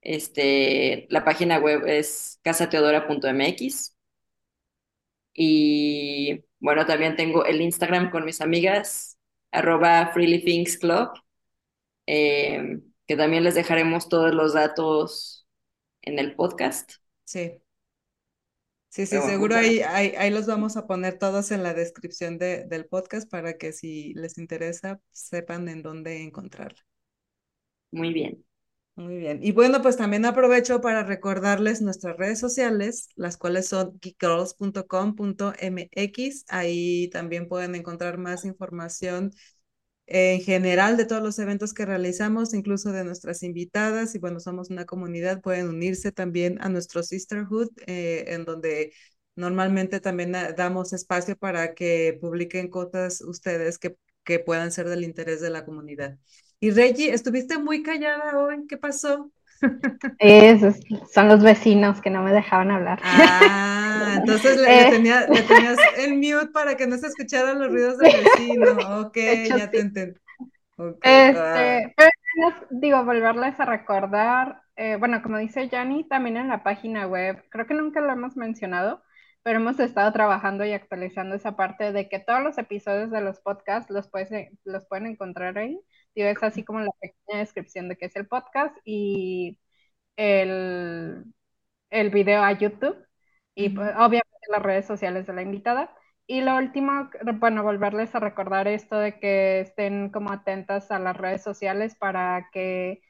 Este, 0.01 1.07
la 1.11 1.25
página 1.25 1.61
web 1.61 1.87
es 1.87 2.41
casateodora.mx. 2.43 3.97
Y 5.33 6.45
bueno, 6.59 6.87
también 6.87 7.15
tengo 7.15 7.45
el 7.45 7.61
Instagram 7.61 8.11
con 8.11 8.25
mis 8.25 8.41
amigas, 8.41 9.17
arroba 9.53 10.11
Freely 10.13 10.65
Club, 10.81 11.11
eh, 12.07 12.81
que 13.07 13.17
también 13.17 13.45
les 13.45 13.55
dejaremos 13.55 14.09
todos 14.09 14.35
los 14.35 14.55
datos 14.55 15.47
en 16.03 16.19
el 16.19 16.35
podcast. 16.35 16.95
Sí. 17.25 17.53
Sí, 18.91 19.07
sí, 19.07 19.21
seguro 19.21 19.55
ahí, 19.55 19.81
ahí, 19.81 20.31
los 20.31 20.47
vamos 20.47 20.77
a 20.77 20.87
poner 20.87 21.19
todos 21.19 21.53
en 21.53 21.63
la 21.63 21.75
descripción 21.75 22.39
de, 22.39 22.65
del 22.65 22.87
podcast 22.87 23.31
para 23.31 23.57
que 23.57 23.73
si 23.73 24.13
les 24.15 24.37
interesa 24.37 25.01
sepan 25.13 25.69
en 25.69 25.83
dónde 25.83 26.23
encontrarla. 26.23 26.81
Muy 27.93 28.13
bien. 28.13 28.45
Muy 28.97 29.17
bien. 29.17 29.39
Y 29.43 29.53
bueno, 29.53 29.81
pues 29.81 29.97
también 29.97 30.27
aprovecho 30.27 30.81
para 30.81 31.05
recordarles 31.05 31.81
nuestras 31.81 32.17
redes 32.17 32.39
sociales, 32.39 33.09
las 33.15 33.37
cuales 33.39 33.69
son 33.69 33.99
geekgirls.com.mx. 34.01 36.45
Ahí 36.49 37.09
también 37.11 37.49
pueden 37.49 37.75
encontrar 37.77 38.19
más 38.19 38.45
información 38.45 39.33
en 40.13 40.41
general 40.41 40.97
de 40.97 41.07
todos 41.07 41.23
los 41.23 41.39
eventos 41.39 41.73
que 41.73 41.87
realizamos, 41.87 42.53
incluso 42.53 42.91
de 42.93 43.05
nuestras 43.05 43.45
invitadas. 43.45 44.15
Y 44.15 44.19
bueno, 44.19 44.41
somos 44.41 44.69
una 44.69 44.85
comunidad, 44.85 45.41
pueden 45.41 45.69
unirse 45.69 46.11
también 46.11 46.59
a 46.61 46.69
nuestro 46.69 47.03
Sisterhood, 47.05 47.69
eh, 47.87 48.25
en 48.29 48.45
donde 48.45 48.93
normalmente 49.37 50.01
también 50.01 50.33
damos 50.57 50.93
espacio 50.93 51.37
para 51.37 51.75
que 51.75 52.19
publiquen 52.21 52.69
cosas 52.69 53.21
ustedes 53.21 53.79
que, 53.79 53.97
que 54.25 54.41
puedan 54.41 54.73
ser 54.73 54.89
del 54.89 55.05
interés 55.05 55.41
de 55.41 55.51
la 55.51 55.65
comunidad. 55.65 56.19
Y 56.59 56.73
Reggie, 56.73 57.15
estuviste 57.15 57.57
muy 57.59 57.83
callada 57.85 58.37
hoy, 58.37 58.67
¿qué 58.69 58.77
pasó? 58.77 59.31
Esos 60.19 60.77
son 61.13 61.29
los 61.29 61.43
vecinos 61.43 62.01
que 62.01 62.11
no 62.11 62.23
me 62.23 62.33
dejaban 62.33 62.73
hablar. 62.73 62.99
Ah, 63.05 63.80
entonces 64.17 64.57
le, 64.57 64.89
eh. 64.89 64.91
tenías 64.91 65.27
en 65.99 66.17
mute 66.17 66.53
para 66.53 66.77
que 66.77 66.87
no 66.87 66.97
se 66.97 67.09
escucharan 67.09 67.59
los 67.59 67.69
ruidos 67.69 67.99
del 67.99 68.13
vecino. 68.25 68.67
Ok, 69.07 69.17
ya 69.49 69.71
te 69.71 69.81
entendí. 69.81 70.21
este, 71.03 71.95
pero, 71.97 72.11
digo, 72.71 73.05
volverles 73.05 73.59
a 73.61 73.65
recordar, 73.65 74.63
eh, 74.77 74.97
bueno, 74.97 75.23
como 75.23 75.39
dice 75.39 75.69
Yanni, 75.69 76.09
también 76.09 76.37
en 76.37 76.49
la 76.49 76.63
página 76.63 77.07
web, 77.07 77.43
creo 77.51 77.67
que 77.67 77.75
nunca 77.75 78.01
lo 78.01 78.13
hemos 78.13 78.37
mencionado, 78.37 79.03
pero 79.43 79.59
hemos 79.59 79.79
estado 79.81 80.13
trabajando 80.13 80.65
y 80.65 80.73
actualizando 80.73 81.35
esa 81.35 81.57
parte 81.57 81.93
de 81.93 82.09
que 82.09 82.19
todos 82.19 82.43
los 82.43 82.59
episodios 82.59 83.11
de 83.11 83.21
los 83.21 83.41
podcasts 83.41 83.91
los, 83.91 84.09
los 84.65 84.87
pueden 84.87 85.07
encontrar 85.07 85.59
ahí 85.59 85.81
es 86.15 86.43
así 86.43 86.65
como 86.65 86.81
la 86.81 86.91
pequeña 87.01 87.39
descripción 87.41 87.89
de 87.89 87.97
qué 87.97 88.07
es 88.07 88.17
el 88.17 88.27
podcast 88.27 88.77
y 88.85 89.59
el, 90.17 91.25
el 91.91 92.11
video 92.11 92.43
a 92.43 92.53
YouTube 92.53 92.97
y 93.55 93.71
pues, 93.71 93.91
obviamente 93.97 94.31
las 94.51 94.63
redes 94.63 94.87
sociales 94.87 95.27
de 95.27 95.33
la 95.35 95.43
invitada. 95.43 95.95
Y 96.27 96.43
lo 96.43 96.57
último, 96.57 97.11
bueno, 97.37 97.63
volverles 97.65 98.15
a 98.15 98.21
recordar 98.21 98.69
esto 98.69 98.97
de 98.99 99.19
que 99.19 99.61
estén 99.61 100.11
como 100.11 100.33
atentas 100.33 100.91
a 100.91 100.99
las 101.01 101.17
redes 101.17 101.43
sociales 101.43 101.97
para 101.97 102.49
que 102.53 103.03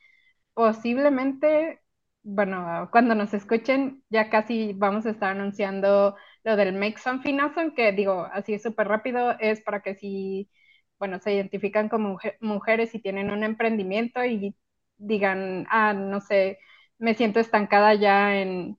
posiblemente, 0.55 1.81
bueno, 2.23 2.89
cuando 2.93 3.15
nos 3.15 3.35
escuchen, 3.35 4.05
ya 4.11 4.31
casi 4.31 4.73
vamos 4.75 5.07
a 5.07 5.11
estar 5.11 5.31
anunciando 5.33 6.17
lo 6.45 6.57
del 6.57 6.75
Make 6.75 6.99
Something 6.99 7.39
Awesome, 7.41 7.75
que 7.75 7.93
digo, 7.93 8.27
así 8.33 8.55
es 8.55 8.63
súper 8.63 8.89
rápido, 8.89 9.33
es 9.41 9.61
para 9.63 9.83
que 9.83 9.95
si 9.95 10.51
bueno, 10.99 11.19
se 11.21 11.35
identifican 11.35 11.89
como 11.89 12.19
mujeres 12.41 12.95
y 12.95 13.01
tienen 13.01 13.31
un 13.31 13.43
emprendimiento 13.45 14.23
y 14.25 14.55
digan, 14.99 15.67
ah, 15.71 15.95
no 15.95 16.21
sé, 16.21 16.59
me 16.99 17.15
siento 17.15 17.41
estancada 17.41 17.95
ya 17.95 18.37
en 18.37 18.79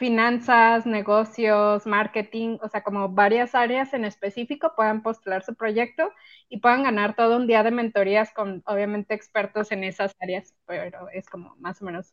finanzas, 0.00 0.86
negocios, 0.86 1.86
marketing, 1.86 2.58
o 2.62 2.68
sea, 2.70 2.82
como 2.84 3.10
varias 3.10 3.54
áreas 3.54 3.94
en 3.94 4.04
específico, 4.06 4.74
puedan 4.76 5.02
postular 5.04 5.44
su 5.44 5.54
proyecto 5.56 6.12
y 6.50 6.60
puedan 6.60 6.84
ganar 6.84 7.16
todo 7.16 7.36
un 7.38 7.46
día 7.48 7.62
de 7.64 7.72
mentorías 7.72 8.32
con, 8.34 8.64
obviamente, 8.66 9.14
expertos 9.14 9.72
en 9.72 9.84
esas 9.84 10.16
áreas, 10.20 10.54
pero 10.66 11.08
es 11.10 11.28
como 11.30 11.56
más 11.58 11.82
o 11.82 11.86
menos 11.86 12.10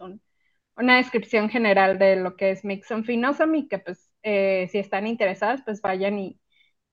una 0.77 0.97
descripción 0.97 1.49
general 1.49 1.99
de 1.99 2.15
lo 2.17 2.35
que 2.37 2.51
es 2.51 2.63
Mixon 2.65 3.03
Finosum 3.05 3.55
y 3.55 3.67
que, 3.67 3.79
pues, 3.79 4.11
eh, 4.23 4.67
si 4.71 4.79
están 4.79 5.07
interesadas, 5.07 5.61
pues 5.65 5.81
vayan 5.81 6.19
y, 6.19 6.39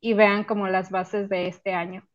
y 0.00 0.14
vean 0.14 0.44
como 0.44 0.68
las 0.68 0.90
bases 0.90 1.28
de 1.28 1.48
este 1.48 1.74
año 1.74 2.08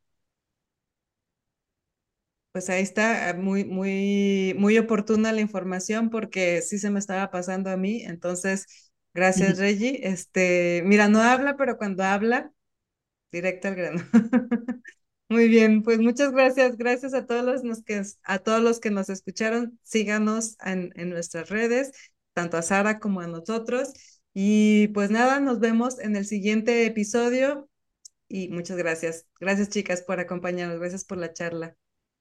pues 2.52 2.70
ahí 2.70 2.82
está, 2.82 3.34
muy, 3.38 3.66
muy, 3.66 4.56
muy 4.58 4.78
oportuna 4.78 5.32
la 5.32 5.42
información 5.42 6.10
porque 6.10 6.62
sí 6.62 6.80
se 6.80 6.90
me 6.90 7.00
estaba 7.00 7.32
pasando 7.32 7.70
a 7.70 7.78
mí. 7.78 8.02
Entonces, 8.04 8.92
gracias, 9.14 9.58
Reggie. 9.60 10.08
Este, 10.08 10.82
mira, 10.86 11.08
no 11.08 11.22
habla, 11.22 11.58
pero 11.58 11.78
cuando 11.78 12.04
habla, 12.04 12.52
directo 13.32 13.68
al 13.70 13.76
grano. 13.76 14.04
Muy 15.30 15.48
bien, 15.48 15.84
pues 15.84 16.00
muchas 16.00 16.32
gracias. 16.32 16.78
Gracias 16.78 17.14
a 17.14 17.26
todos 17.28 17.64
los 17.64 17.84
que, 17.84 18.02
a 18.24 18.40
todos 18.40 18.62
los 18.62 18.80
que 18.80 18.90
nos 18.92 19.10
escucharon. 19.10 19.80
Síganos 19.84 20.58
en, 20.66 20.92
en 20.96 21.10
nuestras 21.12 21.50
redes, 21.50 21.92
tanto 22.34 22.58
a 22.58 22.64
Sara 22.64 23.00
como 23.00 23.22
a 23.22 23.28
nosotros. 23.28 23.94
Y 24.34 24.88
pues 24.90 25.12
nada, 25.12 25.40
nos 25.40 25.60
vemos 25.60 26.00
en 26.00 26.16
el 26.16 26.26
siguiente 26.26 26.86
episodio. 26.86 27.70
Y 28.28 28.50
muchas 28.50 28.78
gracias. 28.78 29.28
Gracias, 29.40 29.70
chicas, 29.70 30.02
por 30.04 30.20
acompañarnos. 30.20 30.80
Gracias 30.80 31.06
por 31.06 31.18
la 31.20 31.34
charla. 31.34 31.78